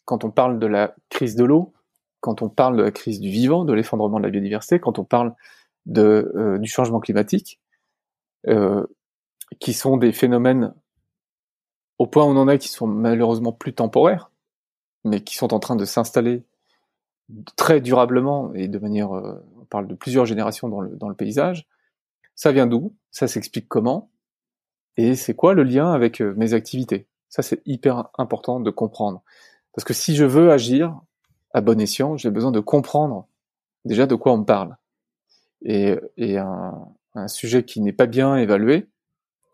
Quand 0.04 0.22
on 0.22 0.30
parle 0.30 0.60
de 0.60 0.66
la 0.66 0.94
crise 1.08 1.34
de 1.34 1.44
l'eau, 1.44 1.72
quand 2.20 2.40
on 2.40 2.48
parle 2.48 2.76
de 2.76 2.82
la 2.84 2.92
crise 2.92 3.18
du 3.18 3.28
vivant, 3.28 3.64
de 3.64 3.72
l'effondrement 3.72 4.18
de 4.18 4.24
la 4.24 4.30
biodiversité, 4.30 4.78
quand 4.78 5.00
on 5.00 5.04
parle 5.04 5.34
euh, 5.98 6.58
du 6.58 6.68
changement 6.68 7.00
climatique, 7.00 7.58
euh, 8.48 8.86
qui 9.60 9.72
sont 9.72 9.96
des 9.96 10.12
phénomènes 10.12 10.74
au 11.98 12.06
point 12.06 12.24
où 12.24 12.28
on 12.28 12.36
en 12.36 12.48
est 12.48 12.58
qui 12.58 12.68
sont 12.68 12.86
malheureusement 12.86 13.52
plus 13.52 13.74
temporaires, 13.74 14.30
mais 15.04 15.20
qui 15.20 15.36
sont 15.36 15.54
en 15.54 15.60
train 15.60 15.76
de 15.76 15.84
s'installer 15.84 16.44
très 17.56 17.80
durablement 17.80 18.52
et 18.54 18.68
de 18.68 18.78
manière, 18.78 19.12
euh, 19.12 19.44
on 19.60 19.64
parle 19.64 19.86
de 19.86 19.94
plusieurs 19.94 20.26
générations 20.26 20.68
dans 20.68 20.80
le, 20.80 20.96
dans 20.96 21.08
le 21.08 21.14
paysage. 21.14 21.68
Ça 22.34 22.50
vient 22.52 22.66
d'où? 22.66 22.94
Ça 23.10 23.28
s'explique 23.28 23.68
comment? 23.68 24.10
Et 24.96 25.14
c'est 25.14 25.34
quoi 25.34 25.54
le 25.54 25.62
lien 25.62 25.92
avec 25.92 26.20
euh, 26.20 26.34
mes 26.36 26.54
activités? 26.54 27.06
Ça, 27.28 27.42
c'est 27.42 27.62
hyper 27.66 28.08
important 28.18 28.60
de 28.60 28.70
comprendre. 28.70 29.22
Parce 29.72 29.84
que 29.84 29.94
si 29.94 30.16
je 30.16 30.24
veux 30.24 30.50
agir 30.50 31.00
à 31.54 31.60
bon 31.60 31.80
escient, 31.80 32.16
j'ai 32.16 32.30
besoin 32.30 32.50
de 32.50 32.60
comprendre 32.60 33.26
déjà 33.84 34.06
de 34.06 34.14
quoi 34.14 34.32
on 34.32 34.38
me 34.38 34.44
parle. 34.44 34.76
Et, 35.62 35.98
et 36.16 36.36
un, 36.36 36.88
un 37.14 37.28
sujet 37.28 37.64
qui 37.64 37.80
n'est 37.80 37.92
pas 37.92 38.06
bien 38.06 38.36
évalué, 38.36 38.88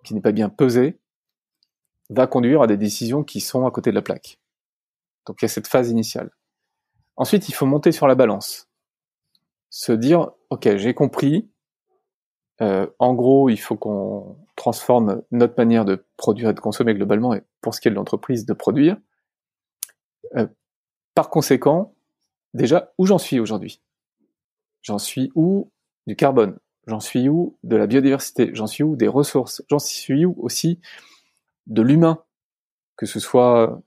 qui 0.04 0.14
n'est 0.14 0.20
pas 0.20 0.32
bien 0.32 0.48
pesé, 0.48 0.98
va 2.10 2.26
conduire 2.26 2.62
à 2.62 2.66
des 2.66 2.76
décisions 2.76 3.24
qui 3.24 3.40
sont 3.40 3.66
à 3.66 3.70
côté 3.70 3.90
de 3.90 3.94
la 3.94 4.02
plaque. 4.02 4.40
Donc 5.26 5.42
il 5.42 5.44
y 5.44 5.46
a 5.46 5.48
cette 5.48 5.66
phase 5.66 5.90
initiale. 5.90 6.30
Ensuite, 7.16 7.48
il 7.48 7.52
faut 7.52 7.66
monter 7.66 7.92
sur 7.92 8.06
la 8.06 8.14
balance. 8.14 8.68
Se 9.70 9.92
dire, 9.92 10.30
ok, 10.50 10.76
j'ai 10.76 10.94
compris. 10.94 11.50
Euh, 12.60 12.86
en 12.98 13.14
gros, 13.14 13.50
il 13.50 13.58
faut 13.58 13.76
qu'on 13.76 14.38
transforme 14.56 15.22
notre 15.30 15.54
manière 15.58 15.84
de 15.84 16.06
produire 16.16 16.50
et 16.50 16.54
de 16.54 16.60
consommer 16.60 16.94
globalement, 16.94 17.34
et 17.34 17.42
pour 17.60 17.74
ce 17.74 17.80
qui 17.80 17.88
est 17.88 17.90
de 17.90 17.96
l'entreprise, 17.96 18.46
de 18.46 18.52
produire. 18.52 18.96
Euh, 20.36 20.46
par 21.14 21.30
conséquent, 21.30 21.94
déjà, 22.54 22.92
où 22.98 23.06
j'en 23.06 23.18
suis 23.18 23.38
aujourd'hui? 23.38 23.82
J'en 24.82 24.98
suis 24.98 25.30
où 25.34 25.70
du 26.06 26.16
carbone? 26.16 26.58
J'en 26.88 27.00
suis 27.00 27.28
où 27.28 27.54
de 27.64 27.76
la 27.76 27.86
biodiversité? 27.86 28.50
J'en 28.54 28.66
suis 28.66 28.82
où 28.82 28.96
des 28.96 29.08
ressources? 29.08 29.62
J'en 29.68 29.78
suis 29.78 30.24
où 30.24 30.34
aussi 30.38 30.80
de 31.66 31.82
l'humain? 31.82 32.24
Que 32.96 33.04
ce 33.04 33.20
soit 33.20 33.82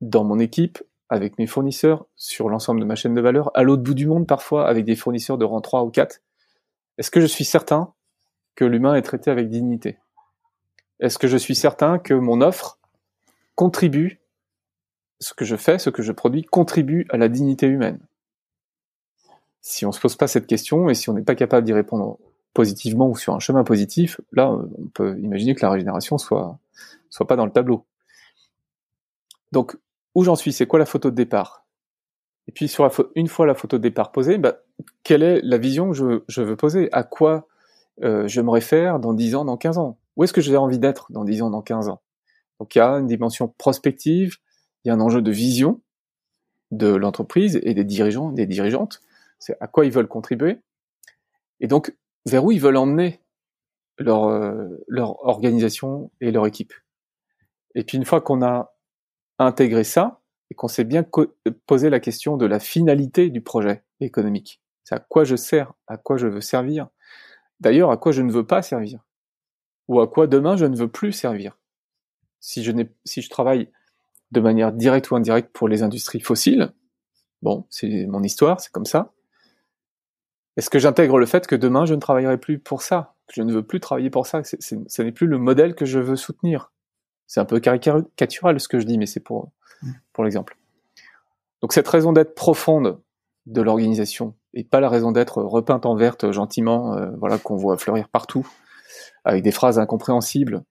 dans 0.00 0.24
mon 0.24 0.38
équipe, 0.38 0.82
avec 1.10 1.38
mes 1.38 1.46
fournisseurs 1.46 2.06
sur 2.16 2.48
l'ensemble 2.48 2.80
de 2.80 2.86
ma 2.86 2.94
chaîne 2.94 3.14
de 3.14 3.20
valeur, 3.20 3.50
à 3.54 3.62
l'autre 3.62 3.82
bout 3.82 3.92
du 3.92 4.06
monde 4.06 4.26
parfois 4.26 4.66
avec 4.66 4.86
des 4.86 4.96
fournisseurs 4.96 5.36
de 5.36 5.44
rang 5.44 5.60
3 5.60 5.84
ou 5.84 5.90
4 5.90 6.22
Est-ce 6.96 7.10
que 7.10 7.20
je 7.20 7.26
suis 7.26 7.44
certain 7.44 7.92
que 8.54 8.64
l'humain 8.64 8.94
est 8.94 9.02
traité 9.02 9.30
avec 9.30 9.50
dignité? 9.50 9.98
Est-ce 11.00 11.18
que 11.18 11.28
je 11.28 11.36
suis 11.36 11.54
certain 11.54 11.98
que 11.98 12.14
mon 12.14 12.40
offre 12.40 12.78
contribue, 13.56 14.20
ce 15.20 15.34
que 15.34 15.44
je 15.44 15.56
fais, 15.56 15.78
ce 15.78 15.90
que 15.90 16.02
je 16.02 16.12
produis, 16.12 16.44
contribue 16.44 17.06
à 17.10 17.18
la 17.18 17.28
dignité 17.28 17.66
humaine? 17.66 18.00
Si 19.60 19.84
on 19.84 19.88
ne 19.88 19.94
se 19.94 20.00
pose 20.00 20.16
pas 20.16 20.28
cette 20.28 20.46
question 20.46 20.88
et 20.88 20.94
si 20.94 21.10
on 21.10 21.12
n'est 21.12 21.22
pas 21.22 21.34
capable 21.34 21.66
d'y 21.66 21.74
répondre 21.74 22.18
positivement 22.58 23.08
ou 23.08 23.16
sur 23.16 23.36
un 23.36 23.38
chemin 23.38 23.62
positif, 23.62 24.20
là, 24.32 24.50
on 24.50 24.88
peut 24.92 25.16
imaginer 25.20 25.54
que 25.54 25.64
la 25.64 25.70
régénération 25.70 26.18
soit, 26.18 26.58
soit 27.08 27.24
pas 27.24 27.36
dans 27.36 27.44
le 27.44 27.52
tableau. 27.52 27.86
Donc, 29.52 29.76
où 30.16 30.24
j'en 30.24 30.34
suis, 30.34 30.52
c'est 30.52 30.66
quoi 30.66 30.80
la 30.80 30.84
photo 30.84 31.08
de 31.08 31.14
départ? 31.14 31.64
Et 32.48 32.50
puis 32.50 32.66
sur 32.66 32.90
une 33.14 33.28
fois 33.28 33.46
la 33.46 33.54
photo 33.54 33.78
de 33.78 33.82
départ 33.82 34.10
posée, 34.10 34.38
bah, 34.38 34.56
quelle 35.04 35.22
est 35.22 35.40
la 35.40 35.56
vision 35.56 35.92
que 35.92 36.24
je, 36.26 36.42
veux 36.42 36.56
poser? 36.56 36.88
À 36.90 37.04
quoi 37.04 37.46
je 38.02 38.40
me 38.40 38.50
réfère 38.50 38.98
dans 38.98 39.12
10 39.12 39.36
ans, 39.36 39.44
dans 39.44 39.56
15 39.56 39.78
ans? 39.78 39.96
Où 40.16 40.24
est-ce 40.24 40.32
que 40.32 40.40
j'ai 40.40 40.56
envie 40.56 40.80
d'être 40.80 41.12
dans 41.12 41.22
10 41.22 41.42
ans, 41.42 41.50
dans 41.50 41.62
15 41.62 41.88
ans? 41.90 42.00
Donc 42.58 42.74
il 42.74 42.78
y 42.78 42.80
a 42.80 42.90
une 42.94 43.06
dimension 43.06 43.54
prospective, 43.56 44.38
il 44.82 44.88
y 44.88 44.90
a 44.90 44.94
un 44.94 45.00
enjeu 45.00 45.22
de 45.22 45.30
vision 45.30 45.80
de 46.72 46.88
l'entreprise 46.88 47.60
et 47.62 47.72
des 47.72 47.84
dirigeants, 47.84 48.32
des 48.32 48.46
dirigeantes. 48.46 49.00
C'est 49.38 49.56
à 49.60 49.68
quoi 49.68 49.84
ils 49.84 49.92
veulent 49.92 50.08
contribuer. 50.08 50.58
Et 51.60 51.68
donc, 51.68 51.94
vers 52.28 52.44
où 52.44 52.52
ils 52.52 52.60
veulent 52.60 52.76
emmener 52.76 53.20
leur, 53.98 54.24
euh, 54.24 54.66
leur 54.86 55.24
organisation 55.26 56.10
et 56.20 56.30
leur 56.30 56.46
équipe. 56.46 56.72
Et 57.74 57.84
puis 57.84 57.98
une 57.98 58.04
fois 58.04 58.20
qu'on 58.20 58.42
a 58.42 58.74
intégrer 59.38 59.84
ça 59.84 60.20
et 60.50 60.54
qu'on 60.54 60.68
s'est 60.68 60.84
bien 60.84 61.04
posé 61.66 61.90
la 61.90 62.00
question 62.00 62.36
de 62.36 62.46
la 62.46 62.58
finalité 62.58 63.30
du 63.30 63.40
projet 63.40 63.84
économique. 64.00 64.62
C'est 64.84 64.94
à 64.94 64.98
quoi 64.98 65.24
je 65.24 65.36
sers, 65.36 65.72
à 65.86 65.96
quoi 65.96 66.16
je 66.16 66.26
veux 66.26 66.40
servir. 66.40 66.88
D'ailleurs, 67.60 67.90
à 67.90 67.96
quoi 67.96 68.12
je 68.12 68.22
ne 68.22 68.32
veux 68.32 68.46
pas 68.46 68.62
servir. 68.62 69.04
Ou 69.88 70.00
à 70.00 70.08
quoi 70.08 70.26
demain 70.26 70.56
je 70.56 70.64
ne 70.64 70.76
veux 70.76 70.88
plus 70.88 71.12
servir. 71.12 71.58
Si 72.40 72.62
je 72.62 73.28
travaille 73.28 73.70
de 74.30 74.40
manière 74.40 74.72
directe 74.72 75.10
ou 75.10 75.16
indirecte 75.16 75.52
pour 75.52 75.68
les 75.68 75.82
industries 75.82 76.20
fossiles, 76.20 76.72
bon, 77.42 77.66
c'est 77.70 78.06
mon 78.06 78.22
histoire, 78.22 78.60
c'est 78.60 78.72
comme 78.72 78.86
ça. 78.86 79.12
Est-ce 80.58 80.70
que 80.70 80.80
j'intègre 80.80 81.20
le 81.20 81.26
fait 81.26 81.46
que 81.46 81.54
demain 81.54 81.86
je 81.86 81.94
ne 81.94 82.00
travaillerai 82.00 82.36
plus 82.36 82.58
pour 82.58 82.82
ça? 82.82 83.14
Que 83.28 83.34
Je 83.36 83.42
ne 83.42 83.52
veux 83.52 83.62
plus 83.62 83.78
travailler 83.78 84.10
pour 84.10 84.26
ça. 84.26 84.42
ce 84.42 85.02
n'est 85.02 85.12
plus 85.12 85.28
le 85.28 85.38
modèle 85.38 85.76
que 85.76 85.84
je 85.84 86.00
veux 86.00 86.16
soutenir. 86.16 86.72
C'est 87.28 87.38
un 87.38 87.44
peu 87.44 87.60
caricatural 87.60 88.58
ce 88.58 88.66
que 88.66 88.80
je 88.80 88.84
dis, 88.84 88.98
mais 88.98 89.06
c'est 89.06 89.20
pour, 89.20 89.52
mm. 89.82 89.92
pour 90.12 90.24
l'exemple. 90.24 90.58
Donc 91.62 91.72
cette 91.72 91.86
raison 91.86 92.12
d'être 92.12 92.34
profonde 92.34 93.00
de 93.46 93.62
l'organisation 93.62 94.34
et 94.52 94.64
pas 94.64 94.80
la 94.80 94.88
raison 94.88 95.12
d'être 95.12 95.40
repeinte 95.40 95.86
en 95.86 95.94
verte 95.94 96.32
gentiment, 96.32 96.96
euh, 96.96 97.10
voilà 97.18 97.38
qu'on 97.38 97.56
voit 97.56 97.78
fleurir 97.78 98.08
partout, 98.08 98.44
avec 99.24 99.44
des 99.44 99.52
phrases 99.52 99.78
incompréhensibles 99.78 100.64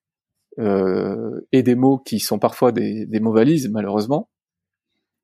euh, 0.60 1.48
et 1.54 1.64
des 1.64 1.76
mots 1.76 1.98
qui 1.98 2.20
sont 2.20 2.40
parfois 2.40 2.74
des, 2.74 3.06
des 3.06 3.22
mots 3.22 3.34
valises 3.34 3.70
malheureusement. 3.70 4.30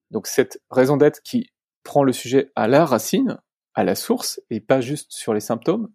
Donc 0.09 0.25
cette 0.25 0.61
raison 0.71 0.95
d'être 0.95 1.21
qui 1.21 1.49
prend 1.83 2.05
le 2.05 2.13
sujet 2.13 2.49
à 2.55 2.69
la 2.69 2.85
racine, 2.85 3.39
à 3.75 3.83
la 3.83 3.95
source 3.95 4.41
et 4.49 4.59
pas 4.59 4.81
juste 4.81 5.11
sur 5.11 5.33
les 5.33 5.39
symptômes, 5.39 5.89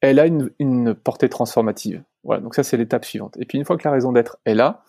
elle 0.00 0.18
a 0.18 0.26
une, 0.26 0.94
portée 0.94 1.28
transformative. 1.28 2.04
Voilà, 2.24 2.40
donc 2.40 2.54
ça 2.54 2.62
c'est 2.62 2.76
l'étape 2.76 3.04
suivante. 3.04 3.36
Et 3.38 3.44
puis 3.44 3.58
une 3.58 3.64
fois 3.64 3.76
que 3.76 3.86
la 3.86 3.92
raison 3.92 4.12
d'être 4.12 4.38
est 4.44 4.54
là, 4.54 4.84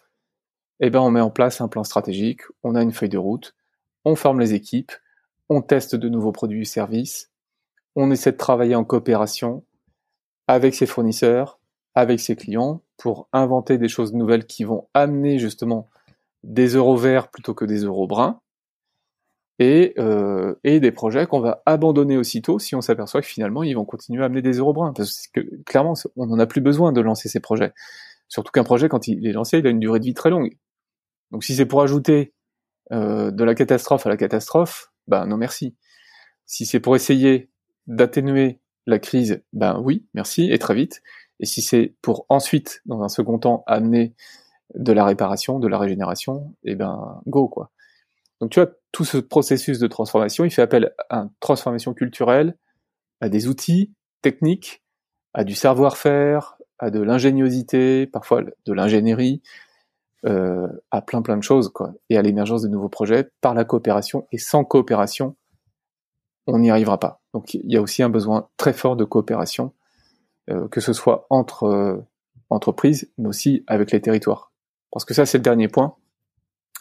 eh 0.80 0.89
ben 0.89 0.99
on 0.99 1.11
met 1.11 1.22
en 1.22 1.30
place 1.30 1.61
un 1.61 1.67
plan 1.67 1.84
stratégique, 1.84 2.41
on 2.63 2.76
a 2.76 2.82
une 2.82 2.91
feuille 2.91 3.09
de 3.09 3.17
route, 3.17 3.55
on 4.05 4.15
forme 4.15 4.39
les 4.39 4.53
équipes, 4.53 4.91
on 5.49 5.61
teste 5.61 5.95
de 5.95 6.09
nouveaux 6.09 6.32
produits 6.32 6.61
et 6.61 6.65
services, 6.65 7.32
on 7.95 8.11
essaie 8.11 8.32
de 8.32 8.38
travailler 8.38 8.76
en 8.76 8.84
coopération 8.84 9.63
avec 10.47 10.76
ses 10.76 10.86
fournisseurs, 10.86 11.59
avec 11.95 12.20
ses 12.20 12.36
clients, 12.36 12.82
pour 12.97 13.30
inventer 13.34 13.78
des 13.78 13.88
choses 13.88 14.13
nouvelles 14.13 14.45
qui 14.45 14.63
vont 14.63 14.88
amener 14.93 15.39
justement 15.39 15.89
des 16.43 16.70
euros 16.70 16.97
verts 16.97 17.30
plutôt 17.30 17.53
que 17.53 17.65
des 17.65 17.84
euros 17.84 18.07
bruns, 18.07 18.41
et, 19.60 19.93
euh, 19.99 20.55
et 20.64 20.80
des 20.80 20.91
projets 20.91 21.28
qu'on 21.28 21.41
va 21.41 21.62
abandonner 21.66 22.18
aussitôt 22.18 22.60
si 22.60 22.76
on 22.76 22.82
s'aperçoit 22.82 23.22
que 23.22 23.28
finalement 23.28 23.62
ils 23.62 23.74
vont 23.74 23.86
continuer 23.86 24.24
à 24.24 24.26
amener 24.26 24.41
des 24.41 24.53
euros 24.53 24.74
bruns. 24.74 24.93
Parce 24.93 25.28
que 25.28 25.41
clairement, 25.66 25.93
on 26.16 26.26
n'en 26.28 26.39
a 26.39 26.47
plus 26.47 26.62
besoin 26.62 26.93
de 26.93 27.01
lancer 27.01 27.28
ces 27.30 27.41
projets. 27.41 27.74
Surtout 28.30 28.51
qu'un 28.51 28.64
projet, 28.64 28.88
quand 28.89 29.07
il 29.07 29.28
est 29.28 29.34
lancé, 29.34 29.60
il 29.60 29.68
a 29.68 29.70
une 29.70 29.80
durée 29.80 29.99
de 29.99 30.05
vie 30.05 30.14
très 30.14 30.30
longue. 30.30 30.57
Donc 31.32 31.43
si 31.43 31.55
c'est 31.55 31.66
pour 31.66 31.82
ajouter 31.82 32.34
euh, 32.91 33.32
de 33.32 33.43
la 33.43 33.53
catastrophe 33.53 34.05
à 34.05 34.10
la 34.10 34.18
catastrophe, 34.18 34.91
ben 35.07 35.26
non 35.28 35.38
merci. 35.38 35.76
Si 36.45 36.66
c'est 36.66 36.80
pour 36.80 36.95
essayer 36.95 37.49
d'atténuer 37.88 38.60
la 38.88 38.97
crise, 38.97 39.43
ben 39.53 39.80
oui, 39.84 40.07
merci, 40.14 40.51
et 40.51 40.57
très 40.57 40.74
vite. 40.74 41.01
Et 41.39 41.45
si 41.45 41.62
c'est 41.62 41.95
pour 42.01 42.26
ensuite, 42.30 42.82
dans 42.86 43.03
un 43.03 43.10
second 43.10 43.39
temps, 43.39 43.64
amener 43.68 44.14
de 44.76 44.91
la 44.93 45.05
réparation, 45.05 45.60
de 45.60 45.68
la 45.68 45.78
régénération, 45.78 46.55
et 46.64 46.72
eh 46.72 46.76
ben 46.76 47.22
go 47.28 47.47
quoi. 47.47 47.72
Donc 48.39 48.51
tu 48.51 48.60
vois, 48.60 48.72
tout 48.91 49.05
ce 49.05 49.17
processus 49.17 49.79
de 49.79 49.87
transformation, 49.87 50.45
il 50.45 50.51
fait 50.51 50.61
appel 50.61 50.93
à 51.09 51.19
une 51.19 51.29
transformation 51.39 51.93
culturelle, 51.93 52.57
à 53.21 53.29
des 53.29 53.47
outils 53.47 53.93
techniques, 54.21 54.83
à 55.33 55.43
du 55.43 55.55
savoir-faire, 55.55 56.57
à 56.79 56.89
de 56.89 57.01
l'ingéniosité, 57.01 58.07
parfois 58.07 58.41
de 58.43 58.73
l'ingénierie, 58.73 59.41
euh, 60.25 60.67
à 60.91 61.01
plein 61.01 61.21
plein 61.21 61.37
de 61.37 61.43
choses, 61.43 61.69
quoi, 61.69 61.93
et 62.09 62.17
à 62.17 62.21
l'émergence 62.21 62.61
de 62.61 62.67
nouveaux 62.67 62.89
projets 62.89 63.29
par 63.41 63.53
la 63.53 63.65
coopération. 63.65 64.27
Et 64.31 64.37
sans 64.37 64.63
coopération, 64.63 65.35
on 66.47 66.59
n'y 66.59 66.71
arrivera 66.71 66.99
pas. 66.99 67.21
Donc 67.33 67.53
il 67.53 67.71
y 67.71 67.77
a 67.77 67.81
aussi 67.81 68.01
un 68.01 68.09
besoin 68.09 68.49
très 68.57 68.73
fort 68.73 68.95
de 68.95 69.05
coopération, 69.05 69.73
euh, 70.49 70.67
que 70.67 70.81
ce 70.81 70.93
soit 70.93 71.27
entre 71.29 71.63
euh, 71.65 71.97
entreprises, 72.49 73.11
mais 73.17 73.27
aussi 73.27 73.63
avec 73.67 73.91
les 73.91 74.01
territoires. 74.01 74.51
Parce 74.91 75.05
que 75.05 75.13
ça, 75.13 75.25
c'est 75.25 75.37
le 75.37 75.43
dernier 75.43 75.67
point, 75.67 75.95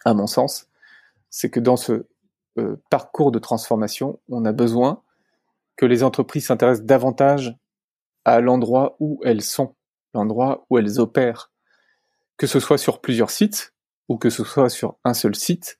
à 0.04 0.14
mon 0.14 0.26
sens, 0.26 0.67
c'est 1.30 1.50
que 1.50 1.60
dans 1.60 1.76
ce 1.76 2.06
euh, 2.58 2.76
parcours 2.90 3.30
de 3.30 3.38
transformation, 3.38 4.20
on 4.28 4.44
a 4.44 4.52
besoin 4.52 5.02
que 5.76 5.86
les 5.86 6.02
entreprises 6.02 6.46
s'intéressent 6.46 6.86
davantage 6.86 7.56
à 8.24 8.40
l'endroit 8.40 8.96
où 9.00 9.20
elles 9.24 9.42
sont, 9.42 9.74
l'endroit 10.14 10.66
où 10.70 10.78
elles 10.78 11.00
opèrent, 11.00 11.50
que 12.36 12.46
ce 12.46 12.60
soit 12.60 12.78
sur 12.78 13.00
plusieurs 13.00 13.30
sites 13.30 13.74
ou 14.08 14.16
que 14.16 14.30
ce 14.30 14.44
soit 14.44 14.68
sur 14.68 14.96
un 15.04 15.14
seul 15.14 15.34
site. 15.34 15.78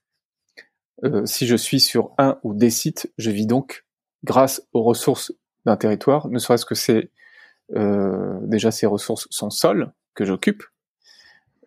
Euh, 1.04 1.24
si 1.26 1.46
je 1.46 1.56
suis 1.56 1.80
sur 1.80 2.12
un 2.18 2.38
ou 2.42 2.54
des 2.54 2.70
sites, 2.70 3.12
je 3.18 3.30
vis 3.30 3.46
donc 3.46 3.86
grâce 4.24 4.66
aux 4.72 4.82
ressources 4.82 5.32
d'un 5.64 5.76
territoire, 5.76 6.28
ne 6.28 6.38
serait-ce 6.38 6.66
que 6.66 6.74
c'est 6.74 7.10
euh, 7.76 8.38
déjà 8.42 8.70
ces 8.70 8.86
ressources, 8.86 9.26
son 9.30 9.50
sol 9.50 9.92
que 10.14 10.24
j'occupe, 10.24 10.62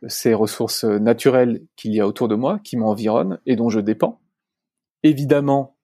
ces 0.08 0.34
ressources 0.34 0.84
naturelles 0.84 1.62
qu'il 1.76 1.94
y 1.94 2.02
a 2.02 2.08
autour 2.08 2.28
de 2.28 2.36
moi, 2.36 2.60
qui 2.64 2.78
m'environnent 2.78 3.40
et 3.46 3.56
dont 3.56 3.70
je 3.70 3.80
dépends. 3.80 4.22
Évidemment, 5.04 5.76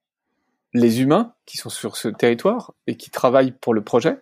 les 0.74 1.02
humains 1.02 1.34
qui 1.46 1.58
sont 1.58 1.70
sur 1.70 1.98
ce 1.98 2.08
territoire 2.08 2.74
et 2.88 2.98
qui 2.98 3.10
travaillent 3.10 3.52
pour 3.52 3.74
le 3.74 3.84
projet, 3.84 4.22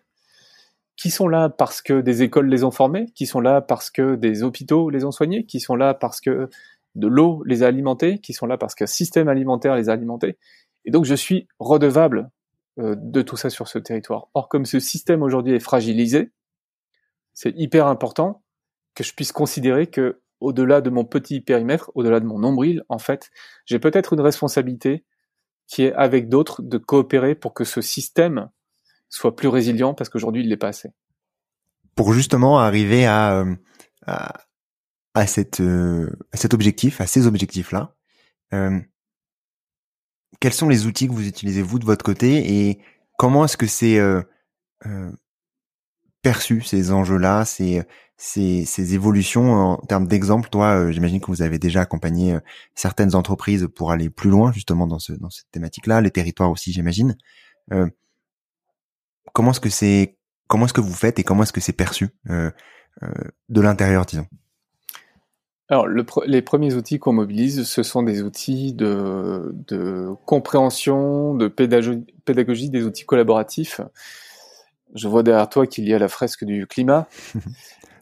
qui 0.95 1.11
sont 1.11 1.27
là 1.27 1.49
parce 1.49 1.81
que 1.81 2.01
des 2.01 2.23
écoles 2.23 2.47
les 2.47 2.63
ont 2.63 2.71
formés, 2.71 3.07
qui 3.15 3.25
sont 3.25 3.41
là 3.41 3.61
parce 3.61 3.89
que 3.89 4.15
des 4.15 4.43
hôpitaux 4.43 4.89
les 4.89 5.03
ont 5.03 5.11
soignés, 5.11 5.45
qui 5.45 5.59
sont 5.59 5.75
là 5.75 5.93
parce 5.93 6.21
que 6.21 6.49
de 6.95 7.07
l'eau 7.07 7.43
les 7.45 7.63
a 7.63 7.67
alimentés, 7.67 8.19
qui 8.19 8.33
sont 8.33 8.45
là 8.45 8.57
parce 8.57 8.75
qu'un 8.75 8.85
système 8.85 9.27
alimentaire 9.27 9.75
les 9.75 9.89
a 9.89 9.93
alimentés. 9.93 10.37
Et 10.85 10.91
donc 10.91 11.05
je 11.05 11.15
suis 11.15 11.47
redevable 11.59 12.29
euh, 12.79 12.95
de 12.97 13.21
tout 13.21 13.35
ça 13.35 13.49
sur 13.49 13.67
ce 13.67 13.79
territoire. 13.79 14.29
Or, 14.33 14.47
comme 14.47 14.65
ce 14.65 14.79
système 14.79 15.21
aujourd'hui 15.23 15.53
est 15.53 15.59
fragilisé, 15.59 16.31
c'est 17.33 17.53
hyper 17.57 17.87
important 17.87 18.44
que 18.95 19.03
je 19.03 19.13
puisse 19.13 19.31
considérer 19.31 19.87
que 19.87 20.21
au-delà 20.39 20.81
de 20.81 20.89
mon 20.89 21.05
petit 21.05 21.41
périmètre, 21.41 21.91
au-delà 21.95 22.19
de 22.19 22.25
mon 22.25 22.39
nombril, 22.39 22.83
en 22.89 22.99
fait, 22.99 23.29
j'ai 23.65 23.79
peut-être 23.79 24.13
une 24.13 24.21
responsabilité 24.21 25.05
qui 25.67 25.83
est 25.83 25.93
avec 25.93 26.29
d'autres 26.29 26.61
de 26.61 26.77
coopérer 26.77 27.35
pour 27.35 27.53
que 27.53 27.63
ce 27.63 27.81
système 27.81 28.49
soit 29.09 29.35
plus 29.35 29.47
résilient 29.47 29.93
parce 29.93 30.09
qu'aujourd'hui 30.09 30.43
il 30.43 30.49
l'est 30.49 30.57
pas 30.57 30.69
assez. 30.69 30.91
Pour 31.95 32.13
justement 32.13 32.59
arriver 32.59 33.05
à 33.05 33.39
euh, 33.39 33.55
à, 34.05 34.33
à, 35.13 35.25
cette, 35.25 35.61
euh, 35.61 36.11
à 36.31 36.37
cet 36.37 36.53
objectif, 36.53 37.01
à 37.01 37.07
ces 37.07 37.25
objectifs-là, 37.25 37.95
euh, 38.53 38.79
quels 40.39 40.53
sont 40.53 40.69
les 40.69 40.85
outils 40.85 41.07
que 41.07 41.13
vous 41.13 41.27
utilisez 41.27 41.61
vous 41.61 41.79
de 41.79 41.85
votre 41.85 42.05
côté 42.05 42.67
et 42.67 42.79
comment 43.17 43.45
est-ce 43.45 43.57
que 43.57 43.67
c'est 43.67 43.99
perçu 46.21 46.61
ces 46.61 46.91
enjeux-là, 46.91 47.45
ces, 47.45 47.83
ces, 48.17 48.65
ces 48.65 48.93
évolutions 48.93 49.53
en 49.53 49.77
termes 49.77 50.07
d'exemple 50.07 50.49
Toi, 50.49 50.91
j'imagine 50.91 51.19
que 51.19 51.27
vous 51.27 51.41
avez 51.41 51.59
déjà 51.59 51.81
accompagné 51.81 52.37
certaines 52.73 53.15
entreprises 53.15 53.67
pour 53.75 53.91
aller 53.91 54.09
plus 54.09 54.29
loin 54.29 54.51
justement 54.51 54.87
dans, 54.87 54.99
ce, 54.99 55.13
dans 55.13 55.29
cette 55.29 55.51
thématique-là, 55.51 56.01
les 56.01 56.11
territoires 56.11 56.51
aussi, 56.51 56.71
j'imagine. 56.71 57.15
Euh, 57.71 57.87
comment 59.33 59.51
est-ce 59.51 59.59
que 59.59 59.69
c'est 59.69 60.17
comment 60.47 60.65
est-ce 60.65 60.73
que 60.73 60.81
vous 60.81 60.93
faites 60.93 61.19
et 61.19 61.23
comment 61.23 61.43
est-ce 61.43 61.53
que 61.53 61.61
c'est 61.61 61.73
perçu 61.73 62.09
euh, 62.29 62.51
euh, 63.03 63.07
de 63.49 63.61
l'intérieur, 63.61 64.05
disons? 64.05 64.27
Alors, 65.67 65.87
le, 65.87 66.05
les 66.27 66.43
premiers 66.43 66.75
outils 66.75 66.99
qu'on 66.99 67.13
mobilise, 67.13 67.63
ce 67.63 67.81
sont 67.81 68.03
des 68.03 68.21
outils 68.21 68.73
de, 68.73 69.51
de 69.67 70.11
compréhension, 70.25 71.33
de 71.33 71.47
pédagogie, 71.47 72.05
pédagogie, 72.23 72.69
des 72.69 72.83
outils 72.83 73.05
collaboratifs. 73.05 73.81
Je 74.93 75.07
vois 75.07 75.23
derrière 75.23 75.49
toi 75.49 75.65
qu'il 75.65 75.87
y 75.87 75.93
a 75.93 75.99
la 75.99 76.07
fresque 76.07 76.45
du 76.45 76.67
climat. 76.67 77.07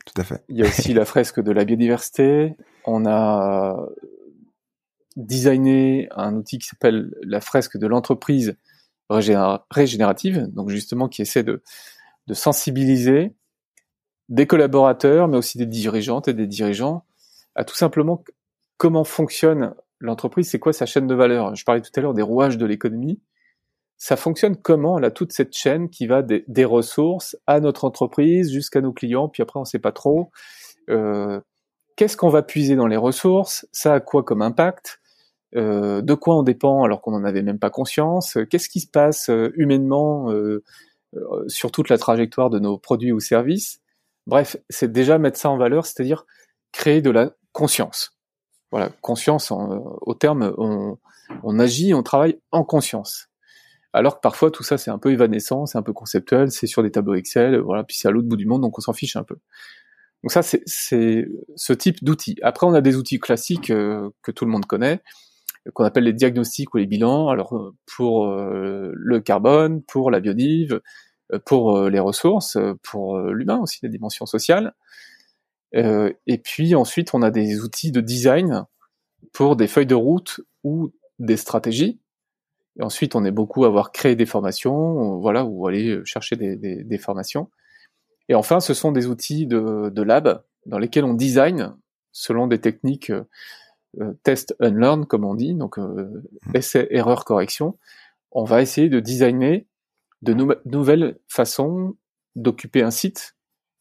Il 0.49 0.57
y 0.57 0.63
a 0.63 0.65
aussi 0.65 0.93
la 0.93 1.05
fresque 1.05 1.39
de 1.39 1.51
la 1.51 1.65
biodiversité. 1.65 2.55
On 2.85 3.05
a 3.05 3.87
designé 5.15 6.09
un 6.15 6.35
outil 6.35 6.57
qui 6.57 6.67
s'appelle 6.67 7.13
la 7.21 7.41
fresque 7.41 7.77
de 7.77 7.87
l'entreprise 7.87 8.55
régénérative, 9.09 10.47
donc 10.47 10.69
justement 10.69 11.07
qui 11.07 11.21
essaie 11.21 11.43
de 11.43 11.61
sensibiliser 12.31 13.33
des 14.29 14.47
collaborateurs, 14.47 15.27
mais 15.27 15.37
aussi 15.37 15.57
des 15.57 15.65
dirigeantes 15.65 16.27
et 16.27 16.33
des 16.33 16.47
dirigeants 16.47 17.05
à 17.55 17.63
tout 17.63 17.75
simplement 17.75 18.23
comment 18.77 19.03
fonctionne 19.03 19.75
l'entreprise, 19.99 20.49
c'est 20.49 20.59
quoi 20.59 20.73
sa 20.73 20.85
chaîne 20.85 21.07
de 21.07 21.15
valeur. 21.15 21.55
Je 21.55 21.63
parlais 21.63 21.81
tout 21.81 21.91
à 21.95 22.01
l'heure 22.01 22.13
des 22.13 22.21
rouages 22.21 22.57
de 22.57 22.65
l'économie. 22.65 23.21
Ça 24.03 24.17
fonctionne 24.17 24.57
comment, 24.57 24.99
là, 24.99 25.11
toute 25.11 25.31
cette 25.31 25.55
chaîne 25.55 25.89
qui 25.89 26.07
va 26.07 26.23
des, 26.23 26.65
ressources 26.65 27.37
à 27.47 27.61
notre 27.61 27.85
entreprise 27.85 28.51
jusqu'à 28.51 28.81
nos 28.81 28.91
clients, 28.91 29.29
puis 29.29 29.41
après 29.41 29.61
on 29.61 29.63
sait 29.63 29.79
pas 29.79 29.93
trop. 29.93 30.29
Euh, 30.89 31.39
Qu'est-ce 31.95 32.17
qu'on 32.17 32.27
va 32.27 32.43
puiser 32.43 32.75
dans 32.75 32.87
les 32.87 32.97
ressources 32.97 33.65
Ça 33.71 33.93
a 33.93 33.99
quoi 34.01 34.23
comme 34.23 34.41
impact 34.41 34.99
euh, 35.55 36.01
de 36.01 36.13
quoi 36.15 36.35
on 36.35 36.43
dépend 36.43 36.83
alors 36.83 36.99
qu'on 36.99 37.11
n'en 37.11 37.23
avait 37.23 37.43
même 37.43 37.59
pas 37.59 37.69
conscience, 37.69 38.37
qu'est-ce 38.49 38.67
qui 38.67 38.81
se 38.81 38.89
passe 38.89 39.29
euh, 39.29 39.53
humainement 39.55 40.29
euh, 40.33 40.65
sur 41.47 41.71
toute 41.71 41.87
la 41.87 41.97
trajectoire 41.97 42.49
de 42.49 42.59
nos 42.59 42.77
produits 42.77 43.13
ou 43.13 43.21
services. 43.21 43.79
Bref, 44.27 44.57
c'est 44.69 44.91
déjà 44.91 45.17
mettre 45.17 45.39
ça 45.39 45.49
en 45.49 45.55
valeur, 45.55 45.85
c'est-à-dire 45.85 46.25
créer 46.73 47.01
de 47.01 47.09
la 47.09 47.31
conscience. 47.53 48.17
Voilà, 48.69 48.89
conscience, 48.99 49.49
au 49.51 50.13
terme, 50.13 50.53
on, 50.57 50.97
on, 51.43 51.57
agit, 51.57 51.93
on 51.93 52.03
travaille 52.03 52.37
en 52.51 52.65
conscience. 52.65 53.29
Alors 53.93 54.15
que 54.15 54.21
parfois 54.21 54.51
tout 54.51 54.63
ça 54.63 54.77
c'est 54.77 54.91
un 54.91 54.97
peu 54.97 55.11
évanescent, 55.11 55.65
c'est 55.65 55.77
un 55.77 55.83
peu 55.83 55.93
conceptuel, 55.93 56.51
c'est 56.51 56.67
sur 56.67 56.83
des 56.83 56.91
tableaux 56.91 57.13
Excel, 57.13 57.59
voilà, 57.59 57.83
puis 57.83 57.95
c'est 57.95 58.07
à 58.07 58.11
l'autre 58.11 58.27
bout 58.27 58.37
du 58.37 58.45
monde, 58.45 58.61
donc 58.61 58.77
on 58.77 58.81
s'en 58.81 58.93
fiche 58.93 59.15
un 59.15 59.23
peu. 59.23 59.37
Donc 60.23 60.31
ça 60.31 60.41
c'est 60.41 60.63
ce 60.65 61.73
type 61.73 62.03
d'outils. 62.03 62.37
Après 62.41 62.65
on 62.65 62.73
a 62.73 62.81
des 62.81 62.95
outils 62.95 63.19
classiques 63.19 63.67
que 63.67 64.31
tout 64.31 64.45
le 64.45 64.51
monde 64.51 64.65
connaît, 64.65 65.01
qu'on 65.71 65.85
appelle 65.85 66.03
les 66.03 66.13
diagnostics 66.13 66.73
ou 66.73 66.77
les 66.77 66.85
bilans. 66.85 67.29
Alors 67.29 67.55
euh, 67.55 67.75
pour 67.95 68.27
euh, 68.27 68.91
le 68.93 69.19
carbone, 69.21 69.81
pour 69.83 70.11
la 70.11 70.19
biodive, 70.19 70.81
euh, 71.31 71.39
pour 71.45 71.89
les 71.89 71.99
ressources, 71.99 72.57
pour 72.81 73.19
l'humain 73.19 73.59
aussi, 73.59 73.79
la 73.81 73.89
dimension 73.89 74.25
sociale. 74.25 74.73
et 75.73 76.37
puis 76.43 76.75
ensuite, 76.75 77.13
on 77.13 77.21
a 77.21 77.31
des 77.31 77.61
outils 77.61 77.91
de 77.91 78.01
design 78.01 78.65
pour 79.31 79.55
des 79.55 79.67
feuilles 79.67 79.87
de 79.87 79.95
route 79.95 80.41
ou 80.63 80.93
des 81.19 81.37
stratégies. 81.37 81.99
Et 82.79 82.83
ensuite, 82.83 83.15
on 83.15 83.23
est 83.23 83.31
beaucoup 83.31 83.65
à 83.65 83.67
avoir 83.67 83.91
créé 83.91 84.15
des 84.15 84.25
formations, 84.25 85.19
voilà, 85.19 85.45
ou 85.45 85.67
aller 85.67 86.01
chercher 86.05 86.35
des, 86.35 86.55
des, 86.55 86.83
des, 86.83 86.97
formations. 86.97 87.49
Et 88.29 88.35
enfin, 88.35 88.59
ce 88.59 88.73
sont 88.73 88.91
des 88.91 89.07
outils 89.07 89.45
de, 89.45 89.89
de 89.89 90.01
lab 90.01 90.43
dans 90.65 90.79
lesquels 90.79 91.05
on 91.05 91.13
design 91.13 91.75
selon 92.11 92.47
des 92.47 92.59
techniques 92.59 93.11
euh, 94.01 94.13
test 94.23 94.55
unlearn 94.59 95.05
comme 95.05 95.23
on 95.23 95.35
dit, 95.35 95.53
donc 95.53 95.77
euh, 95.77 96.23
mmh. 96.47 96.55
essai 96.55 96.87
erreur 96.89 97.25
correction, 97.25 97.77
on 98.31 98.43
va 98.43 98.61
essayer 98.61 98.89
de 98.89 98.99
designer 98.99 99.67
de 100.23 100.33
nouvelles 100.65 101.19
façons 101.27 101.95
d'occuper 102.35 102.81
un 102.81 102.91
site, 102.91 103.35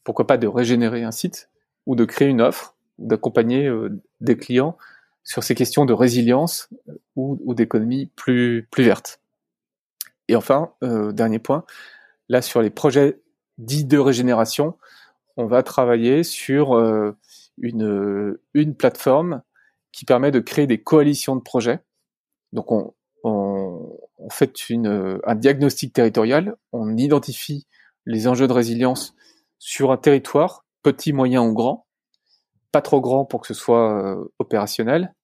pourquoi 0.05 0.27
pas 0.27 0.37
de 0.37 0.47
régénérer 0.47 1.03
un 1.03 1.13
site 1.13 1.49
ou 1.87 1.97
de 1.97 2.05
créer 2.05 2.29
une 2.29 2.43
offre, 2.43 2.77
d'accompagner 2.99 3.67
euh, 3.67 4.03
des 4.21 4.37
clients 4.37 4.77
sur 5.25 5.45
ces 5.45 5.55
questions 5.55 5.85
de 5.85 5.93
résilience 5.93 6.69
ou, 7.17 7.39
ou 7.45 7.55
d'économie 7.55 8.07
plus 8.17 8.69
plus 8.71 8.85
verte. 8.85 9.21
Et 10.29 10.37
enfin, 10.37 10.73
dernier 10.81 11.39
point, 11.39 11.65
là 12.29 12.43
sur 12.43 12.63
les 12.63 12.71
projets 12.71 13.21
dits 13.59 13.85
de 13.85 13.99
régénération, 13.99 14.79
on 15.37 15.47
va 15.47 15.63
travailler 15.63 16.23
sur 16.23 16.75
une, 17.59 18.39
une 18.55 18.75
plateforme 18.75 19.43
qui 19.93 20.05
permet 20.05 20.31
de 20.31 20.41
créer 20.41 20.67
des 20.67 20.81
coalitions 20.81 21.37
de 21.37 21.43
projets. 21.43 21.81
Donc 22.53 22.73
on, 22.73 22.95
on, 23.25 23.99
fait 24.31 24.53
un 24.73 25.35
diagnostic 25.35 25.93
territorial, 25.93 26.57
on 26.73 26.97
identifie 26.97 27.67
les 28.07 28.29
enjeux 28.29 28.49
de 28.49 28.53
résilience 28.53 29.15
sur 29.59 29.93
un 29.93 29.97
territoire, 29.97 30.65
petit, 30.83 31.13
moyen 31.13 31.43
ou 31.43 31.53
grand, 31.53 31.87
pas 32.73 32.81
trop 32.81 33.01
grand 33.01 33.25
pour 33.25 33.43
que 33.43 33.47
ce 33.47 33.55
soit 33.55 34.03
euh, 34.03 34.25
opérationnel. 34.39 35.15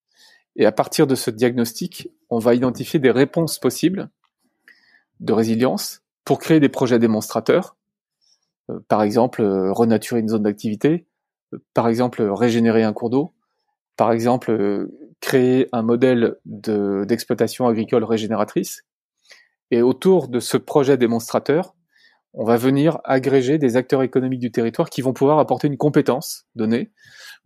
Et 0.57 0.67
à 0.67 0.73
partir 0.73 1.07
de 1.07 1.15
ce 1.15 1.31
diagnostic, 1.31 2.11
on 2.31 2.39
va 2.39 2.55
identifier 2.55 3.01
des 3.01 3.11
réponses 3.11 3.59
possibles 3.59 4.11
de 5.21 5.33
résilience 5.33 6.03
pour 6.25 6.39
créer 6.39 6.61
des 6.61 6.69
projets 6.69 6.99
démonstrateurs. 6.99 7.77
Euh, 8.71 8.81
par 8.89 9.03
exemple, 9.03 9.43
euh, 9.43 9.73
renaturer 9.73 10.21
une 10.21 10.29
zone 10.29 10.43
d'activité, 10.43 11.07
par 11.73 11.89
exemple, 11.89 12.23
régénérer 12.23 12.85
un 12.85 12.93
cours 12.93 13.09
d'eau, 13.09 13.33
par 13.97 14.13
exemple, 14.13 14.87
créer 15.21 15.67
un 15.73 15.83
modèle 15.83 16.37
d'exploitation 16.45 17.67
agricole 17.67 18.05
régénératrice. 18.05 18.85
Et 19.71 19.83
autour 19.83 20.29
de 20.29 20.41
ce 20.41 20.57
projet 20.59 20.99
démonstrateur, 20.99 21.75
on 22.35 22.45
va 22.45 22.57
venir 22.57 22.99
agréger 23.05 23.59
des 23.59 23.77
acteurs 23.77 24.03
économiques 24.03 24.41
du 24.41 24.53
territoire 24.53 24.91
qui 24.91 25.03
vont 25.03 25.13
pouvoir 25.13 25.39
apporter 25.39 25.67
une 25.67 25.77
compétence 25.77 26.47
donnée, 26.55 26.91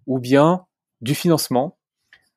ou 0.07 0.19
bien 0.19 0.67
du 1.01 1.15
financement, 1.15 1.79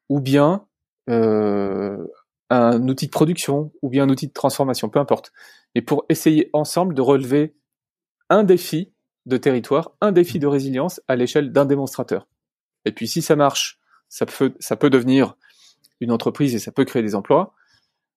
ou 0.09 0.20
bien 0.20 0.66
euh, 1.09 2.05
un 2.49 2.88
outil 2.88 3.07
de 3.07 3.11
production, 3.11 3.72
ou 3.82 3.89
bien 3.89 4.03
un 4.03 4.09
outil 4.09 4.28
de 4.28 4.34
transformation, 4.34 4.89
peu 4.89 4.99
importe. 4.99 5.32
Et 5.74 5.82
pour 5.82 6.05
essayer 6.09 6.49
ensemble 6.53 6.93
de 6.93 7.01
relever 7.01 7.55
un 8.30 8.43
défi 8.43 8.93
de 9.26 9.38
territoire, 9.38 9.91
un 10.01 10.11
défi 10.11 10.39
de 10.39 10.47
résilience 10.47 11.01
à 11.07 11.16
l'échelle 11.16 11.51
d'un 11.51 11.66
démonstrateur. 11.66 12.28
Et 12.86 12.91
puis 12.91 13.07
si 13.07 13.22
ça 13.22 13.36
marche, 13.36 13.80
ça 14.09 14.26
peut, 14.26 14.53
ça 14.59 14.76
peut 14.76 14.89
devenir 14.89 15.36
une 15.99 16.11
entreprise 16.11 16.53
et 16.55 16.59
ça 16.59 16.72
peut 16.72 16.86
créer 16.86 17.01
des 17.01 17.16
emplois. 17.16 17.53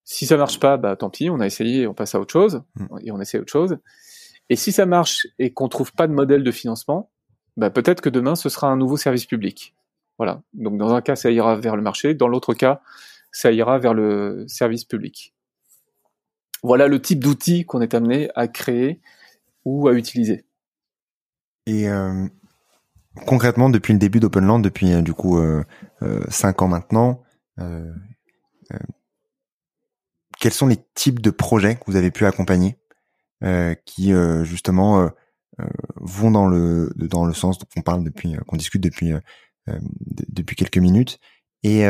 Si 0.04 0.26
ça 0.26 0.36
marche 0.36 0.60
pas, 0.60 0.76
bah 0.76 0.96
tant 0.96 1.10
pis, 1.10 1.30
on 1.30 1.40
a 1.40 1.46
essayé, 1.46 1.86
on 1.86 1.94
passe 1.94 2.14
à 2.14 2.20
autre 2.20 2.32
chose 2.32 2.62
mm. 2.74 2.86
et 3.04 3.12
on 3.12 3.20
essaie 3.20 3.38
autre 3.38 3.52
chose. 3.52 3.78
Et 4.50 4.56
si 4.56 4.72
ça 4.72 4.86
marche 4.86 5.26
et 5.38 5.52
qu'on 5.52 5.68
trouve 5.68 5.92
pas 5.92 6.06
de 6.06 6.12
modèle 6.12 6.42
de 6.42 6.50
financement, 6.50 7.10
bah 7.58 7.68
peut-être 7.68 8.00
que 8.00 8.08
demain 8.08 8.34
ce 8.34 8.48
sera 8.48 8.68
un 8.68 8.76
nouveau 8.76 8.96
service 8.96 9.26
public. 9.26 9.74
Voilà. 10.16 10.42
Donc 10.54 10.78
dans 10.78 10.94
un 10.94 11.02
cas 11.02 11.16
ça 11.16 11.30
ira 11.30 11.56
vers 11.56 11.76
le 11.76 11.82
marché, 11.82 12.14
dans 12.14 12.28
l'autre 12.28 12.54
cas 12.54 12.80
ça 13.30 13.52
ira 13.52 13.78
vers 13.78 13.92
le 13.92 14.46
service 14.48 14.84
public. 14.84 15.34
Voilà 16.62 16.88
le 16.88 17.02
type 17.02 17.22
d'outils 17.22 17.66
qu'on 17.66 17.82
est 17.82 17.94
amené 17.94 18.30
à 18.34 18.48
créer 18.48 19.00
ou 19.64 19.88
à 19.88 19.92
utiliser. 19.92 20.46
Et 21.66 21.88
euh, 21.88 22.26
concrètement, 23.26 23.70
depuis 23.70 23.92
le 23.92 23.98
début 23.98 24.20
d'Openland, 24.20 24.62
depuis 24.62 24.92
euh, 24.92 25.02
du 25.02 25.12
coup 25.12 25.38
euh, 25.38 25.64
euh, 26.02 26.24
cinq 26.28 26.62
ans 26.62 26.68
maintenant, 26.68 27.22
quels 30.38 30.52
sont 30.52 30.68
les 30.68 30.78
types 30.94 31.20
de 31.20 31.30
projets 31.30 31.74
que 31.74 31.82
vous 31.88 31.96
avez 31.96 32.12
pu 32.12 32.24
accompagner 32.24 32.78
qui 33.84 34.12
justement 34.44 35.10
vont 35.96 36.30
dans 36.30 36.46
le 36.46 36.92
dans 36.96 37.24
le 37.24 37.34
sens 37.34 37.58
qu'on 37.74 37.82
parle 37.82 38.04
depuis 38.04 38.36
qu'on 38.46 38.56
discute 38.56 38.82
depuis 38.82 39.12
depuis 40.28 40.56
quelques 40.56 40.78
minutes. 40.78 41.18
Et 41.62 41.80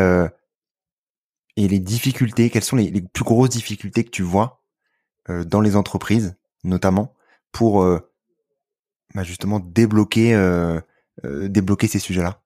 et 1.56 1.68
les 1.68 1.80
difficultés 1.80 2.50
quelles 2.50 2.64
sont 2.64 2.76
les, 2.76 2.90
les, 2.90 3.02
plus 3.02 3.24
grosses 3.24 3.50
difficultés 3.50 4.04
que 4.04 4.10
tu 4.10 4.22
vois 4.22 4.62
dans 5.28 5.60
les 5.60 5.76
entreprises 5.76 6.36
notamment 6.64 7.14
pour 7.52 7.84
bah 9.14 9.22
justement 9.22 9.60
débloquer 9.60 10.34
euh, 11.24 11.48
débloquer 11.48 11.88
ces 11.88 11.98
sujets-là? 11.98 12.40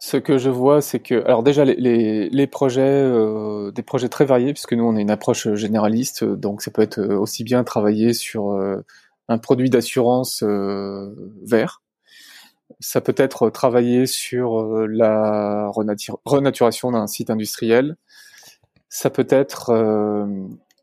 Ce 0.00 0.16
que 0.16 0.38
je 0.38 0.50
vois, 0.50 0.80
c'est 0.80 1.00
que, 1.00 1.24
alors 1.24 1.42
déjà 1.42 1.64
les, 1.64 2.28
les, 2.28 2.46
projets, 2.46 2.82
euh, 2.82 3.72
des 3.72 3.82
projets 3.82 4.08
très 4.08 4.24
variés, 4.24 4.52
puisque 4.52 4.74
nous 4.74 4.84
on 4.84 4.94
a 4.94 5.00
une 5.00 5.10
approche 5.10 5.52
généraliste, 5.54 6.24
donc 6.24 6.62
ça 6.62 6.70
peut 6.70 6.82
être 6.82 7.02
aussi 7.02 7.42
bien 7.42 7.64
travailler 7.64 8.12
sur 8.12 8.52
euh, 8.52 8.84
un 9.28 9.38
produit 9.38 9.70
d'assurance 9.70 10.42
vert, 10.42 11.82
ça 12.80 13.00
peut 13.00 13.14
être 13.16 13.50
travailler 13.50 14.06
sur 14.06 14.86
la 14.86 15.70
renaturation 16.24 16.90
d'un 16.92 17.06
site 17.06 17.30
industriel, 17.30 17.96
ça 18.88 19.10
peut 19.10 19.26
être 19.28 20.26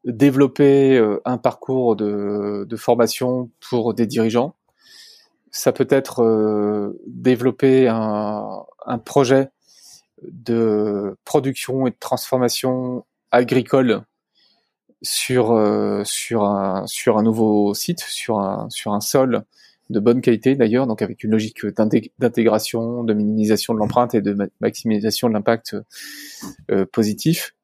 développer 0.03 1.03
un 1.25 1.37
parcours 1.37 1.95
de, 1.95 2.75
formation 2.75 3.49
pour 3.59 3.93
des 3.93 4.05
dirigeants, 4.05 4.55
ça 5.55 5.71
peut 5.71 5.87
être 5.89 6.21
euh, 6.21 6.99
développer 7.07 7.87
un, 7.87 8.65
projet 9.05 9.49
de 10.21 11.17
production 11.23 11.87
et 11.87 11.91
de 11.91 11.95
transformation 11.97 13.05
agricole 13.31 14.03
sur 15.05 15.51
euh, 15.51 16.03
sur 16.03 16.43
un 16.43 16.85
sur 16.87 17.17
un 17.17 17.23
nouveau 17.23 17.73
site, 17.73 18.01
sur 18.01 18.39
un 18.39 18.69
sur 18.69 18.93
un 18.93 18.99
sol 18.99 19.43
de 19.89 19.99
bonne 19.99 20.21
qualité 20.21 20.55
d'ailleurs, 20.55 20.87
donc 20.87 21.01
avec 21.01 21.23
une 21.23 21.31
logique 21.31 21.65
d'intégration, 22.19 23.03
de 23.03 23.13
minimisation 23.13 23.73
de 23.73 23.79
l'empreinte 23.79 24.15
et 24.15 24.21
de 24.21 24.35
maximisation 24.59 25.29
de 25.29 25.33
l'impact 25.33 25.77
euh, 26.71 26.85
positif. 26.91 27.55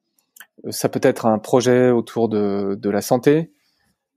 Ça 0.70 0.88
peut 0.88 1.00
être 1.02 1.26
un 1.26 1.40
projet 1.40 1.90
autour 1.90 2.30
de, 2.30 2.78
de 2.80 2.90
la 2.92 3.02
santé. 3.02 3.52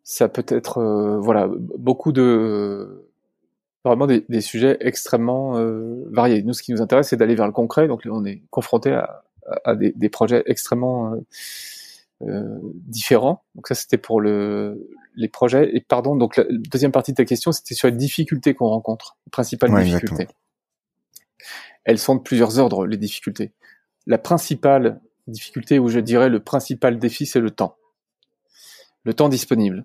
Ça 0.03 0.29
peut 0.29 0.45
être 0.49 1.19
voilà 1.23 1.49
beaucoup 1.79 2.13
de 2.13 3.09
vraiment 3.85 4.07
des, 4.07 4.25
des 4.29 4.43
sujets 4.43 4.77
extrêmement 4.81 5.57
euh, 5.57 6.05
variés. 6.11 6.43
Nous, 6.43 6.53
ce 6.53 6.63
qui 6.63 6.73
nous 6.73 6.83
intéresse, 6.83 7.09
c'est 7.09 7.17
d'aller 7.17 7.35
vers 7.35 7.47
le 7.47 7.53
concret. 7.53 7.89
Donc, 7.89 8.03
on 8.11 8.25
est 8.25 8.43
confronté 8.51 8.93
à, 8.93 9.25
à 9.65 9.75
des, 9.75 9.93
des, 9.93 10.09
projets 10.09 10.43
extrêmement 10.47 11.15
euh, 12.23 12.59
différents. 12.63 13.45
Donc, 13.55 13.69
ça, 13.69 13.75
c'était 13.75 13.99
pour 13.99 14.21
le, 14.21 14.89
les 15.17 15.29
projets. 15.29 15.77
Et 15.77 15.81
pardon, 15.81 16.17
donc 16.17 16.37
la 16.37 16.45
deuxième 16.51 16.93
partie 16.93 17.13
de 17.13 17.17
ta 17.17 17.25
question, 17.25 17.53
c'était 17.53 17.75
sur 17.75 17.89
les 17.89 17.97
difficultés 17.97 18.55
qu'on 18.55 18.69
rencontre, 18.69 19.17
les 19.27 19.31
principales 19.31 19.75
difficultés. 19.85 20.29
Elles 21.85 21.99
sont 21.99 22.17
de 22.17 22.23
plusieurs 22.23 22.59
ordres, 22.59 22.87
les 22.87 22.97
difficultés. 22.97 23.53
La 24.07 24.19
principale 24.19 25.01
difficulté, 25.27 25.79
ou 25.79 25.89
je 25.89 26.01
dirais 26.01 26.29
le 26.29 26.41
principal 26.41 26.99
défi, 26.99 27.27
c'est 27.27 27.41
le 27.41 27.51
temps. 27.51 27.77
Le 29.05 29.15
temps 29.15 29.29
disponible. 29.29 29.85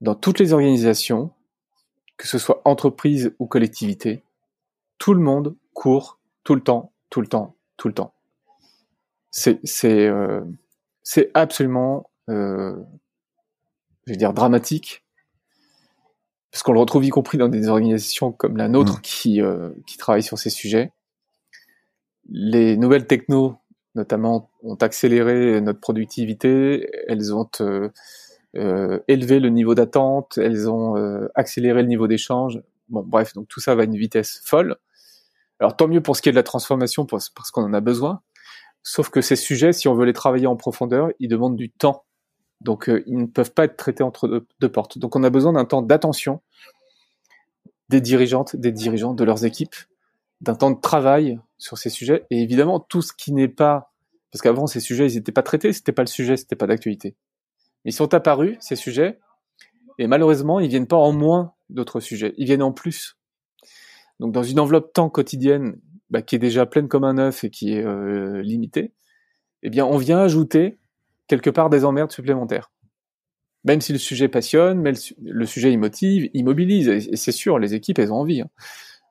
Dans 0.00 0.14
toutes 0.14 0.38
les 0.38 0.52
organisations, 0.52 1.30
que 2.16 2.26
ce 2.26 2.38
soit 2.38 2.62
entreprise 2.64 3.34
ou 3.38 3.46
collectivité, 3.46 4.24
tout 4.98 5.14
le 5.14 5.20
monde 5.20 5.56
court 5.74 6.20
tout 6.44 6.54
le 6.54 6.62
temps, 6.62 6.92
tout 7.10 7.20
le 7.20 7.26
temps, 7.26 7.56
tout 7.76 7.88
le 7.88 7.94
temps. 7.94 8.14
C'est 9.30 9.60
c'est 9.64 10.06
euh, 10.06 10.40
c'est 11.12 11.32
absolument, 11.34 12.08
euh, 12.28 12.76
je 14.06 14.12
vais 14.12 14.16
dire 14.16 14.32
dramatique, 14.32 15.04
parce 16.52 16.62
qu'on 16.62 16.72
le 16.72 16.78
retrouve 16.78 17.04
y 17.04 17.08
compris 17.08 17.36
dans 17.36 17.48
des 17.48 17.66
organisations 17.66 18.30
comme 18.30 18.56
la 18.56 18.68
nôtre 18.68 18.98
mmh. 18.98 19.00
qui 19.00 19.42
euh, 19.42 19.70
qui 19.88 19.98
travaillent 19.98 20.22
sur 20.22 20.38
ces 20.38 20.50
sujets. 20.50 20.92
Les 22.28 22.76
nouvelles 22.76 23.08
technos, 23.08 23.56
notamment, 23.96 24.50
ont 24.62 24.76
accéléré 24.76 25.60
notre 25.60 25.80
productivité. 25.80 26.88
Elles 27.08 27.34
ont 27.34 27.50
euh, 27.60 29.00
élevé 29.08 29.40
le 29.40 29.48
niveau 29.48 29.74
d'attente, 29.74 30.38
elles 30.38 30.70
ont 30.70 30.94
accéléré 31.34 31.82
le 31.82 31.88
niveau 31.88 32.06
d'échange. 32.06 32.62
Bon, 32.88 33.02
bref, 33.04 33.32
donc 33.34 33.48
tout 33.48 33.58
ça 33.58 33.74
va 33.74 33.82
à 33.82 33.84
une 33.84 33.96
vitesse 33.96 34.42
folle. 34.44 34.76
Alors 35.58 35.76
tant 35.76 35.88
mieux 35.88 36.00
pour 36.00 36.16
ce 36.16 36.22
qui 36.22 36.28
est 36.28 36.32
de 36.32 36.36
la 36.36 36.44
transformation, 36.44 37.04
parce 37.04 37.30
qu'on 37.52 37.64
en 37.64 37.74
a 37.74 37.80
besoin. 37.80 38.22
Sauf 38.82 39.10
que 39.10 39.20
ces 39.20 39.36
sujets, 39.36 39.72
si 39.72 39.88
on 39.88 39.94
veut 39.94 40.06
les 40.06 40.12
travailler 40.12 40.46
en 40.46 40.56
profondeur, 40.56 41.10
ils 41.18 41.28
demandent 41.28 41.56
du 41.56 41.70
temps. 41.70 42.04
Donc 42.60 42.88
euh, 42.88 43.02
ils 43.06 43.16
ne 43.16 43.26
peuvent 43.26 43.52
pas 43.52 43.64
être 43.64 43.76
traités 43.76 44.02
entre 44.02 44.44
deux, 44.60 44.72
portes. 44.72 44.98
Donc 44.98 45.16
on 45.16 45.22
a 45.22 45.30
besoin 45.30 45.52
d'un 45.52 45.64
temps 45.64 45.82
d'attention 45.82 46.40
des 47.88 48.00
dirigeantes, 48.00 48.54
des 48.56 48.72
dirigeants, 48.72 49.14
de 49.14 49.24
leurs 49.24 49.44
équipes, 49.44 49.74
d'un 50.40 50.54
temps 50.54 50.70
de 50.70 50.80
travail 50.80 51.40
sur 51.58 51.76
ces 51.76 51.90
sujets. 51.90 52.24
Et 52.30 52.40
évidemment, 52.40 52.78
tout 52.78 53.02
ce 53.02 53.12
qui 53.12 53.32
n'est 53.32 53.48
pas, 53.48 53.92
parce 54.30 54.42
qu'avant 54.42 54.66
ces 54.66 54.80
sujets, 54.80 55.08
ils 55.10 55.16
n'étaient 55.16 55.32
pas 55.32 55.42
traités, 55.42 55.72
c'était 55.72 55.92
pas 55.92 56.02
le 56.02 56.08
sujet, 56.08 56.36
c'était 56.36 56.54
pas 56.54 56.68
d'actualité. 56.68 57.16
Ils 57.84 57.92
sont 57.92 58.14
apparus, 58.14 58.56
ces 58.60 58.76
sujets, 58.76 59.18
et 59.98 60.06
malheureusement, 60.06 60.60
ils 60.60 60.68
viennent 60.68 60.86
pas 60.86 60.96
en 60.96 61.12
moins 61.12 61.54
d'autres 61.68 62.00
sujets, 62.00 62.34
ils 62.38 62.46
viennent 62.46 62.62
en 62.62 62.72
plus. 62.72 63.16
Donc 64.20 64.32
dans 64.32 64.42
une 64.42 64.60
enveloppe 64.60 64.92
temps 64.92 65.10
quotidienne 65.10 65.80
bah, 66.10 66.22
qui 66.22 66.34
est 66.34 66.40
déjà 66.40 66.66
pleine 66.66 66.88
comme 66.88 67.04
un 67.04 67.18
œuf 67.18 67.44
et 67.44 67.50
qui 67.50 67.72
est 67.72 67.84
euh, 67.84 68.42
limitée, 68.42 68.92
eh 69.62 69.70
bien 69.70 69.86
on 69.86 69.96
vient 69.96 70.18
ajouter 70.18 70.78
quelque 71.28 71.50
part 71.50 71.70
des 71.70 71.84
emmerdes 71.84 72.10
supplémentaires. 72.10 72.70
Même 73.64 73.80
si 73.80 73.92
le 73.92 73.98
sujet 73.98 74.28
passionne, 74.28 74.80
mais 74.80 74.92
le, 75.22 75.46
sujet 75.46 75.76
motive, 75.76 76.30
il 76.32 76.44
mobilise, 76.44 76.88
et, 76.88 77.16
c'est 77.16 77.32
sûr, 77.32 77.58
les 77.58 77.74
équipes, 77.74 77.98
elles 77.98 78.12
ont 78.12 78.16
envie. 78.16 78.40
Hein. 78.40 78.48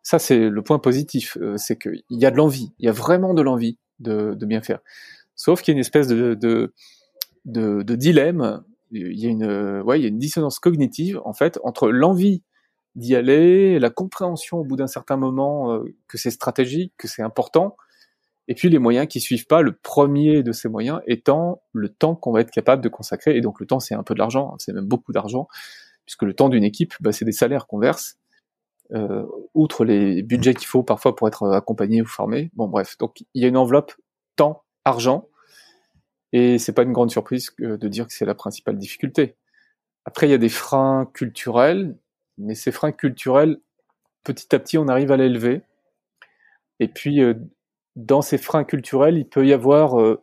Ça, 0.01 0.17
c'est 0.17 0.49
le 0.49 0.61
point 0.63 0.79
positif, 0.79 1.37
euh, 1.39 1.55
c'est 1.57 1.77
qu'il 1.77 2.03
y 2.09 2.25
a 2.25 2.31
de 2.31 2.35
l'envie, 2.35 2.73
il 2.79 2.85
y 2.85 2.89
a 2.89 2.91
vraiment 2.91 3.33
de 3.33 3.41
l'envie 3.41 3.77
de, 3.99 4.33
bien 4.41 4.61
faire. 4.61 4.79
Sauf 5.35 5.61
qu'il 5.61 5.71
y 5.71 5.75
a 5.75 5.77
une 5.77 5.81
espèce 5.81 6.07
de, 6.07 6.73
dilemme. 7.45 8.63
Il 8.91 9.19
y 9.19 9.27
a 9.27 9.29
une, 9.29 9.83
il 9.95 10.01
y 10.01 10.05
a 10.05 10.07
une 10.07 10.17
dissonance 10.17 10.57
cognitive 10.57 11.21
en 11.23 11.33
fait 11.33 11.59
entre 11.63 11.91
l'envie 11.91 12.41
d'y 12.95 13.15
aller, 13.15 13.79
la 13.79 13.89
compréhension 13.89 14.57
au 14.57 14.63
bout 14.63 14.75
d'un 14.75 14.87
certain 14.87 15.17
moment 15.17 15.73
euh, 15.73 15.83
que 16.07 16.17
c'est 16.17 16.31
stratégique, 16.31 16.93
que 16.97 17.07
c'est 17.07 17.21
important, 17.21 17.77
et 18.47 18.55
puis 18.55 18.69
les 18.69 18.79
moyens 18.79 19.07
qui 19.07 19.19
suivent 19.19 19.45
pas. 19.45 19.61
Le 19.61 19.73
premier 19.73 20.41
de 20.41 20.51
ces 20.51 20.69
moyens 20.69 21.01
étant 21.05 21.61
le 21.71 21.89
temps 21.89 22.15
qu'on 22.15 22.31
va 22.31 22.41
être 22.41 22.51
capable 22.51 22.83
de 22.83 22.89
consacrer. 22.89 23.37
Et 23.37 23.41
donc 23.41 23.59
le 23.59 23.67
temps, 23.67 23.79
c'est 23.79 23.93
un 23.93 24.03
peu 24.03 24.15
de 24.15 24.19
l'argent, 24.19 24.51
hein, 24.53 24.55
c'est 24.59 24.73
même 24.73 24.87
beaucoup 24.87 25.13
d'argent, 25.13 25.47
puisque 26.05 26.23
le 26.23 26.33
temps 26.33 26.49
d'une 26.49 26.63
équipe, 26.63 26.95
bah, 26.99 27.11
c'est 27.11 27.25
des 27.25 27.31
salaires 27.31 27.67
qu'on 27.67 27.79
verse. 27.79 28.17
Euh, 28.91 29.23
outre 29.53 29.85
les 29.85 30.23
budgets 30.23 30.55
qu'il 30.55 30.67
faut 30.67 30.81
parfois 30.81 31.15
pour 31.15 31.27
être 31.27 31.47
accompagné 31.51 32.01
ou 32.01 32.07
formé. 32.07 32.49
Bon 32.55 32.67
bref, 32.67 32.97
donc 32.97 33.21
il 33.35 33.41
y 33.43 33.45
a 33.45 33.47
une 33.47 33.57
enveloppe 33.57 33.93
temps, 34.35 34.63
argent, 34.83 35.27
et 36.33 36.57
c'est 36.57 36.73
pas 36.73 36.83
une 36.83 36.93
grande 36.93 37.11
surprise 37.11 37.51
de 37.59 37.87
dire 37.87 38.07
que 38.07 38.13
c'est 38.13 38.25
la 38.25 38.35
principale 38.35 38.77
difficulté. 38.77 39.35
Après, 40.05 40.27
il 40.27 40.31
y 40.31 40.33
a 40.33 40.39
des 40.39 40.49
freins 40.49 41.07
culturels, 41.13 41.97
mais 42.39 42.55
ces 42.55 42.71
freins 42.71 42.91
culturels, 42.91 43.59
petit 44.23 44.55
à 44.55 44.59
petit, 44.59 44.77
on 44.77 44.87
arrive 44.87 45.11
à 45.11 45.17
l'élever. 45.17 45.61
Et 46.79 46.87
puis, 46.87 47.21
euh, 47.21 47.35
dans 47.95 48.21
ces 48.21 48.37
freins 48.37 48.63
culturels, 48.63 49.17
il 49.17 49.27
peut 49.27 49.45
y 49.45 49.53
avoir, 49.53 49.99
euh, 49.99 50.21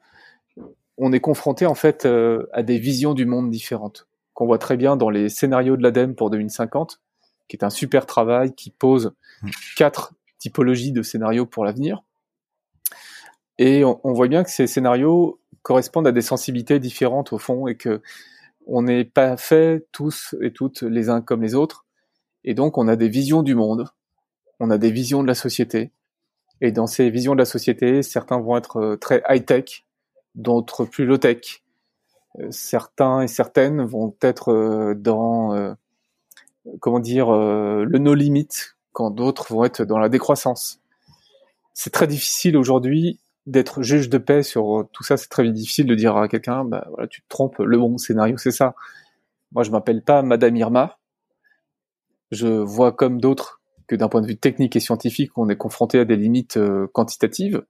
on 0.97 1.13
est 1.13 1.21
confronté 1.21 1.67
en 1.67 1.75
fait 1.75 2.07
euh, 2.07 2.47
à 2.53 2.63
des 2.63 2.79
visions 2.79 3.15
du 3.15 3.27
monde 3.27 3.51
différentes. 3.51 4.09
qu'on 4.35 4.47
voit 4.47 4.59
très 4.59 4.77
bien 4.77 4.97
dans 4.97 5.09
les 5.09 5.31
scénarios 5.31 5.77
de 5.77 5.83
l'ADEME 5.83 6.15
pour 6.15 6.29
2050, 6.31 7.01
qui 7.49 7.57
est 7.57 7.65
un 7.65 7.71
super 7.71 8.05
travail 8.05 8.55
qui 8.55 8.71
pose 8.71 9.15
mmh. 9.43 9.51
quatre 9.77 10.13
typologies 10.39 10.93
de 10.93 11.03
scénarios 11.03 11.47
pour 11.47 11.65
l'avenir. 11.65 12.03
Et 13.59 13.85
on, 13.85 14.13
voit 14.13 14.29
bien 14.29 14.45
que 14.45 14.51
ces 14.51 14.67
scénarios 14.67 15.41
correspondent 15.63 16.07
à 16.07 16.13
des 16.13 16.21
sensibilités 16.21 16.79
différentes 16.79 17.33
au 17.33 17.39
fond 17.39 17.67
et 17.67 17.77
que 17.77 18.03
on 18.67 18.83
n'est 18.83 19.05
pas 19.05 19.39
fait 19.39 19.87
tous 19.93 20.35
et 20.43 20.53
toutes 20.53 20.83
les 20.83 21.09
uns 21.09 21.23
comme 21.23 21.41
les 21.41 21.55
autres. 21.55 21.86
Et 22.47 22.55
donc 22.55 22.79
on 22.79 22.89
a 22.89 22.97
des 22.97 23.09
visions 23.09 23.43
du 23.43 23.55
monde, 23.55 23.89
on 24.61 24.71
a 24.71 24.79
des 24.79 24.91
visions 24.91 25.23
de 25.23 25.29
la 25.29 25.35
société. 25.35 25.91
Et 26.61 26.73
dans 26.73 26.87
ces 26.87 27.11
visions 27.11 27.35
de 27.35 27.39
la 27.39 27.45
société, 27.45 28.03
certains 28.03 28.41
vont 28.41 28.57
être 28.57 28.79
euh, 28.79 28.97
très 28.97 29.23
high-tech, 29.29 29.85
d'autres 30.35 30.85
plus 30.85 31.05
low-tech. 31.05 31.63
Euh, 32.39 32.47
certains 32.51 33.21
et 33.23 33.29
certaines 33.29 33.85
vont 33.85 34.15
être 34.23 34.53
euh, 34.53 34.95
dans, 34.95 35.77
comment 36.81 37.01
dire, 37.01 37.31
le 37.31 37.99
no 37.99 38.15
limit, 38.15 38.49
quand 38.93 39.11
d'autres 39.11 39.53
vont 39.53 39.65
être 39.65 39.85
dans 39.85 39.99
la 39.99 40.09
décroissance. 40.09 40.81
C'est 41.75 41.93
très 41.93 42.07
difficile 42.07 42.57
aujourd'hui 42.57 43.21
d'être 43.47 43.83
juge 43.83 44.09
de 44.09 44.19
paix 44.19 44.43
sur 44.43 44.89
tout 44.93 45.03
ça. 45.03 45.17
C'est 45.17 45.29
très 45.29 45.49
difficile 45.51 45.87
de 45.87 45.95
dire 45.95 46.17
à 46.17 46.27
quelqu'un, 46.27 46.65
bah 46.65 46.87
voilà, 46.91 47.07
tu 47.07 47.21
te 47.21 47.29
trompes, 47.29 47.59
le 47.59 47.79
bon 47.79 47.99
scénario 47.99 48.39
c'est 48.39 48.51
ça. 48.51 48.75
Moi, 49.53 49.63
je 49.63 49.71
m'appelle 49.71 50.03
pas 50.03 50.23
Madame 50.23 50.57
Irma. 50.57 50.99
Je 52.31 52.49
vois 52.49 52.93
comme 52.93 53.21
d'autres 53.21 53.61
que 53.87 53.95
d'un 53.97 54.09
point 54.09 54.21
de 54.21 54.27
vue 54.27 54.37
technique 54.37 54.75
et 54.77 54.81
scientifique, 54.81 55.31
on 55.37 55.49
est 55.49 55.57
confronté 55.57 55.99
à 56.01 56.05
des 56.05 56.17
limites 56.17 56.59
quantitatives 56.93 57.63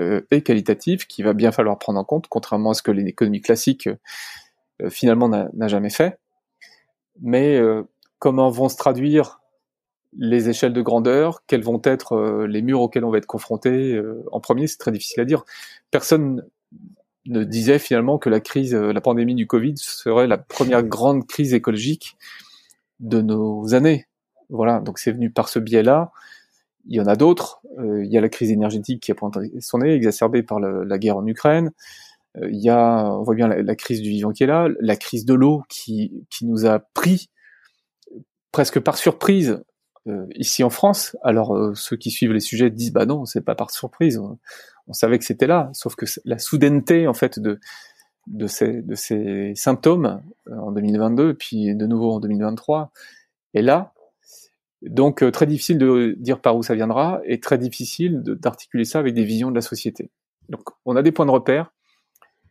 euh, 0.00 0.20
et 0.30 0.42
qualitative 0.42 1.06
qu'il 1.06 1.24
va 1.24 1.32
bien 1.32 1.52
falloir 1.52 1.78
prendre 1.78 1.98
en 1.98 2.04
compte, 2.04 2.26
contrairement 2.28 2.70
à 2.70 2.74
ce 2.74 2.82
que 2.82 2.90
l'économie 2.90 3.40
classique 3.40 3.88
euh, 4.80 4.88
finalement 4.88 5.28
n'a 5.28 5.68
jamais 5.68 5.90
fait. 5.90 6.18
Mais 7.20 7.56
euh, 7.56 7.82
comment 8.18 8.50
vont 8.50 8.68
se 8.68 8.76
traduire 8.76 9.40
les 10.16 10.48
échelles 10.48 10.72
de 10.72 10.82
grandeur, 10.82 11.44
quels 11.46 11.62
vont 11.62 11.80
être 11.84 12.44
les 12.48 12.62
murs 12.62 12.80
auxquels 12.80 13.04
on 13.04 13.10
va 13.10 13.18
être 13.18 13.26
confronté 13.26 14.00
en 14.32 14.40
premier, 14.40 14.66
c'est 14.66 14.78
très 14.78 14.90
difficile 14.90 15.20
à 15.20 15.24
dire. 15.24 15.44
Personne 15.92 16.44
ne 17.26 17.44
disait 17.44 17.78
finalement 17.78 18.18
que 18.18 18.28
la 18.28 18.40
crise, 18.40 18.74
la 18.74 19.00
pandémie 19.00 19.36
du 19.36 19.46
Covid 19.46 19.74
serait 19.76 20.26
la 20.26 20.36
première 20.36 20.82
grande 20.82 21.28
crise 21.28 21.54
écologique 21.54 22.16
de 23.00 23.20
nos 23.20 23.74
années. 23.74 24.06
Voilà, 24.48 24.80
donc 24.80 24.98
c'est 24.98 25.12
venu 25.12 25.30
par 25.30 25.48
ce 25.48 25.58
biais-là. 25.58 26.10
Il 26.86 26.96
y 26.96 27.00
en 27.00 27.06
a 27.06 27.16
d'autres. 27.16 27.60
Euh, 27.78 28.04
il 28.04 28.10
y 28.10 28.18
a 28.18 28.20
la 28.20 28.28
crise 28.28 28.50
énergétique 28.50 29.02
qui 29.02 29.12
a 29.12 29.14
pointé 29.14 29.52
son 29.60 29.78
nez, 29.78 29.92
exacerbée 29.92 30.42
par 30.42 30.60
la, 30.60 30.98
guerre 30.98 31.16
en 31.16 31.26
Ukraine. 31.26 31.72
Euh, 32.36 32.48
il 32.50 32.58
y 32.58 32.70
a, 32.70 33.04
on 33.06 33.22
voit 33.22 33.34
bien 33.34 33.48
la, 33.48 33.74
crise 33.74 34.00
du 34.00 34.10
vivant 34.10 34.32
qui 34.32 34.44
est 34.44 34.46
là, 34.46 34.68
la 34.80 34.96
crise 34.96 35.24
de 35.24 35.34
l'eau 35.34 35.62
qui, 35.68 36.26
qui 36.30 36.46
nous 36.46 36.66
a 36.66 36.78
pris 36.78 37.30
presque 38.52 38.80
par 38.80 38.96
surprise 38.96 39.62
euh, 40.08 40.26
ici 40.34 40.64
en 40.64 40.70
France. 40.70 41.16
Alors 41.22 41.76
ceux 41.76 41.96
qui 41.96 42.10
suivent 42.10 42.32
les 42.32 42.40
sujets 42.40 42.70
disent 42.70 42.92
bah 42.92 43.06
non, 43.06 43.24
c'est 43.24 43.42
pas 43.42 43.54
par 43.54 43.70
surprise. 43.70 44.18
On, 44.18 44.38
on 44.88 44.92
savait 44.92 45.18
que 45.18 45.24
c'était 45.24 45.46
là, 45.46 45.70
sauf 45.72 45.94
que 45.94 46.06
la 46.24 46.38
soudaineté 46.38 47.06
en 47.06 47.14
fait 47.14 47.38
de 47.38 47.60
de 48.26 48.46
ces, 48.46 48.82
de 48.82 48.94
ces 48.94 49.54
symptômes 49.54 50.22
en 50.46 50.72
2022, 50.72 51.34
puis 51.34 51.74
de 51.74 51.86
nouveau 51.86 52.12
en 52.12 52.20
2023, 52.20 52.92
est 53.54 53.62
là 53.62 53.92
donc 54.82 55.22
euh, 55.22 55.30
très 55.30 55.46
difficile 55.46 55.78
de 55.78 56.16
dire 56.18 56.40
par 56.40 56.56
où 56.56 56.62
ça 56.62 56.74
viendra 56.74 57.20
et 57.24 57.40
très 57.40 57.58
difficile 57.58 58.22
d'articuler 58.22 58.84
ça 58.84 58.98
avec 58.98 59.14
des 59.14 59.24
visions 59.24 59.50
de 59.50 59.54
la 59.54 59.60
société. 59.60 60.10
Donc 60.48 60.62
on 60.84 60.96
a 60.96 61.02
des 61.02 61.12
points 61.12 61.26
de 61.26 61.30
repère, 61.30 61.72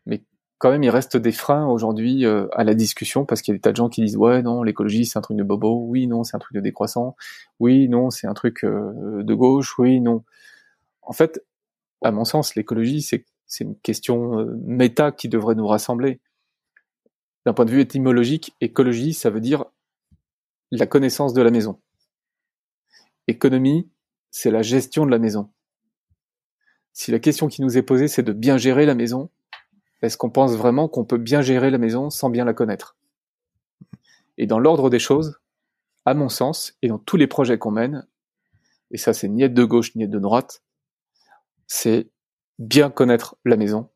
mais 0.06 0.24
quand 0.60 0.72
même 0.72 0.84
il 0.84 0.90
reste 0.90 1.18
des 1.18 1.32
freins 1.32 1.68
aujourd'hui 1.68 2.26
euh, 2.26 2.48
à 2.54 2.64
la 2.64 2.76
discussion 2.76 3.26
parce 3.26 3.42
qu'il 3.42 3.54
y 3.54 3.56
a 3.56 3.58
des 3.58 3.62
tas 3.62 3.72
de 3.72 3.78
gens 3.78 3.90
qui 3.90 4.02
disent 4.02 4.18
ouais 4.18 4.42
non 4.42 4.62
l'écologie 4.62 5.06
c'est 5.06 5.18
un 5.18 5.22
truc 5.22 5.38
de 5.38 5.44
bobo, 5.44 5.86
oui 5.88 6.08
non 6.08 6.24
c'est 6.24 6.36
un 6.36 6.40
truc 6.40 6.56
de 6.56 6.62
décroissant, 6.62 7.16
oui 7.60 7.90
non 7.90 8.10
c'est 8.10 8.28
un 8.28 8.34
truc 8.34 8.64
euh, 8.64 9.24
de 9.24 9.34
gauche, 9.34 9.78
oui 9.80 10.00
non. 10.00 10.24
En 11.02 11.14
fait, 11.14 11.44
à 12.04 12.12
mon 12.12 12.26
sens 12.26 12.56
l'écologie 12.56 13.02
c'est 13.02 13.26
c'est 13.50 13.64
une 13.64 13.78
question 13.80 14.46
méta 14.64 15.12
qui 15.12 15.28
devrait 15.28 15.56
nous 15.56 15.68
rassembler. 15.68 16.22
D'un 17.46 17.54
point 17.54 17.66
de 17.66 17.72
vue 17.72 17.82
étymologique, 17.82 18.56
écologie 18.62 19.14
ça 19.14 19.32
veut 19.32 19.42
dire 19.42 19.66
la 20.72 20.86
connaissance 20.86 21.34
de 21.34 21.42
la 21.42 21.50
maison. 21.50 21.82
Économie, 23.28 23.90
c'est 24.30 24.52
la 24.52 24.62
gestion 24.62 25.06
de 25.06 25.12
la 25.12 25.18
maison. 25.18 25.50
Si 26.94 27.12
la 27.12 27.20
question 27.20 27.48
qui 27.48 27.62
nous 27.64 27.76
est 27.76 27.82
posée, 27.82 28.08
c'est 28.08 28.24
de 28.24 28.34
bien 28.34 28.58
gérer 28.58 28.86
la 28.86 28.94
maison, 28.94 29.32
est-ce 30.04 30.16
qu'on 30.16 30.30
pense 30.30 30.56
vraiment 30.56 30.88
qu'on 30.88 31.06
peut 31.06 31.18
bien 31.18 31.42
gérer 31.42 31.72
la 31.72 31.80
maison 31.80 32.12
sans 32.12 32.30
bien 32.30 32.46
la 32.46 32.54
connaître? 32.54 32.98
Et 34.38 34.46
dans 34.46 34.60
l'ordre 34.60 34.92
des 34.92 35.00
choses, 35.00 35.40
à 36.06 36.14
mon 36.14 36.30
sens, 36.30 36.78
et 36.84 36.88
dans 36.88 37.00
tous 37.00 37.18
les 37.18 37.28
projets 37.28 37.58
qu'on 37.58 37.72
mène, 37.72 38.08
et 38.92 38.98
ça 38.98 39.14
c'est 39.14 39.28
ni 39.28 39.42
être 39.42 39.56
de 39.56 39.64
gauche 39.64 39.96
ni 39.96 40.04
être 40.04 40.12
de 40.12 40.20
droite, 40.20 40.64
c'est 41.66 42.10
bien 42.60 42.90
connaître 42.90 43.38
la 43.46 43.58
maison 43.58 43.90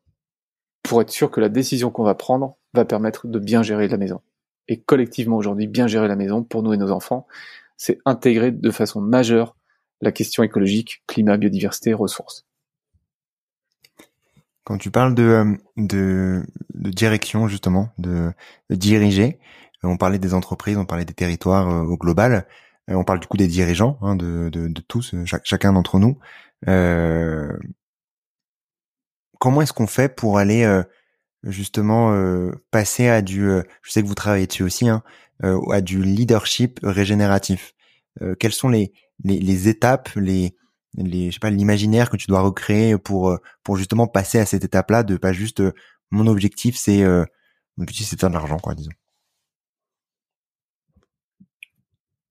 pour 0.82 1.00
être 1.00 1.10
sûr 1.10 1.30
que 1.30 1.40
la 1.40 1.48
décision 1.48 1.90
qu'on 1.90 2.02
va 2.02 2.14
prendre 2.14 2.56
va 2.72 2.84
permettre 2.84 3.26
de 3.28 3.38
bien 3.38 3.62
gérer 3.62 3.88
la 3.88 3.96
maison. 3.96 4.20
Et 4.68 4.80
collectivement 4.80 5.36
aujourd'hui, 5.36 5.66
bien 5.66 5.86
gérer 5.86 6.08
la 6.08 6.16
maison 6.16 6.42
pour 6.42 6.62
nous 6.62 6.72
et 6.72 6.76
nos 6.76 6.90
enfants, 6.90 7.26
c'est 7.76 7.98
intégrer 8.04 8.50
de 8.50 8.70
façon 8.70 9.00
majeure 9.00 9.56
la 10.00 10.12
question 10.12 10.42
écologique, 10.42 11.02
climat, 11.06 11.36
biodiversité, 11.36 11.94
ressources. 11.94 12.46
Quand 14.64 14.78
tu 14.78 14.90
parles 14.90 15.14
de, 15.14 15.22
euh, 15.22 15.56
de, 15.76 16.42
direction 16.90 17.48
justement, 17.48 17.90
de, 17.98 18.32
diriger, 18.70 19.38
euh, 19.84 19.88
on 19.88 19.98
parlait 19.98 20.18
des 20.18 20.32
entreprises, 20.32 20.78
on 20.78 20.86
parlait 20.86 21.04
des 21.04 21.12
territoires 21.12 21.68
euh, 21.68 21.82
au 21.82 21.98
global, 21.98 22.46
on 22.88 23.04
parle 23.04 23.20
du 23.20 23.26
coup 23.26 23.36
des 23.38 23.46
dirigeants, 23.46 23.98
hein, 24.02 24.14
de, 24.14 24.50
tous, 24.88 25.14
chacun 25.24 25.72
d'entre 25.72 25.98
nous. 25.98 26.18
Comment 29.44 29.60
est-ce 29.60 29.74
qu'on 29.74 29.86
fait 29.86 30.08
pour 30.08 30.38
aller 30.38 30.66
justement 31.42 32.16
passer 32.70 33.08
à 33.08 33.20
du, 33.20 33.46
je 33.82 33.90
sais 33.90 34.02
que 34.02 34.08
vous 34.08 34.14
travaillez 34.14 34.46
dessus 34.46 34.62
aussi, 34.62 34.88
hein, 34.88 35.02
euh, 35.42 35.60
à 35.72 35.80
du 35.80 36.02
leadership 36.02 36.78
régénératif 36.82 37.74
euh, 38.22 38.34
Quelles 38.36 38.52
sont 38.52 38.68
les, 38.68 38.92
les, 39.24 39.68
étapes, 39.68 40.08
les, 40.14 40.56
je 40.96 41.30
sais 41.32 41.40
pas, 41.40 41.50
l'imaginaire 41.50 42.08
que 42.08 42.16
tu 42.16 42.28
dois 42.28 42.40
recréer 42.40 42.96
pour 42.96 43.30
euh, 43.30 43.38
pour 43.64 43.76
justement 43.76 44.06
passer 44.06 44.38
à 44.38 44.46
cette 44.46 44.64
étape-là, 44.64 45.02
de 45.02 45.16
pas 45.16 45.32
juste 45.32 45.62
mon 46.10 46.28
objectif, 46.28 46.76
c'est 46.76 47.04
mon 47.04 47.82
objectif, 47.82 48.06
c'est 48.06 48.16
de 48.16 48.20
faire 48.20 48.30
de 48.30 48.34
l'argent, 48.34 48.58
quoi, 48.58 48.74
disons. 48.74 48.92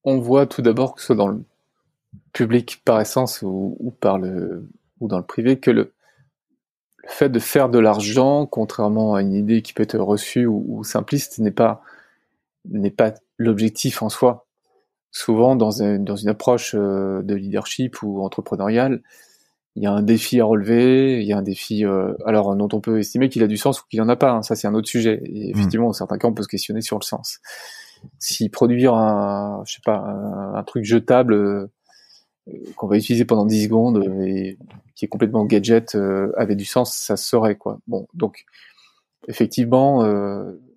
On 0.06 0.20
voit 0.20 0.48
tout 0.48 0.62
d'abord 0.62 0.96
que 0.96 1.02
ce 1.02 1.08
soit 1.08 1.16
dans 1.16 1.28
le 1.28 1.44
public 2.32 2.82
par 2.84 3.00
essence 3.02 3.42
ou, 3.44 3.78
ou 3.80 3.94
dans 4.02 4.18
le 5.18 5.26
privé 5.26 5.60
que 5.60 5.72
le, 5.72 5.94
le 7.04 7.10
fait 7.10 7.30
de 7.30 7.40
faire 7.40 7.70
de 7.70 7.80
l'argent, 7.80 8.46
contrairement 8.46 9.16
à 9.16 9.22
une 9.22 9.34
idée 9.34 9.62
qui 9.62 9.74
peut 9.74 9.84
être 9.84 9.98
reçue 9.98 10.46
ou, 10.46 10.66
ou 10.68 10.84
simpliste, 10.84 11.40
n'est 11.40 11.52
pas 11.52 11.82
n'est 12.70 12.92
pas 12.92 13.14
l'objectif 13.38 14.02
en 14.02 14.10
soi. 14.10 14.46
Souvent, 15.12 15.56
dans, 15.56 15.70
dans 16.00 16.16
une 16.16 16.30
approche 16.30 16.76
euh, 16.76 17.22
de 17.22 17.36
leadership 17.36 18.02
ou 18.02 18.24
entrepreneuriale, 18.24 19.02
il 19.76 19.84
y 19.84 19.86
a 19.86 19.92
un 19.92 20.02
défi 20.04 20.40
à 20.40 20.46
relever, 20.46 21.22
il 21.22 21.28
y 21.28 21.34
a 21.34 21.38
un 21.38 21.42
défi, 21.44 21.86
euh, 21.86 22.14
alors 22.26 22.56
dont 22.56 22.70
on 22.74 22.80
peut 22.80 23.00
estimer 23.00 23.30
qu'il 23.30 23.44
a 23.44 23.48
du 23.48 23.58
sens 23.58 23.82
ou 23.82 23.86
qu'il 23.90 24.00
n'y 24.00 24.06
en 24.06 24.10
a 24.10 24.16
pas. 24.16 24.32
Hein. 24.32 24.42
ça, 24.44 24.56
c'est 24.56 24.68
un 24.68 24.76
autre 24.76 24.88
sujet. 24.88 25.22
Et 25.26 25.48
mmh. 25.48 25.58
effectivement, 25.58 25.88
dans 25.88 25.94
certains 25.94 26.18
cas, 26.18 26.28
on 26.28 26.34
peut 26.34 26.44
se 26.44 26.48
questionner 26.48 26.82
sur 26.82 26.98
le 27.00 27.04
sens. 27.04 27.40
Si 28.20 28.50
produire 28.50 28.96
un, 28.96 29.64
je 29.66 29.74
sais 29.74 29.82
pas, 29.84 29.98
un, 29.98 30.64
truc 30.64 30.84
jetable 30.84 31.34
euh, 31.34 31.68
qu'on 32.76 32.88
va 32.88 32.98
utiliser 32.98 33.26
pendant 33.26 33.46
10 33.46 33.66
secondes 33.66 34.04
et 34.26 34.58
qui 34.96 35.06
est 35.06 35.08
complètement 35.08 35.46
gadget 35.46 35.96
avait 36.38 36.56
du 36.56 36.66
sens, 36.66 36.96
ça 36.96 37.18
serait 37.18 37.56
quoi. 37.56 37.80
Bon, 37.88 38.08
donc 38.14 38.46
effectivement, 39.28 40.04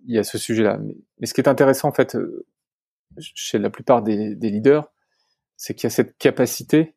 il 0.07 0.15
y 0.15 0.19
a 0.19 0.25
ce 0.25 0.39
sujet-là. 0.39 0.79
Mais, 1.19 1.27
ce 1.27 1.35
qui 1.35 1.41
est 1.41 1.49
intéressant 1.49 1.89
en 1.89 1.93
fait 1.93 2.15
euh, 2.15 2.47
chez 3.19 3.59
la 3.59 3.71
plupart 3.71 4.03
des, 4.03 4.35
leaders, 4.35 4.91
c'est 5.57 5.75
qu'il 5.75 5.85
y 5.85 5.87
a 5.89 5.91
cette 5.91 6.17
capacité, 6.19 6.95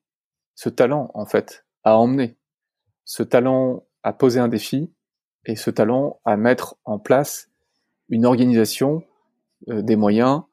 ce 0.56 0.70
talent 0.70 1.12
en 1.14 1.26
fait 1.26 1.66
à 1.84 1.98
emmener, 1.98 2.38
ce 3.06 3.24
talent 3.24 3.86
à 4.04 4.14
poser 4.14 4.40
un 4.40 4.48
défi 4.48 4.92
et 5.46 5.56
ce 5.56 5.70
talent 5.70 6.20
à 6.26 6.38
mettre 6.38 6.78
en 6.86 7.00
place 7.00 7.50
une 8.10 8.26
organisation, 8.26 9.04
euh, 9.70 9.82
des 9.82 9.96
moyens 9.96 10.44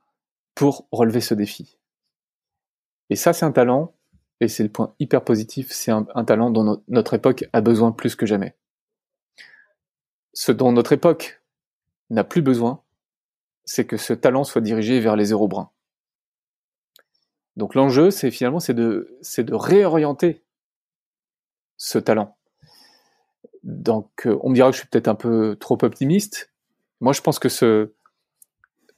pour 0.54 0.86
relever 0.90 1.20
ce 1.20 1.34
défi. 1.34 1.78
Et 3.10 3.16
ça, 3.16 3.32
c'est 3.32 3.44
un 3.44 3.52
talent, 3.52 3.94
et 4.40 4.48
c'est 4.48 4.62
le 4.62 4.68
point 4.68 4.94
hyper 4.98 5.24
positif, 5.24 5.72
c'est 5.72 5.90
un, 5.90 6.04
talent 6.24 6.50
dont 6.50 6.82
notre 6.88 7.14
époque 7.14 7.44
a 7.52 7.60
besoin 7.60 7.92
plus 7.92 8.14
que 8.14 8.26
jamais. 8.26 8.54
Ce 10.34 10.52
dont 10.52 10.72
notre 10.72 10.92
époque 10.92 11.42
n'a 12.10 12.24
plus 12.24 12.42
besoin, 12.42 12.82
c'est 13.64 13.86
que 13.86 13.96
ce 13.96 14.12
talent 14.12 14.44
soit 14.44 14.60
dirigé 14.60 15.00
vers 15.00 15.16
les 15.16 15.26
zéro 15.26 15.48
bruns. 15.48 15.70
Donc 17.56 17.74
l'enjeu, 17.74 18.10
c'est 18.10 18.30
finalement, 18.30 18.60
c'est 18.60 18.74
de, 18.74 19.16
c'est 19.22 19.44
de 19.44 19.54
réorienter 19.54 20.44
ce 21.78 21.98
talent. 21.98 22.36
Donc, 23.62 24.26
euh, 24.26 24.38
on 24.42 24.50
me 24.50 24.54
dira 24.54 24.70
que 24.70 24.76
je 24.76 24.80
suis 24.80 24.88
peut-être 24.88 25.08
un 25.08 25.14
peu 25.14 25.56
trop 25.58 25.78
optimiste. 25.82 26.52
Moi, 27.00 27.12
je 27.12 27.20
pense 27.20 27.38
que 27.38 27.48
ce, 27.48 27.92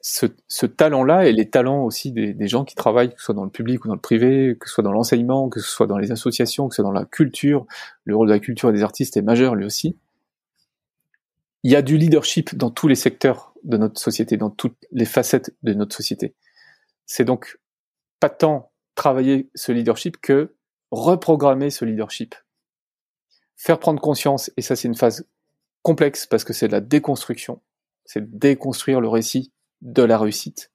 ce, 0.00 0.66
talent-là 0.66 1.26
et 1.26 1.32
les 1.32 1.50
talents 1.50 1.84
aussi 1.84 2.12
des, 2.12 2.48
gens 2.48 2.64
qui 2.64 2.74
travaillent, 2.74 3.10
que 3.12 3.18
ce 3.18 3.26
soit 3.26 3.34
dans 3.34 3.44
le 3.44 3.50
public 3.50 3.84
ou 3.84 3.88
dans 3.88 3.94
le 3.94 4.00
privé, 4.00 4.56
que 4.58 4.68
ce 4.68 4.74
soit 4.74 4.84
dans 4.84 4.92
l'enseignement, 4.92 5.48
que 5.48 5.60
ce 5.60 5.68
soit 5.68 5.86
dans 5.86 5.98
les 5.98 6.12
associations, 6.12 6.68
que 6.68 6.74
ce 6.74 6.82
soit 6.82 6.88
dans 6.88 6.98
la 6.98 7.04
culture, 7.04 7.66
le 8.04 8.14
rôle 8.14 8.28
de 8.28 8.32
la 8.32 8.38
culture 8.38 8.70
et 8.70 8.72
des 8.72 8.82
artistes 8.82 9.16
est 9.16 9.22
majeur 9.22 9.54
lui 9.54 9.64
aussi. 9.64 9.96
Il 11.64 11.72
y 11.72 11.76
a 11.76 11.82
du 11.82 11.96
leadership 11.96 12.56
dans 12.56 12.70
tous 12.70 12.86
les 12.86 12.94
secteurs 12.94 13.52
de 13.64 13.76
notre 13.76 14.00
société, 14.00 14.36
dans 14.36 14.50
toutes 14.50 14.76
les 14.92 15.04
facettes 15.04 15.54
de 15.64 15.74
notre 15.74 15.94
société. 15.96 16.34
C'est 17.06 17.24
donc 17.24 17.58
pas 18.20 18.30
tant 18.30 18.70
travailler 18.94 19.50
ce 19.54 19.72
leadership 19.72 20.20
que 20.20 20.54
reprogrammer 20.92 21.70
ce 21.70 21.84
leadership. 21.84 22.36
Faire 23.56 23.80
prendre 23.80 24.00
conscience, 24.00 24.52
et 24.56 24.62
ça 24.62 24.76
c'est 24.76 24.86
une 24.86 24.94
phase 24.94 25.26
complexe 25.82 26.26
parce 26.26 26.44
que 26.44 26.52
c'est 26.52 26.68
de 26.68 26.72
la 26.72 26.80
déconstruction, 26.80 27.60
c'est 28.04 28.38
déconstruire 28.38 29.00
le 29.00 29.08
récit 29.08 29.52
de 29.82 30.02
la 30.02 30.18
réussite, 30.18 30.70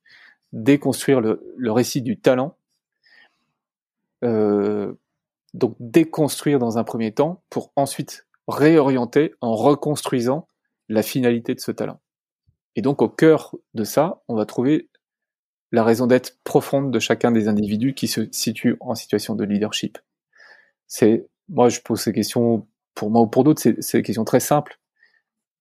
déconstruire 0.51 1.22
le, 1.22 1.72
récit 1.72 2.01
du 2.01 2.20
talent, 2.20 2.56
euh, 4.24 4.93
donc 5.54 5.76
déconstruire 5.80 6.60
dans 6.60 6.78
un 6.78 6.84
premier 6.84 7.12
temps 7.12 7.43
pour 7.49 7.72
ensuite 7.76 8.28
réorienter 8.47 9.34
en 9.41 9.56
reconstruisant 9.56 10.47
la 10.89 11.04
finalité 11.04 11.56
de 11.56 11.60
ce 11.60 11.72
talent. 11.72 11.99
Et 12.76 12.82
donc 12.82 13.01
au 13.01 13.10
cœur 13.10 13.56
de 13.74 13.84
ça, 13.84 14.22
on 14.28 14.36
va 14.36 14.45
trouver 14.45 14.89
la 15.72 15.84
raison 15.84 16.08
d'être 16.08 16.38
profonde 16.43 16.91
de 16.91 16.99
chacun 16.99 17.32
des 17.32 17.47
individus 17.47 17.93
qui 17.93 18.08
se 18.08 18.28
situent 18.32 18.78
en 18.80 18.95
situation 18.95 19.36
de 19.36 19.43
leadership. 19.43 19.97
C'est, 20.88 21.28
moi 21.49 21.70
je 21.70 21.82
pose 21.82 22.01
ces 22.01 22.14
questions 22.14 22.68
pour 22.95 23.10
moi 23.10 23.22
ou 23.22 23.28
pour 23.28 23.43
d'autres, 23.43 23.62
c'est 23.62 23.97
des 23.97 24.04
questions 24.04 24.26
très 24.26 24.39
simples. 24.39 24.80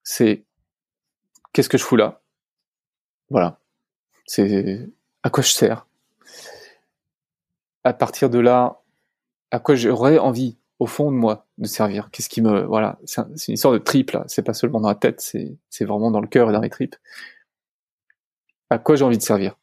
C'est 0.04 0.44
qu'est-ce 1.52 1.68
que 1.68 1.78
je 1.78 1.84
fous 1.84 1.96
là? 1.96 2.21
Voilà. 3.32 3.58
C'est 4.26 4.88
à 5.22 5.30
quoi 5.30 5.42
je 5.42 5.50
sers 5.50 5.86
À 7.82 7.94
partir 7.94 8.28
de 8.28 8.38
là, 8.38 8.82
à 9.50 9.58
quoi 9.58 9.74
j'aurais 9.74 10.18
envie 10.18 10.58
au 10.78 10.86
fond 10.86 11.10
de 11.10 11.16
moi 11.16 11.46
de 11.56 11.66
servir 11.66 12.10
Qu'est-ce 12.12 12.28
qui 12.28 12.42
me 12.42 12.62
voilà 12.64 12.98
C'est 13.06 13.48
une 13.48 13.54
histoire 13.54 13.72
de 13.72 13.78
triple. 13.78 14.22
C'est 14.26 14.42
pas 14.42 14.52
seulement 14.52 14.80
dans 14.80 14.88
la 14.88 14.94
tête, 14.94 15.20
c'est 15.20 15.84
vraiment 15.84 16.10
dans 16.10 16.20
le 16.20 16.28
cœur 16.28 16.50
et 16.50 16.52
dans 16.52 16.60
les 16.60 16.70
tripes. 16.70 16.96
À 18.68 18.78
quoi 18.78 18.96
j'ai 18.96 19.04
envie 19.04 19.18
de 19.18 19.22
servir? 19.22 19.56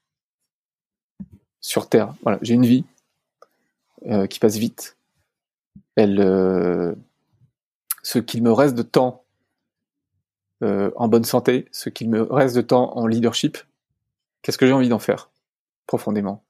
Sur 1.62 1.90
Terre 1.90 2.14
Voilà, 2.24 2.40
j'ai 2.42 2.56
une 2.56 2.66
vie 2.66 2.86
euh, 4.08 4.26
qui 4.26 4.40
passe 4.40 4.58
vite. 4.58 4.98
Elle, 5.96 6.20
euh, 6.20 6.96
ce 8.02 8.18
qu'il 8.18 8.42
me 8.42 8.52
reste 8.52 8.76
de 8.76 8.82
temps 8.82 9.24
euh, 10.62 10.92
en 10.96 11.08
bonne 11.08 11.24
santé, 11.24 11.68
ce 11.72 11.90
qu'il 11.90 12.10
me 12.10 12.22
reste 12.24 12.56
de 12.56 12.62
temps 12.62 12.98
en 12.98 13.08
leadership, 13.08 13.58
qu'est-ce 14.42 14.58
que 14.58 14.68
j'ai 14.68 14.74
envie 14.74 14.90
d'en 14.90 15.00
faire 15.00 15.32
profondément 15.88 16.44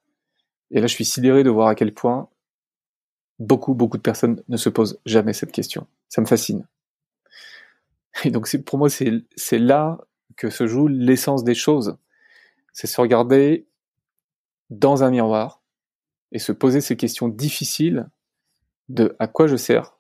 Et 0.72 0.82
là, 0.82 0.88
je 0.88 0.93
suis 0.93 1.05
sidéré 1.05 1.43
de 1.43 1.49
voir 1.49 1.68
à 1.68 1.76
quel 1.76 1.93
point 1.93 2.30
beaucoup, 3.39 3.74
beaucoup 3.74 3.97
de 3.97 4.01
personnes 4.01 4.43
ne 4.49 4.57
se 4.57 4.70
posent 4.70 4.99
jamais 5.05 5.34
cette 5.34 5.51
question. 5.51 5.88
Ça 6.10 6.22
me 6.22 6.26
fascine. 6.26 6.68
Et 8.24 8.32
donc, 8.32 8.53
pour 8.66 8.80
moi, 8.80 8.89
c'est 8.89 9.60
là 9.60 9.99
que 10.36 10.49
se 10.49 10.68
joue 10.68 10.88
l'essence 10.88 11.43
des 11.43 11.55
choses. 11.55 11.97
C'est 12.74 12.88
se 12.88 12.99
regarder 12.99 13.68
dans 14.70 15.03
un 15.03 15.10
miroir 15.10 15.62
et 16.32 16.39
se 16.39 16.51
poser 16.51 16.82
ces 16.82 16.95
questions 16.95 17.28
difficiles 17.28 18.07
de 18.88 19.16
à 19.20 19.28
quoi 19.28 19.47
je 19.47 19.55
sers, 19.55 19.98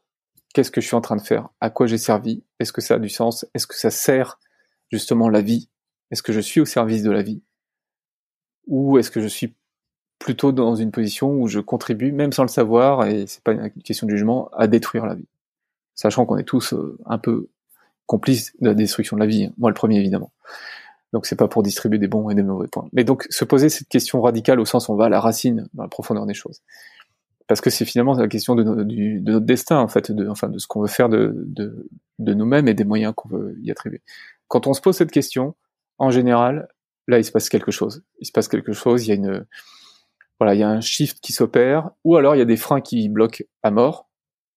qu'est-ce 0.53 0.71
que 0.71 0.81
je 0.81 0.87
suis 0.87 0.95
en 0.95 1.01
train 1.01 1.15
de 1.15 1.21
faire, 1.21 1.49
à 1.61 1.69
quoi 1.69 1.87
j'ai 1.87 1.97
servi, 1.97 2.43
est-ce 2.59 2.73
que 2.73 2.81
ça 2.81 2.95
a 2.95 2.99
du 2.99 3.09
sens, 3.09 3.45
est-ce 3.53 3.67
que 3.67 3.75
ça 3.75 3.91
sert 3.91 4.39
justement 4.91 5.29
la 5.29 5.41
vie, 5.41 5.69
est-ce 6.11 6.23
que 6.23 6.33
je 6.33 6.39
suis 6.39 6.59
au 6.59 6.65
service 6.65 7.03
de 7.03 7.11
la 7.11 7.21
vie, 7.21 7.41
ou 8.67 8.97
est-ce 8.97 9.11
que 9.11 9.21
je 9.21 9.27
suis 9.27 9.55
plutôt 10.17 10.51
dans 10.51 10.75
une 10.75 10.91
position 10.91 11.31
où 11.31 11.47
je 11.47 11.59
contribue, 11.59 12.11
même 12.11 12.33
sans 12.33 12.43
le 12.43 12.49
savoir, 12.49 13.05
et 13.05 13.25
c'est 13.27 13.43
pas 13.43 13.53
une 13.53 13.69
question 13.83 14.05
de 14.07 14.11
jugement, 14.11 14.49
à 14.53 14.67
détruire 14.67 15.05
la 15.05 15.15
vie? 15.15 15.27
Sachant 15.95 16.25
qu'on 16.25 16.37
est 16.37 16.43
tous 16.43 16.73
euh, 16.73 16.97
un 17.05 17.17
peu 17.17 17.49
complices 18.05 18.53
de 18.59 18.67
la 18.67 18.73
destruction 18.73 19.17
de 19.17 19.21
la 19.21 19.27
vie, 19.27 19.51
moi 19.57 19.69
le 19.69 19.75
premier 19.75 19.97
évidemment. 19.97 20.31
Donc 21.13 21.25
c'est 21.25 21.35
pas 21.35 21.47
pour 21.47 21.63
distribuer 21.63 21.99
des 21.99 22.07
bons 22.07 22.29
et 22.29 22.35
des 22.35 22.43
mauvais 22.43 22.67
points. 22.67 22.87
Mais 22.93 23.03
donc 23.03 23.25
se 23.29 23.43
poser 23.45 23.69
cette 23.69 23.87
question 23.87 24.21
radicale 24.21 24.59
au 24.59 24.65
sens 24.65 24.87
où 24.87 24.93
on 24.93 24.95
va 24.95 25.05
à 25.05 25.09
la 25.09 25.19
racine, 25.19 25.67
dans 25.73 25.83
la 25.83 25.89
profondeur 25.89 26.25
des 26.25 26.33
choses 26.33 26.61
parce 27.49 27.61
que 27.61 27.71
c'est 27.71 27.83
finalement 27.83 28.13
la 28.13 28.27
question 28.27 28.53
de, 28.53 28.61
notre 28.61 29.45
destin 29.45 29.79
en 29.79 29.87
fait, 29.87 30.11
de, 30.11 30.27
enfin 30.27 30.49
de 30.49 30.59
ce 30.59 30.67
qu'on 30.67 30.81
veut 30.81 30.87
faire 30.87 31.09
de, 31.09 31.33
de, 31.47 32.33
nous-mêmes 32.35 32.67
et 32.67 32.75
des 32.75 32.83
moyens 32.83 33.11
qu'on 33.15 33.27
veut 33.27 33.57
y 33.59 33.71
attribuer. 33.71 34.03
Quand 34.47 34.67
on 34.67 34.73
se 34.75 34.81
pose 34.81 34.95
cette 34.95 35.09
question, 35.09 35.55
en 35.97 36.11
général, 36.11 36.67
là 37.07 37.17
il 37.17 37.25
se 37.25 37.31
passe 37.31 37.49
quelque 37.49 37.71
chose. 37.71 38.03
Il 38.19 38.27
se 38.27 38.31
passe 38.31 38.47
quelque 38.47 38.71
chose. 38.71 39.07
Il 39.07 39.09
y 39.09 39.11
a 39.13 39.15
une 39.15 39.47
voilà, 40.39 40.53
il 40.53 40.59
y 40.59 40.63
a 40.63 40.69
un 40.69 40.79
shift 40.79 41.21
qui 41.21 41.33
s'opère, 41.33 41.89
ou 42.03 42.17
alors 42.17 42.35
il 42.35 42.37
y 42.37 42.41
a 42.43 42.45
des 42.45 42.55
freins 42.55 42.81
qui 42.81 43.09
bloquent 43.09 43.43
à 43.63 43.71
mort. 43.71 44.11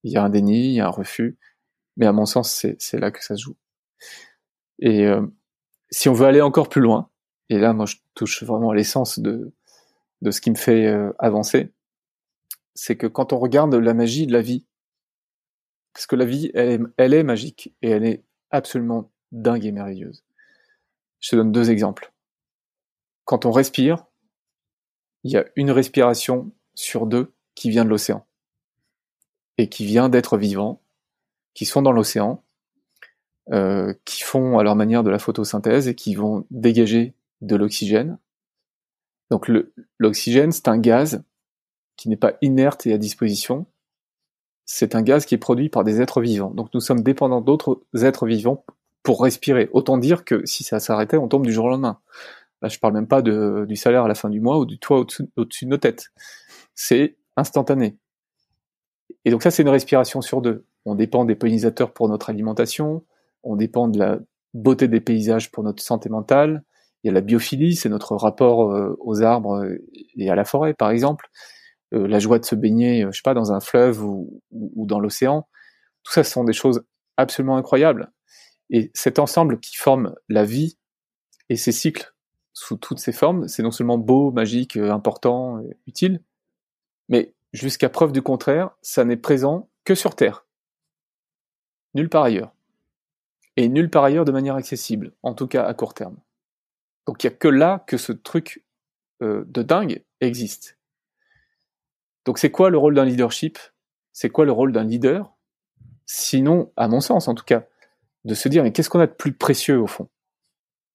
Il 0.05 0.13
y 0.13 0.19
a 0.19 0.23
un 0.23 0.29
déni, 0.29 0.67
il 0.67 0.75
y 0.75 0.81
a 0.81 0.87
un 0.87 0.91
refus. 0.91 1.39
Mais 1.97 2.05
à 2.05 2.13
mon 2.13 2.27
sens, 2.27 2.67
c'est 2.79 3.01
là 3.01 3.11
que 3.11 3.25
ça 3.25 3.37
se 3.37 3.43
joue. 3.45 3.57
Et 4.81 5.07
euh, 5.07 5.23
si 5.91 6.11
on 6.11 6.13
veut 6.13 6.27
aller 6.27 6.43
encore 6.43 6.69
plus 6.69 6.83
loin, 6.83 7.09
et 7.49 7.59
là 7.59 7.73
moi 7.73 7.87
je 7.87 7.97
touche 8.15 8.43
vraiment 8.43 8.71
à 8.71 8.75
l'essence 8.75 9.19
de 9.19 9.51
de 10.21 10.31
ce 10.31 10.43
qui 10.43 10.51
me 10.51 10.57
fait 10.57 10.87
euh, 10.87 11.11
avancer, 11.19 11.73
c'est 12.75 12.97
que 12.97 13.07
quand 13.07 13.33
on 13.33 13.39
regarde 13.39 13.75
la 13.75 13.95
magie 13.95 14.27
de 14.27 14.33
la 14.33 14.43
vie, 14.43 14.67
parce 15.93 16.07
que 16.07 16.17
la 16.17 16.25
vie, 16.25 16.51
elle 16.55 17.15
est, 17.15 17.23
magique 17.23 17.75
et 17.83 17.91
elle 17.91 18.05
est 18.05 18.25
absolument 18.51 19.11
dingue 19.31 19.67
et 19.67 19.73
merveilleuse. 19.73 20.25
Je 21.21 21.31
te 21.31 21.37
donne 21.37 21.53
deux 21.53 21.71
exemples. 21.71 22.13
Quand 23.25 23.45
on 23.45 23.53
respire, 23.53 24.07
il 25.25 25.33
y 25.33 25.37
a 25.37 25.45
une 25.55 25.71
respiration 25.71 26.51
sur 26.75 27.07
deux 27.07 27.33
qui 27.55 27.71
vient 27.71 27.85
de 27.85 27.91
l'océan 27.91 28.27
et 29.59 29.69
qui 29.69 29.85
vient 29.85 30.09
d'être 30.09 30.39
vivant, 30.39 30.81
qui 31.55 31.67
sont 31.67 31.83
dans 31.83 31.93
l'océan, 31.93 32.43
euh, 33.51 33.95
qui 34.05 34.23
font 34.23 34.59
à 34.59 34.63
leur 34.63 34.77
manière 34.77 35.03
de 35.03 35.11
la 35.11 35.19
photosynthèse 35.19 35.89
et 35.89 35.95
qui 35.95 36.15
vont 36.15 36.47
dégager 36.51 37.15
de 37.43 37.57
l'oxygène. 37.57 38.19
Donc 39.31 39.51
l'oxygène, 39.99 40.53
c'est 40.53 40.69
un 40.69 40.79
gaz 40.79 41.23
qui 41.97 42.09
n'est 42.09 42.17
pas 42.17 42.35
inerte 42.43 42.87
et 42.87 42.93
à 42.93 42.99
disposition. 42.99 43.67
C'est 44.65 44.95
un 44.95 45.03
gaz 45.03 45.27
qui 45.27 45.35
est 45.35 45.39
produit 45.39 45.69
par 45.69 45.85
des 45.85 46.01
êtres 46.01 46.21
vivants. 46.21 46.51
Donc 46.51 46.69
nous 46.75 46.81
sommes 46.81 47.03
dépendants 47.03 47.41
d'autres 47.41 47.83
êtres 47.95 48.27
vivants 48.27 48.65
pour 49.03 49.23
respirer. 49.23 49.69
Autant 49.73 49.99
dire 49.99 50.25
que 50.25 50.45
si 50.47 50.65
ça 50.65 50.81
s'arrêtait, 50.81 51.17
on 51.17 51.29
tombe 51.29 51.45
du 51.45 51.53
jour 51.53 51.67
au 51.67 51.69
lendemain. 51.69 51.99
Là, 52.63 52.69
je 52.69 52.79
parle 52.79 52.95
même 52.95 53.09
pas 53.09 53.23
du 53.23 53.77
salaire 53.77 54.05
à 54.05 54.09
la 54.09 54.15
fin 54.15 54.31
du 54.31 54.41
mois 54.41 54.59
ou 54.59 54.65
du 54.65 54.79
toit 54.79 55.01
au-dessus, 55.01 55.65
de 55.65 55.67
nos 55.71 55.79
têtes. 55.79 56.13
C'est 56.75 57.17
instantané. 57.37 57.97
Et 59.25 59.31
donc 59.31 59.43
ça, 59.43 59.51
c'est 59.51 59.63
une 59.63 59.69
respiration 59.69 60.21
sur 60.21 60.41
deux. 60.41 60.65
On 60.85 60.95
dépend 60.95 61.25
des 61.25 61.35
pollinisateurs 61.35 61.93
pour 61.93 62.09
notre 62.09 62.31
alimentation, 62.31 63.05
on 63.43 63.57
dépend 63.57 63.89
de 63.89 63.99
la 63.99 64.19
beauté 64.55 64.89
des 64.89 65.01
paysages 65.01 65.51
pour 65.51 65.65
notre 65.65 65.83
santé 65.83 66.09
mentale. 66.09 66.65
Il 67.03 67.09
y 67.09 67.11
a 67.11 67.13
la 67.13 67.21
biophilie, 67.21 67.75
c'est 67.75 67.89
notre 67.89 68.15
rapport 68.15 68.73
euh, 68.73 68.97
aux 69.01 69.23
arbres 69.23 69.65
et 70.17 70.31
à 70.31 70.37
la 70.37 70.45
forêt, 70.45 70.73
par 70.73 70.91
exemple. 70.91 71.31
Euh, 71.95 72.07
la 72.09 72.19
joie 72.19 72.39
de 72.39 72.45
se 72.45 72.55
baigner, 72.55 73.05
euh, 73.05 73.13
je 73.13 73.19
sais 73.19 73.23
pas, 73.23 73.35
dans 73.35 73.53
un 73.53 73.61
fleuve 73.61 74.03
ou, 74.03 74.41
dans 74.51 75.01
l'océan. 75.01 75.49
Tout 76.03 76.13
ça, 76.13 76.25
ce 76.25 76.33
sont 76.33 76.45
des 76.45 76.53
choses 76.53 76.85
absolument 77.17 77.57
incroyables. 77.57 78.13
Et 78.71 78.91
cet 78.95 79.19
ensemble 79.19 79.61
qui 79.61 79.77
forme 79.77 80.15
la 80.29 80.45
vie 80.45 80.79
et 81.49 81.57
ses 81.57 81.73
cycles 81.73 82.15
sous 82.55 82.77
toutes 82.77 82.99
ses 82.99 83.13
formes, 83.13 83.47
c'est 83.49 83.63
non 83.63 83.71
seulement 83.71 83.99
beau, 83.99 84.31
magique, 84.31 84.77
euh, 84.77 84.91
important, 84.91 85.63
utile, 85.87 86.23
mais 87.09 87.35
jusqu'à 87.53 87.91
preuve 87.91 88.13
du 88.13 88.23
contraire, 88.23 88.71
ça 88.81 89.05
n'est 89.05 89.17
présent 89.17 89.69
que 89.85 89.95
sur 89.95 90.15
Terre. 90.15 90.47
Nulle 91.95 92.09
part 92.09 92.25
ailleurs. 92.25 92.55
Et 93.57 93.69
nulle 93.69 93.91
part 93.91 94.05
ailleurs 94.05 94.25
de 94.25 94.33
manière 94.33 94.55
accessible, 94.55 95.13
en 95.23 95.35
tout 95.35 95.47
cas 95.47 95.65
à 95.65 95.75
court 95.75 95.93
terme. 95.93 96.17
Donc 97.07 97.23
il 97.23 97.27
n'y 97.27 97.35
a 97.35 97.37
que 97.37 97.49
là 97.49 97.85
que 97.87 97.99
ce 97.99 98.13
truc 98.13 98.65
de 99.21 99.63
dingue 99.63 100.05
existe. 100.21 100.79
Donc 102.25 102.39
c'est 102.39 102.51
quoi 102.51 102.71
le 102.71 102.79
rôle 102.79 102.95
d'un 102.95 103.05
leadership? 103.05 103.59
C'est 104.13 104.31
quoi 104.31 104.45
le 104.45 104.53
rôle 104.53 104.73
d'un 104.73 104.85
leader? 104.85 105.35
Sinon, 106.07 106.73
à 106.77 106.89
mon 106.89 107.01
sens 107.01 107.29
en 107.29 107.35
tout 107.35 107.45
cas, 107.45 107.65
de 108.25 108.35
se 108.35 108.49
dire 108.49 108.63
mais 108.63 108.73
qu'est-ce 108.73 108.91
qu'on 108.91 109.01
a 109.01 109.07
de 109.07 109.13
plus 109.13 109.33
précieux 109.33 109.81
au 109.81 109.87
fond? 109.87 110.09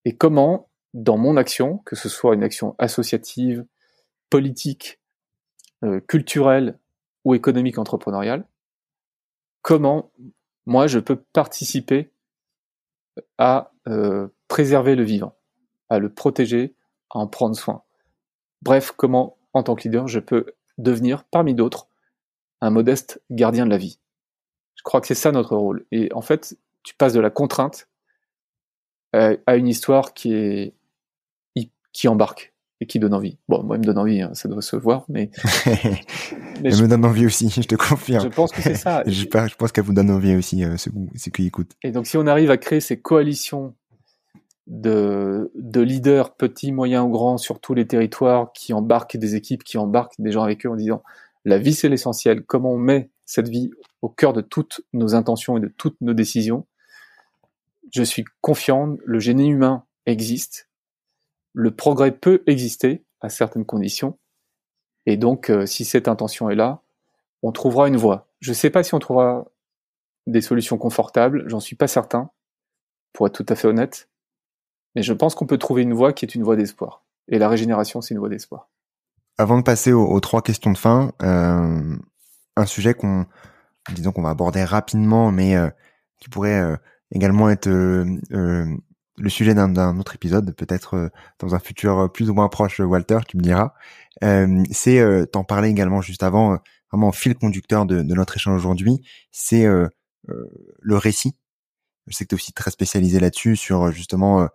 Et 0.05 0.15
comment, 0.15 0.69
dans 0.93 1.17
mon 1.17 1.35
action, 1.35 1.79
que 1.79 1.95
ce 1.95 2.07
soit 2.09 2.35
une 2.35 2.43
action 2.43 2.75
associative, 2.77 3.65
politique, 4.29 4.99
euh, 5.83 5.99
culturelle 5.99 6.79
ou 7.25 7.35
économique 7.35 7.77
entrepreneuriale, 7.77 8.47
comment 9.61 10.11
moi 10.65 10.87
je 10.87 10.99
peux 10.99 11.17
participer 11.33 12.11
à 13.37 13.73
euh, 13.87 14.27
préserver 14.47 14.95
le 14.95 15.03
vivant, 15.03 15.35
à 15.89 15.99
le 15.99 16.13
protéger, 16.13 16.75
à 17.09 17.19
en 17.19 17.27
prendre 17.27 17.55
soin? 17.55 17.83
Bref, 18.61 18.91
comment 18.95 19.37
en 19.53 19.63
tant 19.63 19.75
que 19.75 19.83
leader 19.83 20.07
je 20.07 20.19
peux 20.19 20.53
devenir, 20.77 21.23
parmi 21.25 21.53
d'autres, 21.53 21.87
un 22.61 22.69
modeste 22.69 23.21
gardien 23.29 23.65
de 23.65 23.71
la 23.71 23.77
vie. 23.77 23.99
Je 24.75 24.83
crois 24.83 25.01
que 25.01 25.07
c'est 25.07 25.15
ça 25.15 25.31
notre 25.31 25.55
rôle. 25.55 25.85
Et 25.91 26.11
en 26.13 26.21
fait, 26.21 26.57
tu 26.83 26.95
passes 26.95 27.13
de 27.13 27.19
la 27.19 27.29
contrainte 27.29 27.87
à 29.13 29.55
une 29.55 29.67
histoire 29.67 30.13
qui 30.13 30.33
est, 30.33 30.75
qui 31.97 32.07
embarque 32.07 32.53
et 32.79 32.85
qui 32.85 32.99
donne 32.99 33.15
envie. 33.15 33.39
Bon, 33.49 33.63
moi, 33.63 33.75
il 33.77 33.79
me 33.79 33.85
donne 33.85 33.97
envie, 33.97 34.21
hein, 34.21 34.29
ça 34.33 34.47
doit 34.47 34.61
se 34.61 34.75
voir, 34.75 35.05
mais. 35.09 35.31
mais 35.65 35.99
elle 36.63 36.81
me 36.83 36.87
donne 36.87 37.05
envie 37.05 37.25
aussi, 37.25 37.49
je 37.49 37.61
te 37.61 37.73
confirme. 37.73 38.23
Je 38.23 38.27
pense 38.27 38.51
que 38.51 38.61
c'est 38.61 38.75
ça. 38.75 39.01
je, 39.07 39.11
je, 39.23 39.55
pense 39.55 39.71
qu'elle 39.71 39.83
vous 39.83 39.93
donne 39.93 40.11
envie 40.11 40.35
aussi, 40.35 40.63
euh, 40.63 40.77
ceux, 40.77 40.91
qui 41.31 41.47
écoutent. 41.47 41.75
Et 41.81 41.91
donc, 41.91 42.05
si 42.05 42.17
on 42.17 42.27
arrive 42.27 42.51
à 42.51 42.57
créer 42.57 42.79
ces 42.79 42.99
coalitions 42.99 43.73
de, 44.67 45.49
de 45.55 45.81
leaders, 45.81 46.35
petits, 46.35 46.71
moyens 46.71 47.05
ou 47.05 47.09
grands, 47.09 47.37
sur 47.37 47.59
tous 47.59 47.73
les 47.73 47.87
territoires, 47.87 48.51
qui 48.53 48.73
embarquent 48.73 49.17
des 49.17 49.35
équipes, 49.35 49.63
qui 49.63 49.77
embarquent 49.77 50.19
des 50.19 50.31
gens 50.31 50.43
avec 50.43 50.65
eux 50.65 50.69
en 50.69 50.75
disant 50.75 51.03
la 51.45 51.57
vie 51.57 51.73
c'est 51.73 51.89
l'essentiel, 51.89 52.43
comment 52.43 52.73
on 52.73 52.77
met 52.77 53.09
cette 53.25 53.47
vie 53.47 53.71
au 54.01 54.09
cœur 54.09 54.33
de 54.33 54.41
toutes 54.41 54.81
nos 54.93 55.15
intentions 55.15 55.57
et 55.57 55.61
de 55.61 55.67
toutes 55.69 55.99
nos 56.01 56.13
décisions, 56.13 56.65
je 57.93 58.03
suis 58.03 58.25
confiant, 58.41 58.97
le 59.05 59.19
génie 59.19 59.49
humain 59.49 59.85
existe, 60.05 60.69
le 61.53 61.71
progrès 61.71 62.11
peut 62.11 62.43
exister 62.47 63.03
à 63.21 63.29
certaines 63.29 63.65
conditions, 63.65 64.17
et 65.05 65.15
donc 65.15 65.49
euh, 65.49 65.65
si 65.65 65.85
cette 65.85 66.09
intention 66.09 66.49
est 66.49 66.55
là, 66.55 66.81
on 67.43 67.51
trouvera 67.51 67.87
une 67.87 67.97
voie. 67.97 68.27
Je 68.39 68.51
ne 68.51 68.55
sais 68.55 68.69
pas 68.69 68.83
si 68.83 68.93
on 68.93 68.99
trouvera 68.99 69.45
des 70.27 70.41
solutions 70.41 70.77
confortables, 70.77 71.45
j'en 71.47 71.61
suis 71.61 71.77
pas 71.77 71.87
certain, 71.87 72.29
pour 73.13 73.27
être 73.27 73.43
tout 73.43 73.51
à 73.51 73.55
fait 73.55 73.67
honnête, 73.67 74.09
mais 74.97 75.03
je 75.03 75.13
pense 75.13 75.35
qu'on 75.35 75.45
peut 75.45 75.59
trouver 75.59 75.83
une 75.83 75.93
voie 75.93 76.11
qui 76.11 76.25
est 76.25 76.33
une 76.33 76.41
voie 76.41 76.55
d'espoir. 76.55 77.03
Et 77.27 77.37
la 77.37 77.47
régénération, 77.47 78.01
c'est 78.01 78.15
une 78.15 78.19
voie 78.19 78.29
d'espoir. 78.29 78.67
Avant 79.37 79.59
de 79.59 79.61
passer 79.61 79.93
aux, 79.93 80.19
trois 80.21 80.41
questions 80.41 80.71
de 80.71 80.77
fin, 80.77 81.11
euh, 81.21 81.95
un 82.55 82.65
sujet 82.65 82.95
qu'on, 82.95 83.27
disons 83.93 84.11
qu'on 84.11 84.23
va 84.23 84.31
aborder 84.31 84.63
rapidement, 84.63 85.31
mais 85.31 85.55
euh, 85.55 85.69
qui 86.19 86.29
pourrait 86.29 86.59
euh, 86.59 86.75
également 87.11 87.47
être 87.51 87.69
le 87.69 89.29
sujet 89.29 89.53
d'un 89.53 89.99
autre 89.99 90.15
épisode, 90.15 90.55
peut-être 90.55 91.11
dans 91.37 91.53
un 91.53 91.59
futur 91.59 92.11
plus 92.11 92.31
ou 92.31 92.33
moins 92.33 92.49
proche, 92.49 92.79
Walter, 92.79 93.19
tu 93.27 93.37
me 93.37 93.43
diras. 93.43 93.73
c'est, 94.71 95.27
t'en 95.31 95.43
parlais 95.43 95.69
également 95.69 96.01
juste 96.01 96.23
avant, 96.23 96.57
vraiment 96.91 97.11
fil 97.11 97.35
conducteur 97.35 97.85
de, 97.85 98.01
de 98.01 98.13
notre 98.15 98.35
échange 98.37 98.55
aujourd'hui, 98.55 99.05
c'est 99.31 99.67
le 100.27 100.97
récit. 100.97 101.35
Je 102.07 102.15
sais 102.15 102.23
que 102.23 102.29
tu 102.29 102.35
es 102.35 102.37
aussi 102.37 102.53
très 102.53 102.71
spécialisé 102.71 103.19
là-dessus, 103.19 103.57
sur 103.57 103.91
justement 103.91 104.47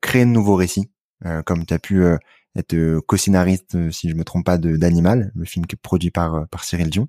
créer 0.00 0.24
de 0.24 0.30
nouveaux 0.30 0.54
récits, 0.54 0.90
euh, 1.24 1.42
comme 1.42 1.64
tu 1.66 1.74
as 1.74 1.78
pu 1.78 2.02
euh, 2.04 2.16
être 2.56 3.00
co-scénariste, 3.00 3.90
si 3.90 4.10
je 4.10 4.14
me 4.14 4.24
trompe 4.24 4.46
pas, 4.46 4.58
d'Animal, 4.58 5.32
le 5.34 5.44
film 5.44 5.66
qui 5.66 5.74
est 5.74 5.80
produit 5.80 6.10
par, 6.10 6.48
par 6.48 6.64
Cyril 6.64 6.90
Dion. 6.90 7.08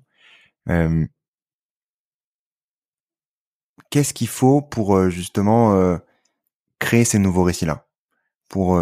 Qu'est-ce 3.90 4.12
qu'il 4.12 4.28
faut 4.28 4.60
pour 4.60 5.08
justement 5.08 5.98
créer 6.78 7.06
ces 7.06 7.18
nouveaux 7.18 7.44
récits-là? 7.44 7.86
Pour 8.50 8.78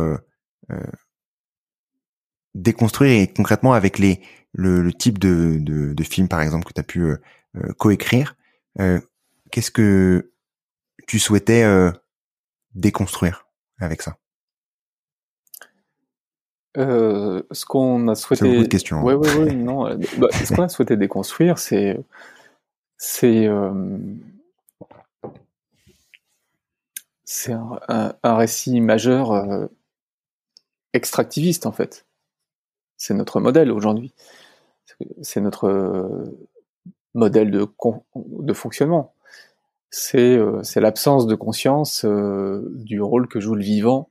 déconstruire 2.57 3.23
et 3.23 3.33
concrètement 3.33 3.73
avec 3.73 4.01
les 4.01 4.21
le, 4.53 4.91
type 4.93 5.19
de, 5.19 5.59
de, 5.61 5.93
de, 5.93 6.03
film 6.03 6.27
par 6.29 6.41
exemple 6.41 6.65
que 6.65 6.73
tu 6.73 6.81
as 6.81 6.85
pu 6.85 7.03
euh, 7.03 7.17
coécrire, 7.79 8.37
qu'est-ce 9.51 9.71
que 9.71 10.33
tu 11.07 11.21
souhaitais 11.21 11.63
déconstruire 12.77 13.49
avec 13.79 14.03
ça? 14.03 14.17
Euh, 16.77 17.43
ce 17.53 17.65
qu'on 17.65 18.07
a 18.09 18.15
souhaité. 18.15 18.45
C'est 18.45 18.51
beaucoup 18.51 18.63
de 18.63 18.69
questions. 18.69 19.01
Non. 19.01 19.87
Euh, 19.87 19.97
bah, 20.19 20.29
ce 20.33 20.55
qu'on 20.55 20.63
a 20.63 20.69
souhaité 20.69 20.97
déconstruire, 20.97 21.59
c'est, 21.59 21.99
c'est, 22.99 23.47
euh, 23.47 23.99
c'est 27.25 27.53
un, 27.53 28.15
un, 28.23 28.37
récit 28.37 28.81
majeur 28.83 29.33
euh, 29.33 29.67
extractiviste 30.93 31.65
en 31.65 31.73
fait. 31.73 32.07
C'est 32.99 33.15
notre 33.15 33.41
modèle 33.41 33.73
aujourd'hui. 33.73 34.13
C'est 35.23 35.41
notre 35.41 36.33
modèle 37.15 37.51
de, 37.51 37.67
de 38.15 38.53
fonctionnement 38.55 39.16
c'est 39.99 40.37
euh, 40.37 40.63
c'est 40.63 40.81
l'absence 40.81 41.27
de 41.27 41.35
conscience 41.35 42.05
euh, 42.05 42.71
du 42.75 43.01
rôle 43.01 43.29
que 43.29 43.41
joue 43.41 43.55
le 43.55 43.63
vivant 43.63 44.11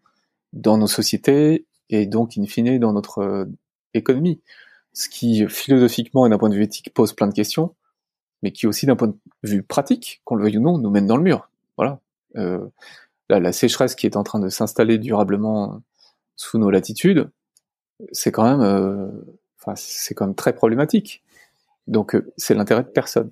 dans 0.51 0.79
nos 0.79 0.87
sociétés 0.87 1.67
et 1.91 2.07
donc 2.07 2.39
in 2.39 2.45
fine 2.47 2.79
dans 2.79 2.91
notre 2.91 3.19
euh, 3.19 3.45
économie. 3.93 4.41
Ce 4.93 5.07
qui 5.09 5.47
philosophiquement 5.47 6.25
et 6.25 6.29
d'un 6.31 6.39
point 6.39 6.49
de 6.49 6.55
vue 6.55 6.63
éthique 6.63 6.91
pose 6.91 7.13
plein 7.13 7.27
de 7.27 7.35
questions, 7.35 7.75
mais 8.41 8.51
qui 8.51 8.65
aussi 8.65 8.87
d'un 8.87 8.95
point 8.95 9.09
de 9.09 9.17
vue 9.43 9.61
pratique, 9.61 10.21
qu'on 10.25 10.35
le 10.35 10.43
veuille 10.43 10.57
ou 10.57 10.61
non, 10.61 10.79
nous 10.79 10.89
mène 10.89 11.05
dans 11.05 11.17
le 11.17 11.23
mur. 11.23 11.49
Voilà. 11.77 11.99
Euh, 12.35 12.65
la, 13.29 13.39
la, 13.39 13.53
sécheresse 13.53 13.93
qui 13.93 14.07
est 14.07 14.17
en 14.17 14.23
train 14.23 14.39
de 14.39 14.49
s'installer 14.49 14.97
durablement 14.97 15.83
sous 16.35 16.57
nos 16.57 16.71
latitudes, 16.71 17.29
c'est 18.11 18.31
quand 18.31 18.43
même, 18.43 18.61
euh, 18.61 19.07
enfin, 19.59 19.75
c'est 19.75 20.15
quand 20.15 20.25
même 20.25 20.35
très 20.35 20.53
problématique. 20.53 21.23
Donc, 21.87 22.17
c'est 22.37 22.55
l'intérêt 22.55 22.83
de 22.83 22.89
personne. 22.89 23.31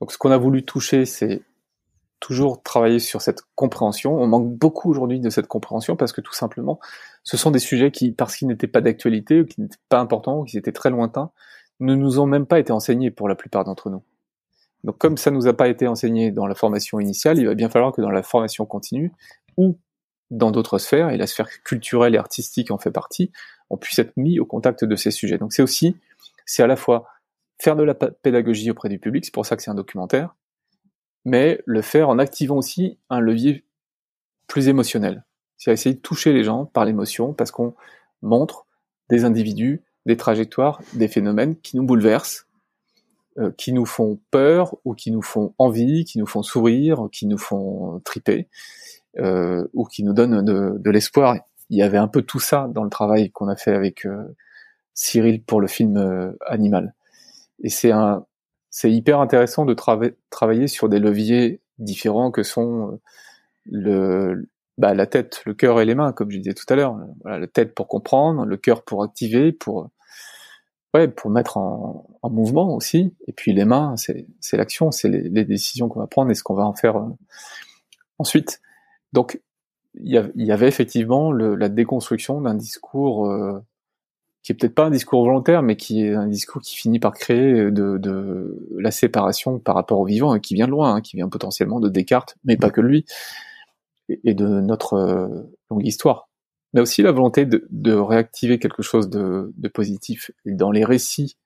Donc, 0.00 0.12
ce 0.12 0.18
qu'on 0.18 0.30
a 0.30 0.38
voulu 0.38 0.64
toucher, 0.64 1.04
c'est 1.04 1.42
toujours 2.20 2.62
travailler 2.62 2.98
sur 2.98 3.22
cette 3.22 3.42
compréhension. 3.54 4.20
On 4.20 4.26
manque 4.26 4.52
beaucoup 4.52 4.90
aujourd'hui 4.90 5.20
de 5.20 5.30
cette 5.30 5.46
compréhension 5.46 5.96
parce 5.96 6.12
que 6.12 6.20
tout 6.20 6.34
simplement, 6.34 6.80
ce 7.22 7.36
sont 7.36 7.50
des 7.50 7.58
sujets 7.58 7.90
qui, 7.90 8.12
parce 8.12 8.36
qu'ils 8.36 8.48
n'étaient 8.48 8.66
pas 8.66 8.80
d'actualité, 8.80 9.40
ou 9.42 9.46
qui 9.46 9.60
n'étaient 9.60 9.76
pas 9.88 10.00
importants, 10.00 10.40
ou 10.40 10.44
qui 10.44 10.58
étaient 10.58 10.72
très 10.72 10.90
lointains, 10.90 11.30
ne 11.80 11.94
nous 11.94 12.18
ont 12.20 12.26
même 12.26 12.46
pas 12.46 12.58
été 12.58 12.72
enseignés 12.72 13.10
pour 13.10 13.28
la 13.28 13.34
plupart 13.34 13.64
d'entre 13.64 13.90
nous. 13.90 14.02
Donc 14.84 14.98
comme 14.98 15.16
ça 15.16 15.30
nous 15.30 15.46
a 15.46 15.52
pas 15.52 15.68
été 15.68 15.86
enseigné 15.86 16.30
dans 16.30 16.46
la 16.46 16.54
formation 16.54 17.00
initiale, 17.00 17.38
il 17.38 17.46
va 17.46 17.54
bien 17.54 17.68
falloir 17.68 17.92
que 17.92 18.00
dans 18.00 18.10
la 18.10 18.22
formation 18.22 18.64
continue, 18.66 19.12
ou 19.56 19.78
dans 20.30 20.50
d'autres 20.50 20.78
sphères, 20.78 21.10
et 21.10 21.16
la 21.16 21.26
sphère 21.26 21.48
culturelle 21.62 22.14
et 22.14 22.18
artistique 22.18 22.70
en 22.70 22.78
fait 22.78 22.90
partie, 22.90 23.32
on 23.70 23.76
puisse 23.76 23.98
être 23.98 24.16
mis 24.16 24.38
au 24.40 24.46
contact 24.46 24.84
de 24.84 24.96
ces 24.96 25.10
sujets. 25.10 25.38
Donc 25.38 25.52
c'est 25.52 25.62
aussi, 25.62 25.96
c'est 26.46 26.62
à 26.62 26.66
la 26.66 26.76
fois 26.76 27.06
faire 27.60 27.76
de 27.76 27.82
la 27.82 27.94
pédagogie 27.94 28.70
auprès 28.70 28.88
du 28.88 28.98
public, 28.98 29.24
c'est 29.24 29.34
pour 29.34 29.46
ça 29.46 29.56
que 29.56 29.62
c'est 29.62 29.70
un 29.70 29.74
documentaire, 29.74 30.34
mais 31.28 31.60
le 31.66 31.82
faire 31.82 32.08
en 32.08 32.18
activant 32.18 32.56
aussi 32.56 32.98
un 33.10 33.20
levier 33.20 33.64
plus 34.46 34.68
émotionnel. 34.68 35.24
C'est 35.56 35.72
essayer 35.72 35.94
de 35.94 36.00
toucher 36.00 36.32
les 36.32 36.42
gens 36.42 36.64
par 36.64 36.84
l'émotion 36.84 37.34
parce 37.34 37.50
qu'on 37.50 37.74
montre 38.22 38.66
des 39.10 39.24
individus, 39.24 39.82
des 40.06 40.16
trajectoires, 40.16 40.80
des 40.94 41.08
phénomènes 41.08 41.56
qui 41.56 41.76
nous 41.76 41.84
bouleversent, 41.84 42.46
euh, 43.38 43.50
qui 43.56 43.72
nous 43.72 43.84
font 43.84 44.18
peur 44.30 44.76
ou 44.84 44.94
qui 44.94 45.10
nous 45.10 45.22
font 45.22 45.54
envie, 45.58 46.04
qui 46.04 46.18
nous 46.18 46.26
font 46.26 46.42
sourire, 46.42 47.08
qui 47.12 47.26
nous 47.26 47.38
font 47.38 48.00
triper 48.04 48.48
euh, 49.18 49.66
ou 49.74 49.84
qui 49.84 50.02
nous 50.04 50.14
donnent 50.14 50.42
de, 50.42 50.90
l'espoir. 50.90 51.36
Il 51.68 51.76
y 51.76 51.82
avait 51.82 51.98
un 51.98 52.08
peu 52.08 52.22
tout 52.22 52.40
ça 52.40 52.68
dans 52.72 52.84
le 52.84 52.90
travail 52.90 53.30
qu'on 53.30 53.48
a 53.48 53.56
fait 53.56 53.74
avec 53.74 54.06
euh, 54.06 54.34
Cyril 54.94 55.42
pour 55.42 55.60
le 55.60 55.66
film 55.66 56.34
Animal. 56.46 56.94
Et 57.62 57.68
c'est 57.68 57.90
un, 57.90 58.24
c'est 58.78 58.92
hyper 58.92 59.18
intéressant 59.18 59.64
de 59.64 59.74
travailler 59.74 60.68
sur 60.68 60.88
des 60.88 61.00
leviers 61.00 61.60
différents 61.78 62.30
que 62.30 62.44
sont 62.44 62.92
euh, 62.92 62.96
le, 63.64 64.48
bah, 64.78 64.94
la 64.94 65.08
tête, 65.08 65.42
le 65.46 65.54
cœur 65.54 65.80
et 65.80 65.84
les 65.84 65.96
mains, 65.96 66.12
comme 66.12 66.30
je 66.30 66.36
disais 66.36 66.54
tout 66.54 66.64
à 66.68 66.76
l'heure. 66.76 66.96
Voilà, 67.22 67.40
la 67.40 67.48
tête 67.48 67.74
pour 67.74 67.88
comprendre, 67.88 68.44
le 68.44 68.56
cœur 68.56 68.84
pour 68.84 69.02
activer, 69.02 69.50
pour 69.50 69.90
ouais, 70.94 71.08
pour 71.08 71.28
mettre 71.28 71.56
en, 71.56 72.06
en 72.22 72.30
mouvement 72.30 72.76
aussi. 72.76 73.16
Et 73.26 73.32
puis 73.32 73.52
les 73.52 73.64
mains, 73.64 73.96
c'est 73.96 74.56
l'action, 74.56 74.92
c'est 74.92 75.08
les, 75.08 75.44
décisions 75.44 75.88
qu'on 75.88 75.98
va 75.98 76.06
prendre 76.06 76.30
et 76.30 76.36
ce 76.36 76.44
qu'on 76.44 76.54
va 76.54 76.64
en 76.64 76.74
faire 76.74 76.98
euh, 76.98 77.08
ensuite. 78.20 78.60
Donc 79.12 79.40
il 79.94 80.12
y, 80.36 80.52
avait 80.52 80.68
effectivement 80.68 81.32
la 81.32 81.68
déconstruction 81.68 82.40
d'un 82.40 82.54
discours 82.54 83.26
euh, 83.26 83.60
qui 84.42 84.52
est 84.52 84.54
peut-être 84.54 84.74
pas 84.74 84.86
un 84.86 84.90
discours 84.90 85.24
volontaire, 85.24 85.62
mais 85.62 85.76
qui 85.76 86.04
est 86.04 86.14
un 86.14 86.26
discours 86.26 86.62
qui 86.62 86.76
finit 86.76 86.98
par 86.98 87.12
créer 87.12 87.70
de, 87.70 87.98
de 87.98 88.56
la 88.78 88.90
séparation 88.90 89.58
par 89.58 89.74
rapport 89.74 89.98
au 90.00 90.04
vivant 90.04 90.34
et 90.34 90.40
qui 90.40 90.54
vient 90.54 90.66
de 90.66 90.70
loin, 90.70 90.94
hein, 90.94 91.00
qui 91.00 91.16
vient 91.16 91.28
potentiellement 91.28 91.80
de 91.80 91.88
Descartes, 91.88 92.36
mais 92.44 92.56
pas 92.56 92.70
que 92.70 92.80
lui, 92.80 93.04
et, 94.08 94.34
de 94.34 94.46
notre 94.46 94.94
euh, 94.94 95.42
longue 95.70 95.86
histoire. 95.86 96.28
Mais 96.72 96.80
aussi 96.80 97.02
la 97.02 97.12
volonté 97.12 97.46
de, 97.46 97.66
de 97.70 97.92
réactiver 97.92 98.58
quelque 98.58 98.82
chose 98.82 99.08
de, 99.08 99.52
de 99.56 99.68
positif 99.68 100.30
dans 100.44 100.70
les 100.70 100.84
récits, 100.84 101.36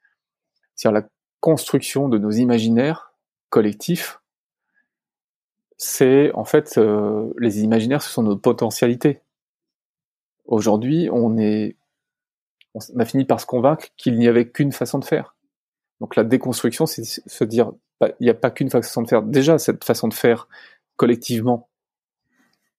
c'est-à-dire 0.74 1.00
la 1.00 1.08
construction 1.40 2.08
de 2.08 2.18
nos 2.18 2.30
imaginaires 2.30 3.12
collectifs. 3.50 4.20
C'est 5.76 6.32
en 6.34 6.44
fait 6.44 6.78
euh, 6.78 7.32
les 7.38 7.62
imaginaires, 7.62 8.02
ce 8.02 8.10
sont 8.10 8.22
nos 8.22 8.36
potentialités. 8.36 9.20
Aujourd'hui, 10.44 11.08
on 11.12 11.36
est 11.38 11.76
on 12.74 12.98
a 12.98 13.04
fini 13.04 13.24
par 13.24 13.40
se 13.40 13.46
convaincre 13.46 13.86
qu'il 13.96 14.18
n'y 14.18 14.28
avait 14.28 14.50
qu'une 14.50 14.72
façon 14.72 14.98
de 14.98 15.04
faire. 15.04 15.36
Donc 16.00 16.16
la 16.16 16.24
déconstruction, 16.24 16.86
c'est 16.86 17.04
se 17.04 17.44
dire, 17.44 17.72
bah, 18.00 18.10
il 18.20 18.24
n'y 18.24 18.30
a 18.30 18.34
pas 18.34 18.50
qu'une 18.50 18.70
façon 18.70 19.02
de 19.02 19.08
faire. 19.08 19.22
Déjà, 19.22 19.58
cette 19.58 19.84
façon 19.84 20.08
de 20.08 20.14
faire 20.14 20.48
collectivement, 20.96 21.68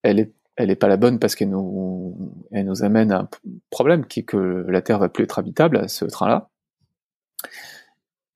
elle 0.02 0.18
est, 0.18 0.32
elle 0.56 0.76
pas 0.76 0.88
la 0.88 0.96
bonne 0.96 1.18
parce 1.18 1.34
qu'elle 1.34 1.50
nous, 1.50 2.16
elle 2.52 2.66
nous 2.66 2.84
amène 2.84 3.12
à 3.12 3.20
un 3.20 3.28
problème 3.70 4.06
qui 4.06 4.20
est 4.20 4.24
que 4.24 4.64
la 4.68 4.82
Terre 4.82 4.98
va 4.98 5.08
plus 5.08 5.24
être 5.24 5.38
habitable 5.38 5.78
à 5.78 5.88
ce 5.88 6.04
train-là. 6.04 6.50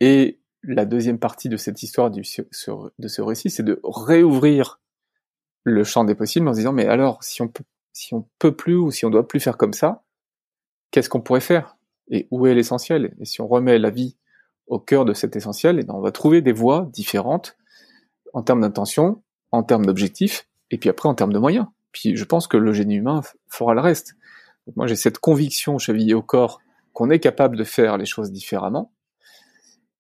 Et 0.00 0.40
la 0.62 0.84
deuxième 0.84 1.18
partie 1.18 1.48
de 1.48 1.56
cette 1.56 1.82
histoire 1.82 2.10
de 2.10 2.22
ce 2.22 3.20
récit, 3.20 3.50
c'est 3.50 3.62
de 3.62 3.80
réouvrir 3.84 4.80
le 5.64 5.84
champ 5.84 6.04
des 6.04 6.14
possibles 6.14 6.48
en 6.48 6.54
se 6.54 6.58
disant, 6.58 6.72
mais 6.72 6.86
alors, 6.86 7.22
si 7.22 7.42
on 7.42 7.48
peut 7.48 7.64
si 7.98 8.14
on 8.14 8.28
peut 8.38 8.54
plus 8.54 8.76
ou 8.76 8.92
si 8.92 9.04
on 9.04 9.10
doit 9.10 9.26
plus 9.26 9.40
faire 9.40 9.56
comme 9.56 9.72
ça, 9.72 10.04
qu'est-ce 10.90 11.08
qu'on 11.08 11.20
pourrait 11.20 11.40
faire 11.40 11.76
et 12.10 12.26
où 12.30 12.46
est 12.46 12.54
l'essentiel 12.54 13.14
Et 13.20 13.24
si 13.24 13.40
on 13.40 13.46
remet 13.46 13.78
la 13.78 13.90
vie 13.90 14.16
au 14.66 14.78
cœur 14.78 15.04
de 15.04 15.12
cet 15.12 15.36
essentiel, 15.36 15.78
eh 15.78 15.84
ben, 15.84 15.94
on 15.94 16.00
va 16.00 16.12
trouver 16.12 16.42
des 16.42 16.52
voies 16.52 16.88
différentes 16.92 17.56
en 18.32 18.42
termes 18.42 18.60
d'intention, 18.60 19.22
en 19.50 19.62
termes 19.62 19.86
d'objectifs, 19.86 20.46
et 20.70 20.78
puis 20.78 20.88
après 20.88 21.08
en 21.08 21.14
termes 21.14 21.32
de 21.32 21.38
moyens. 21.38 21.66
Puis 21.92 22.16
je 22.16 22.24
pense 22.24 22.46
que 22.46 22.56
le 22.56 22.72
génie 22.72 22.96
humain 22.96 23.22
fera 23.48 23.74
le 23.74 23.80
reste. 23.80 24.14
moi 24.76 24.86
j'ai 24.86 24.96
cette 24.96 25.18
conviction 25.18 25.78
chevillée 25.78 26.14
au 26.14 26.22
corps 26.22 26.60
qu'on 26.92 27.10
est 27.10 27.20
capable 27.20 27.56
de 27.56 27.64
faire 27.64 27.96
les 27.96 28.06
choses 28.06 28.30
différemment. 28.32 28.92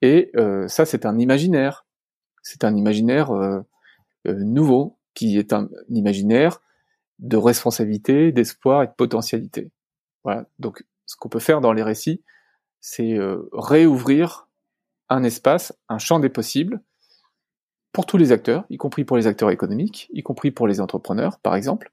Et 0.02 0.30
euh, 0.36 0.68
ça 0.68 0.84
c'est 0.84 1.06
un 1.06 1.18
imaginaire. 1.18 1.86
C'est 2.42 2.64
un 2.64 2.76
imaginaire 2.76 3.30
euh, 3.30 3.60
euh, 4.26 4.34
nouveau, 4.34 4.98
qui 5.14 5.38
est 5.38 5.52
un, 5.52 5.68
imaginaire 5.88 6.60
de 7.18 7.36
responsabilité, 7.36 8.30
d'espoir 8.32 8.82
et 8.82 8.86
de 8.86 8.92
potentialité. 8.96 9.70
Voilà. 10.24 10.46
Donc 10.58 10.84
ce 11.06 11.16
qu'on 11.16 11.28
peut 11.28 11.38
faire 11.38 11.60
dans 11.60 11.72
les 11.72 11.82
récits, 11.82 12.22
c'est 12.80 13.18
réouvrir 13.52 14.48
un 15.08 15.24
espace, 15.24 15.72
un 15.88 15.98
champ 15.98 16.20
des 16.20 16.28
possibles 16.28 16.82
pour 17.92 18.06
tous 18.06 18.18
les 18.18 18.32
acteurs, 18.32 18.64
y 18.70 18.76
compris 18.76 19.04
pour 19.04 19.16
les 19.16 19.26
acteurs 19.26 19.50
économiques, 19.50 20.08
y 20.12 20.22
compris 20.22 20.50
pour 20.50 20.66
les 20.68 20.80
entrepreneurs, 20.80 21.38
par 21.40 21.56
exemple, 21.56 21.92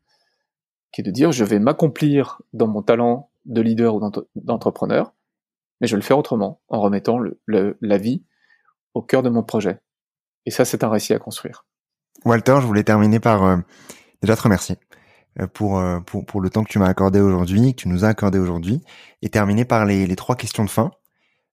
qui 0.91 1.01
est 1.01 1.03
de 1.03 1.11
dire 1.11 1.32
je 1.32 1.43
vais 1.43 1.59
m'accomplir 1.59 2.41
dans 2.53 2.67
mon 2.67 2.82
talent 2.82 3.30
de 3.45 3.61
leader 3.61 3.95
ou 3.95 4.11
d'entrepreneur, 4.36 5.13
mais 5.80 5.88
je 5.88 5.95
vais 5.95 6.01
le 6.01 6.05
faire 6.05 6.17
autrement, 6.17 6.61
en 6.67 6.80
remettant 6.82 7.19
la 7.47 7.97
vie 7.97 8.23
au 8.93 9.01
cœur 9.01 9.23
de 9.23 9.30
mon 9.30 9.43
projet. 9.43 9.80
Et 10.45 10.51
ça, 10.51 10.65
c'est 10.65 10.84
un 10.84 10.89
récit 10.89 11.13
à 11.13 11.19
construire. 11.19 11.65
Walter, 12.23 12.57
je 12.61 12.67
voulais 12.67 12.84
terminer 12.84 13.19
par 13.19 13.43
euh, 13.43 13.57
déjà 14.21 14.36
te 14.36 14.41
remercier 14.41 14.78
euh, 14.78 14.95
pour, 15.54 15.80
euh, 15.80 16.00
pour, 16.00 16.26
pour 16.26 16.42
le 16.42 16.50
temps 16.50 16.64
que 16.64 16.70
tu 16.70 16.80
m'as 16.80 16.88
accordé 16.88 17.20
aujourd'hui, 17.20 17.76
que 17.76 17.82
tu 17.82 17.90
nous 17.90 18.06
as 18.06 18.10
accordé 18.10 18.40
aujourd'hui, 18.40 18.82
et 19.22 19.30
terminer 19.30 19.66
par 19.66 19.86
les, 19.86 20.08
les 20.08 20.16
trois 20.16 20.36
questions 20.36 20.64
de 20.64 20.70
fin. 20.70 20.92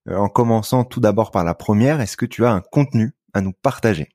en 0.09 0.29
commençant 0.29 0.85
tout 0.85 1.01
d'abord 1.01 1.31
par 1.31 1.45
la 1.45 1.55
première, 1.55 2.01
est-ce 2.01 2.17
que 2.17 2.27
tu 2.27 2.45
as 2.45 2.53
un 2.53 2.61
contenu 2.61 3.15
à 3.35 3.41
nous 3.41 3.53
partager? 3.53 4.09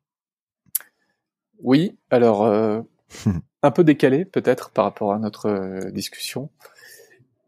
Oui, 1.60 1.98
alors 2.12 2.46
euh, 2.46 2.82
un 3.64 3.72
peu 3.72 3.84
décalé 3.84 4.26
peut-être 4.26 4.70
par 4.72 4.86
rapport 4.86 5.14
à 5.14 5.20
notre 5.20 5.48
euh, 5.48 5.92
discussion. 5.92 6.50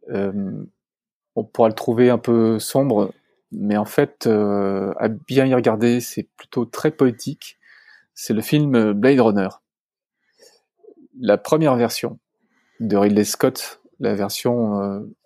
Euh, 0.09 0.63
on 1.35 1.43
pourra 1.43 1.69
le 1.69 1.75
trouver 1.75 2.09
un 2.09 2.17
peu 2.17 2.59
sombre, 2.59 3.13
mais 3.51 3.77
en 3.77 3.85
fait, 3.85 4.27
à 4.27 5.07
bien 5.07 5.45
y 5.45 5.53
regarder, 5.53 6.01
c'est 6.01 6.27
plutôt 6.35 6.65
très 6.65 6.91
poétique. 6.91 7.57
C'est 8.13 8.33
le 8.33 8.41
film 8.41 8.91
Blade 8.93 9.19
Runner. 9.19 9.47
La 11.19 11.37
première 11.37 11.75
version 11.75 12.19
de 12.79 12.95
Ridley 12.95 13.25
Scott, 13.25 13.81
la 13.99 14.15
version, 14.15 14.79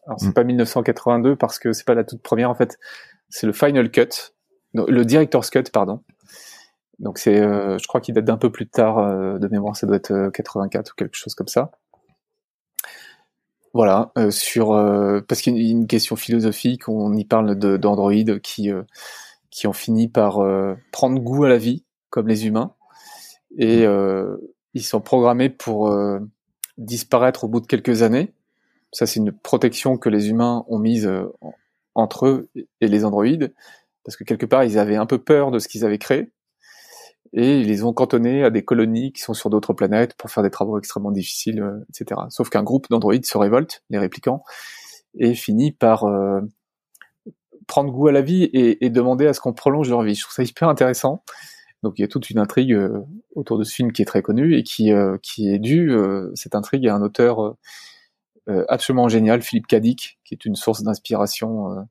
alors 0.06 0.20
c'est 0.20 0.30
mm. 0.30 0.34
pas 0.34 0.44
1982 0.44 1.36
parce 1.36 1.60
que 1.60 1.72
c'est 1.74 1.86
pas 1.86 1.94
la 1.94 2.04
toute 2.04 2.22
première 2.22 2.50
en 2.50 2.56
fait, 2.56 2.80
c'est 3.30 3.46
le 3.46 3.54
Final 3.54 3.92
Cut, 3.92 4.34
le 4.74 5.06
Director's 5.06 5.50
Cut 5.50 5.64
pardon, 5.72 6.02
donc 7.00 7.18
c'est, 7.18 7.40
euh, 7.40 7.78
je 7.78 7.88
crois 7.88 8.02
qu'il 8.02 8.14
date 8.14 8.26
d'un 8.26 8.38
peu 8.38 8.52
plus 8.52 8.68
tard 8.68 8.98
euh, 9.00 9.38
de 9.38 9.48
mémoire, 9.48 9.76
ça 9.76 9.88
doit 9.88 9.96
être 9.96 10.30
84 10.34 10.88
euh, 10.88 10.92
ou 10.92 10.96
quelque 10.96 11.18
chose 11.18 11.36
comme 11.36 11.48
ça. 11.48 11.72
Voilà, 13.74 14.12
sur 14.30 14.68
parce 15.28 15.42
qu'il 15.42 15.60
y 15.60 15.68
a 15.68 15.72
une 15.72 15.88
question 15.88 16.16
philosophique, 16.16 16.88
on 16.88 17.12
y 17.16 17.26
parle 17.26 17.56
d'androïdes 17.56 18.40
qui 18.40 18.70
qui 19.50 19.66
ont 19.66 19.74
fini 19.74 20.08
par 20.08 20.38
prendre 20.92 21.20
goût 21.20 21.46
à 21.46 21.50
la 21.50 21.58
vie 21.58 21.84
comme 22.12 22.28
les 22.28 22.46
humains 22.46 22.76
et 23.58 23.88
ils 24.74 24.84
sont 24.84 25.02
programmés 25.02 25.50
pour 25.50 25.96
disparaître 26.78 27.44
au 27.44 27.48
bout 27.48 27.60
de 27.60 27.68
quelques 27.68 28.02
années. 28.02 28.34
Ça 28.92 29.06
c'est 29.06 29.20
une 29.20 29.32
protection 29.32 29.98
que 29.98 30.10
les 30.10 30.30
humains 30.30 30.66
ont 30.68 30.80
mise 30.80 31.10
entre 31.96 32.28
eux 32.28 32.50
et 32.82 32.88
les 32.88 33.06
androïdes 33.06 33.54
parce 34.04 34.16
que 34.16 34.24
quelque 34.24 34.46
part 34.46 34.64
ils 34.64 34.78
avaient 34.78 34.96
un 34.96 35.06
peu 35.06 35.18
peur 35.18 35.52
de 35.52 35.60
ce 35.60 35.68
qu'ils 35.68 35.86
avaient 35.86 36.00
créé 36.00 36.32
et 37.34 37.60
ils 37.60 37.68
les 37.68 37.84
ont 37.84 37.94
cantonnés 37.94 38.44
à 38.44 38.52
des 38.52 38.64
colonies 38.64 39.12
qui 39.12 39.22
sont 39.22 39.34
sur 39.34 39.50
d'autres 39.50 39.74
planètes 39.74 40.14
pour 40.16 40.30
faire 40.30 40.44
des 40.44 40.52
travaux 40.52 40.78
extrêmement 40.78 41.12
difficiles, 41.12 41.62
euh, 41.62 41.80
etc. 41.90 42.22
Sauf 42.30 42.50
qu'un 42.50 42.64
groupe 42.64 42.88
d'androïdes 42.90 43.26
se 43.26 43.38
révolte, 43.38 43.84
les 43.90 43.98
réplicants, 43.98 44.44
et 45.16 45.34
finit 45.34 45.72
par 45.72 46.04
euh, 46.04 46.42
prendre 47.68 47.92
goût 47.92 48.08
à 48.08 48.12
la 48.12 48.22
vie 48.22 48.50
et 48.54 48.90
demander 48.90 49.26
à 49.26 49.34
ce 49.34 49.40
qu'on 49.40 49.54
prolonge 49.54 49.90
leur 49.90 50.04
vie. 50.04 50.16
Je 50.16 50.24
trouve 50.24 50.34
ça 50.34 50.44
hyper 50.44 50.68
intéressant. 50.68 51.24
Donc 51.84 51.94
il 51.98 52.02
y 52.02 52.06
a 52.06 52.08
toute 52.08 52.30
une 52.30 52.40
intrigue 52.40 52.74
euh, 52.74 53.02
autour 53.36 53.58
de 53.60 53.64
ce 53.64 53.74
film 53.74 53.92
qui 53.92 54.02
est 54.02 54.06
très 54.06 54.22
connu 54.22 54.58
et 54.58 54.64
qui, 54.64 54.92
qui 55.22 55.50
est 55.54 55.60
due, 55.60 55.96
cette 56.36 56.56
intrigue, 56.56 56.88
à 56.88 56.96
un 56.96 57.02
auteur 57.02 57.56
absolument 58.68 59.10
génial, 59.10 59.42
Philippe 59.42 59.68
Cadic, 59.68 60.20
qui 60.26 60.34
est 60.34 60.46
une 60.46 60.56
source 60.56 60.84
d'inspiration 60.84 61.88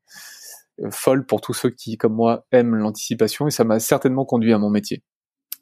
folle 0.91 1.27
pour 1.27 1.41
tous 1.41 1.55
ceux 1.55 1.71
qui, 1.71 1.97
comme 1.97 2.15
moi, 2.15 2.47
aiment 2.53 2.75
l'anticipation 2.75 3.47
et 3.47 3.51
ça 3.51 3.65
m'a 3.65 3.81
certainement 3.81 4.25
conduit 4.25 4.53
à 4.53 4.59
mon 4.59 4.71
métier. 4.71 5.03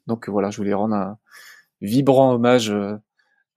Donc 0.07 0.29
voilà, 0.29 0.49
je 0.49 0.57
voulais 0.57 0.73
rendre 0.73 0.95
un 0.95 1.17
vibrant 1.81 2.33
hommage 2.33 2.71
euh, 2.71 2.95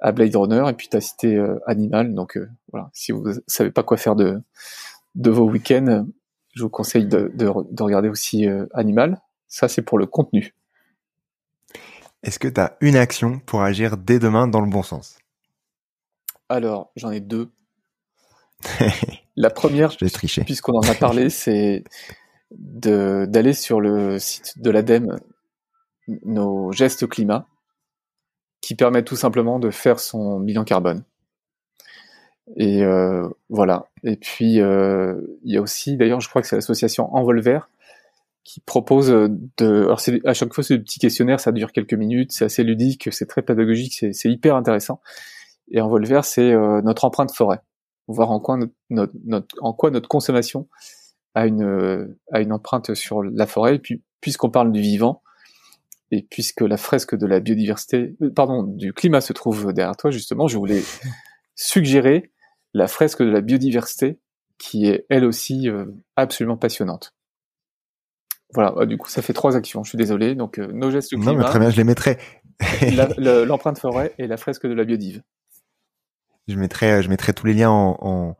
à 0.00 0.12
Blade 0.12 0.34
Runner 0.34 0.64
et 0.68 0.72
puis 0.72 0.88
tu 0.88 0.96
as 0.96 1.00
cité 1.00 1.36
euh, 1.36 1.58
Animal. 1.66 2.14
Donc 2.14 2.36
euh, 2.36 2.48
voilà, 2.72 2.90
si 2.92 3.12
vous 3.12 3.24
savez 3.46 3.70
pas 3.70 3.82
quoi 3.82 3.96
faire 3.96 4.16
de, 4.16 4.40
de 5.14 5.30
vos 5.30 5.48
week-ends, 5.48 6.06
je 6.54 6.62
vous 6.62 6.70
conseille 6.70 7.06
de, 7.06 7.32
de, 7.34 7.82
regarder 7.82 8.08
aussi 8.08 8.46
Animal. 8.74 9.20
Ça, 9.48 9.66
c'est 9.66 9.82
pour 9.82 9.98
le 9.98 10.06
contenu. 10.06 10.54
Est-ce 12.24 12.38
que 12.38 12.48
tu 12.48 12.58
as 12.58 12.76
une 12.80 12.96
action 12.96 13.38
pour 13.40 13.62
agir 13.62 13.98
dès 13.98 14.18
demain 14.18 14.48
dans 14.48 14.62
le 14.62 14.70
bon 14.70 14.82
sens? 14.82 15.18
Alors, 16.48 16.90
j'en 16.96 17.10
ai 17.10 17.20
deux. 17.20 17.50
La 19.36 19.50
première, 19.50 19.94
puisqu'on 20.46 20.78
en 20.78 20.88
a 20.88 20.94
parlé, 20.94 21.28
c'est 21.30 21.84
d'aller 22.50 23.52
sur 23.52 23.80
le 23.80 24.18
site 24.18 24.58
de 24.58 24.70
l'ADEME 24.70 25.18
nos 26.24 26.72
gestes 26.72 27.06
climat, 27.06 27.46
qui 28.60 28.74
permettent 28.74 29.06
tout 29.06 29.16
simplement 29.16 29.58
de 29.58 29.70
faire 29.70 29.98
son 30.00 30.40
bilan 30.40 30.64
carbone. 30.64 31.04
Et 32.56 32.84
euh, 32.84 33.28
voilà. 33.48 33.86
Et 34.02 34.16
puis 34.16 34.60
euh, 34.60 35.20
il 35.42 35.52
y 35.52 35.56
a 35.56 35.62
aussi, 35.62 35.96
d'ailleurs, 35.96 36.20
je 36.20 36.28
crois 36.28 36.42
que 36.42 36.48
c'est 36.48 36.56
l'association 36.56 37.14
Envol 37.14 37.40
Vert 37.40 37.68
qui 38.44 38.60
propose 38.60 39.08
de. 39.08 39.84
Alors 39.84 40.00
c'est 40.00 40.24
à 40.26 40.34
chaque 40.34 40.52
fois 40.52 40.62
c'est 40.62 40.76
des 40.76 40.82
petits 40.84 40.98
questionnaires, 40.98 41.40
ça 41.40 41.52
dure 41.52 41.72
quelques 41.72 41.94
minutes, 41.94 42.32
c'est 42.32 42.44
assez 42.44 42.62
ludique, 42.62 43.08
c'est 43.10 43.26
très 43.26 43.42
pédagogique, 43.42 44.04
c'est 44.12 44.30
hyper 44.30 44.54
intéressant. 44.54 45.00
Et 45.70 45.80
Envol 45.80 46.04
Vert, 46.06 46.24
c'est 46.24 46.52
euh, 46.52 46.82
notre 46.82 47.04
empreinte 47.04 47.32
forêt, 47.34 47.60
voir 48.06 48.30
en 48.30 48.40
quoi 48.40 48.58
notre, 48.90 49.46
en 49.60 49.72
consommation 49.72 50.68
a 51.34 51.46
une 51.46 52.16
une 52.32 52.52
empreinte 52.52 52.94
sur 52.94 53.22
la 53.22 53.46
forêt. 53.46 53.76
Et 53.76 53.78
puis 53.78 54.02
puisqu'on 54.20 54.50
parle 54.50 54.72
du 54.72 54.80
vivant, 54.80 55.22
et 56.10 56.22
puisque 56.22 56.60
la 56.60 56.76
fresque 56.76 57.16
de 57.16 57.26
la 57.26 57.40
biodiversité, 57.40 58.14
euh, 58.22 58.30
pardon, 58.30 58.62
du 58.62 58.92
climat 58.92 59.20
se 59.20 59.32
trouve 59.32 59.72
derrière 59.72 59.96
toi, 59.96 60.10
justement, 60.10 60.46
je 60.46 60.56
voulais 60.58 60.82
suggérer 61.54 62.30
la 62.72 62.86
fresque 62.86 63.22
de 63.22 63.30
la 63.30 63.40
biodiversité, 63.40 64.18
qui 64.58 64.86
est 64.86 65.06
elle 65.10 65.24
aussi 65.24 65.68
euh, 65.68 65.86
absolument 66.16 66.56
passionnante. 66.56 67.14
Voilà, 68.54 68.72
bah, 68.72 68.86
du 68.86 68.96
coup, 68.96 69.08
ça 69.08 69.22
fait 69.22 69.32
trois 69.32 69.56
actions. 69.56 69.84
Je 69.84 69.90
suis 69.90 69.98
désolé. 69.98 70.34
Donc, 70.34 70.58
euh, 70.58 70.66
nos 70.72 70.90
gestes 70.90 71.10
climat. 71.10 71.32
Non, 71.32 71.38
mais 71.38 71.44
très 71.44 71.58
bien, 71.58 71.70
je 71.70 71.76
les 71.76 71.84
mettrai. 71.84 72.18
L'empreinte 73.18 73.78
forêt 73.78 74.14
et 74.18 74.26
la 74.26 74.36
fresque 74.36 74.66
de 74.66 74.72
la 74.72 74.84
biodive. 74.84 75.22
Je 76.48 76.56
mettrai, 76.56 77.02
je 77.02 77.08
mettrai 77.08 77.32
tous 77.32 77.46
les 77.46 77.54
liens 77.54 77.70
en, 77.70 77.96
en, 78.00 78.36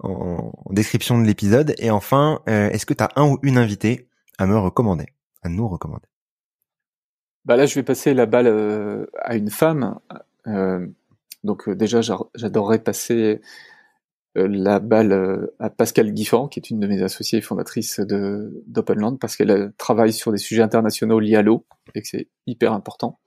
en 0.00 0.72
description 0.72 1.18
de 1.18 1.24
l'épisode. 1.24 1.74
Et 1.78 1.90
enfin, 1.90 2.40
est-ce 2.46 2.84
que 2.84 2.94
tu 2.94 3.02
as 3.02 3.10
un 3.16 3.28
ou 3.28 3.38
une 3.42 3.58
invitée 3.58 4.08
à 4.38 4.46
me 4.46 4.58
recommander, 4.58 5.06
à 5.42 5.48
nous 5.48 5.68
recommander? 5.68 6.08
Bah 7.44 7.56
là, 7.56 7.66
je 7.66 7.74
vais 7.74 7.82
passer 7.82 8.14
la 8.14 8.26
balle 8.26 8.46
euh, 8.46 9.06
à 9.18 9.36
une 9.36 9.50
femme. 9.50 9.98
Euh, 10.46 10.86
donc 11.42 11.68
euh, 11.68 11.74
déjà, 11.74 12.00
j'adorerais 12.34 12.78
passer 12.78 13.42
la 14.34 14.80
balle 14.80 15.50
à 15.60 15.70
Pascal 15.70 16.12
Guiffant, 16.12 16.48
qui 16.48 16.58
est 16.58 16.70
une 16.70 16.80
de 16.80 16.86
mes 16.86 17.02
associées 17.02 17.40
fondatrices 17.40 18.00
de 18.00 18.64
d'Openland, 18.66 19.18
parce 19.18 19.36
qu'elle 19.36 19.72
travaille 19.78 20.12
sur 20.12 20.32
des 20.32 20.38
sujets 20.38 20.62
internationaux 20.62 21.20
liés 21.20 21.36
à 21.36 21.42
l'eau, 21.42 21.66
et 21.94 22.02
que 22.02 22.08
c'est 22.08 22.28
hyper 22.46 22.72
important. 22.72 23.20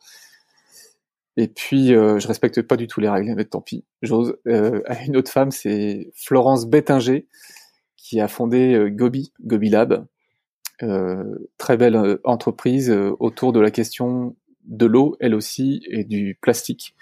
Et 1.37 1.47
puis, 1.47 1.89
je 1.89 2.27
respecte 2.27 2.61
pas 2.61 2.75
du 2.75 2.87
tout 2.87 2.99
les 2.99 3.09
règles, 3.09 3.33
mais 3.35 3.45
tant 3.45 3.61
pis, 3.61 3.85
j'ose. 4.01 4.35
une 4.45 5.15
autre 5.15 5.31
femme, 5.31 5.51
c'est 5.51 6.11
Florence 6.15 6.67
Bettinger, 6.67 7.27
qui 7.95 8.19
a 8.19 8.27
fondé 8.27 8.89
Gobi, 8.91 9.31
Gobi 9.41 9.69
Lab, 9.69 10.07
euh, 10.83 11.49
très 11.57 11.75
belle 11.75 11.95
euh, 11.95 12.21
entreprise 12.23 12.91
euh, 12.91 13.15
autour 13.19 13.51
de 13.51 13.59
la 13.59 13.71
question 13.71 14.35
de 14.65 14.85
l'eau, 14.85 15.17
elle 15.19 15.33
aussi, 15.33 15.81
et 15.89 16.03
du 16.03 16.37
plastique, 16.39 16.95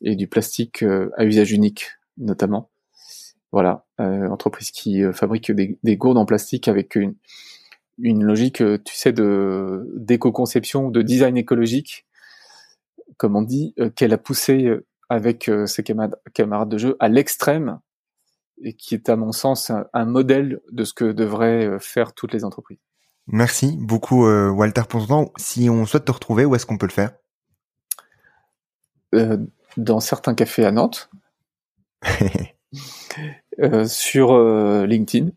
et 0.00 0.16
du 0.16 0.28
plastique 0.28 0.82
à 1.16 1.24
usage 1.24 1.52
unique 1.52 1.86
notamment. 2.16 2.70
Voilà, 3.52 3.84
entreprise 3.98 4.70
qui 4.70 5.02
fabrique 5.12 5.52
des, 5.52 5.78
des, 5.82 5.96
gourdes 5.96 6.16
en 6.16 6.24
plastique 6.24 6.68
avec 6.68 6.96
une, 6.96 7.14
une 7.98 8.24
logique, 8.24 8.62
tu 8.84 8.94
sais, 8.94 9.12
de 9.12 9.92
d'éco-conception, 9.94 10.90
de 10.90 11.02
design 11.02 11.36
écologique, 11.36 12.06
comme 13.18 13.36
on 13.36 13.42
dit, 13.42 13.74
qu'elle 13.94 14.14
a 14.14 14.18
poussé 14.18 14.74
avec 15.10 15.50
ses 15.66 15.84
camarades 15.84 16.68
de 16.68 16.78
jeu 16.78 16.96
à 16.98 17.08
l'extrême 17.08 17.78
et 18.62 18.72
qui 18.72 18.94
est 18.94 19.08
à 19.08 19.16
mon 19.16 19.32
sens 19.32 19.70
un, 19.70 20.04
modèle 20.04 20.60
de 20.70 20.84
ce 20.84 20.94
que 20.94 21.12
devraient 21.12 21.78
faire 21.78 22.14
toutes 22.14 22.32
les 22.32 22.44
entreprises. 22.44 22.78
Merci 23.26 23.76
beaucoup 23.78 24.26
Walter 24.26 24.82
pour 24.88 25.06
ton 25.06 25.24
temps. 25.24 25.32
Si 25.36 25.68
on 25.68 25.84
souhaite 25.86 26.06
te 26.06 26.12
retrouver, 26.12 26.44
où 26.44 26.54
est-ce 26.54 26.66
qu'on 26.66 26.78
peut 26.78 26.88
le 26.88 26.92
faire? 26.92 27.12
Dans 29.76 30.00
certains 30.00 30.34
cafés 30.34 30.64
à 30.64 30.72
Nantes, 30.72 31.10
sur 33.86 34.38
LinkedIn, 34.86 35.30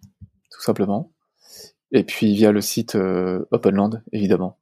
tout 0.52 0.62
simplement. 0.62 1.12
Et 1.92 2.04
puis 2.04 2.36
via 2.36 2.52
le 2.52 2.62
site 2.62 2.96
euh, 2.96 3.46
Openland, 3.52 4.04
évidemment. 4.12 4.58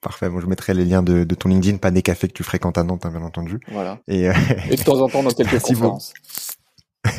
Parfait. 0.00 0.28
Bon, 0.30 0.40
je 0.40 0.46
mettrai 0.46 0.72
les 0.72 0.84
liens 0.84 1.02
de, 1.02 1.24
ton 1.34 1.48
LinkedIn, 1.48 1.78
pas 1.78 1.90
des 1.90 2.02
cafés 2.02 2.28
que 2.28 2.32
tu 2.32 2.42
fréquentes 2.42 2.78
à 2.78 2.84
Nantes, 2.84 3.04
hein, 3.04 3.10
bien 3.10 3.22
entendu. 3.22 3.60
Voilà. 3.72 3.98
Et, 4.06 4.28
euh, 4.28 4.32
de 4.70 4.82
temps 4.82 5.00
en 5.00 5.08
temps 5.08 5.22
dans 5.22 5.30
quelques 5.30 5.58
conférences. 5.62 6.12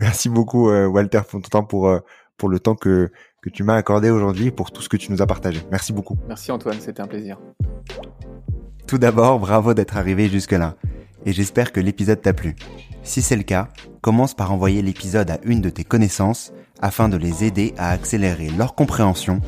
Merci 0.00 0.28
beaucoup, 0.28 0.68
euh, 0.68 0.86
Walter, 0.86 1.20
pour 1.28 1.40
ton 1.42 1.48
temps, 1.48 1.64
pour, 1.64 2.00
pour 2.36 2.48
le 2.48 2.58
temps 2.58 2.74
que, 2.74 3.12
que 3.46 3.50
tu 3.50 3.62
m'as 3.62 3.76
accordé 3.76 4.10
aujourd'hui, 4.10 4.50
pour 4.50 4.72
tout 4.72 4.82
ce 4.82 4.88
que 4.88 4.96
tu 4.96 5.12
nous 5.12 5.22
as 5.22 5.26
partagé. 5.26 5.60
Merci 5.70 5.92
beaucoup. 5.92 6.16
Merci 6.26 6.50
Antoine, 6.50 6.80
c'était 6.80 7.00
un 7.00 7.06
plaisir. 7.06 7.38
Tout 8.88 8.98
d'abord, 8.98 9.38
bravo 9.38 9.72
d'être 9.72 9.96
arrivé 9.96 10.28
jusque-là. 10.28 10.74
Et 11.24 11.32
j'espère 11.32 11.70
que 11.70 11.78
l'épisode 11.78 12.20
t'a 12.20 12.32
plu. 12.32 12.56
Si 13.04 13.22
c'est 13.22 13.36
le 13.36 13.44
cas, 13.44 13.68
commence 14.00 14.34
par 14.34 14.52
envoyer 14.52 14.82
l'épisode 14.82 15.30
à 15.30 15.38
une 15.44 15.60
de 15.60 15.70
tes 15.70 15.84
connaissances 15.84 16.52
afin 16.82 17.08
de 17.08 17.16
les 17.16 17.44
aider 17.44 17.72
à 17.78 17.90
accélérer 17.90 18.48
leur 18.48 18.74
compréhension 18.74 19.40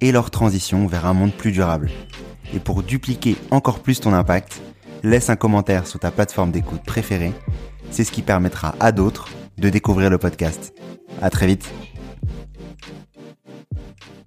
et 0.00 0.10
leur 0.10 0.32
transition 0.32 0.88
vers 0.88 1.06
un 1.06 1.14
monde 1.14 1.32
plus 1.32 1.52
durable. 1.52 1.90
Et 2.54 2.58
pour 2.58 2.82
dupliquer 2.82 3.36
encore 3.52 3.78
plus 3.78 4.00
ton 4.00 4.12
impact, 4.14 4.60
laisse 5.04 5.30
un 5.30 5.36
commentaire 5.36 5.86
sur 5.86 6.00
ta 6.00 6.10
plateforme 6.10 6.50
d'écoute 6.50 6.82
préférée. 6.84 7.32
C'est 7.92 8.02
ce 8.02 8.10
qui 8.10 8.22
permettra 8.22 8.74
à 8.80 8.90
d'autres 8.90 9.28
de 9.58 9.68
découvrir 9.68 10.10
le 10.10 10.18
podcast. 10.18 10.74
À 11.22 11.30
très 11.30 11.46
vite. 11.46 11.72
Thank 13.74 14.06
you. 14.06 14.23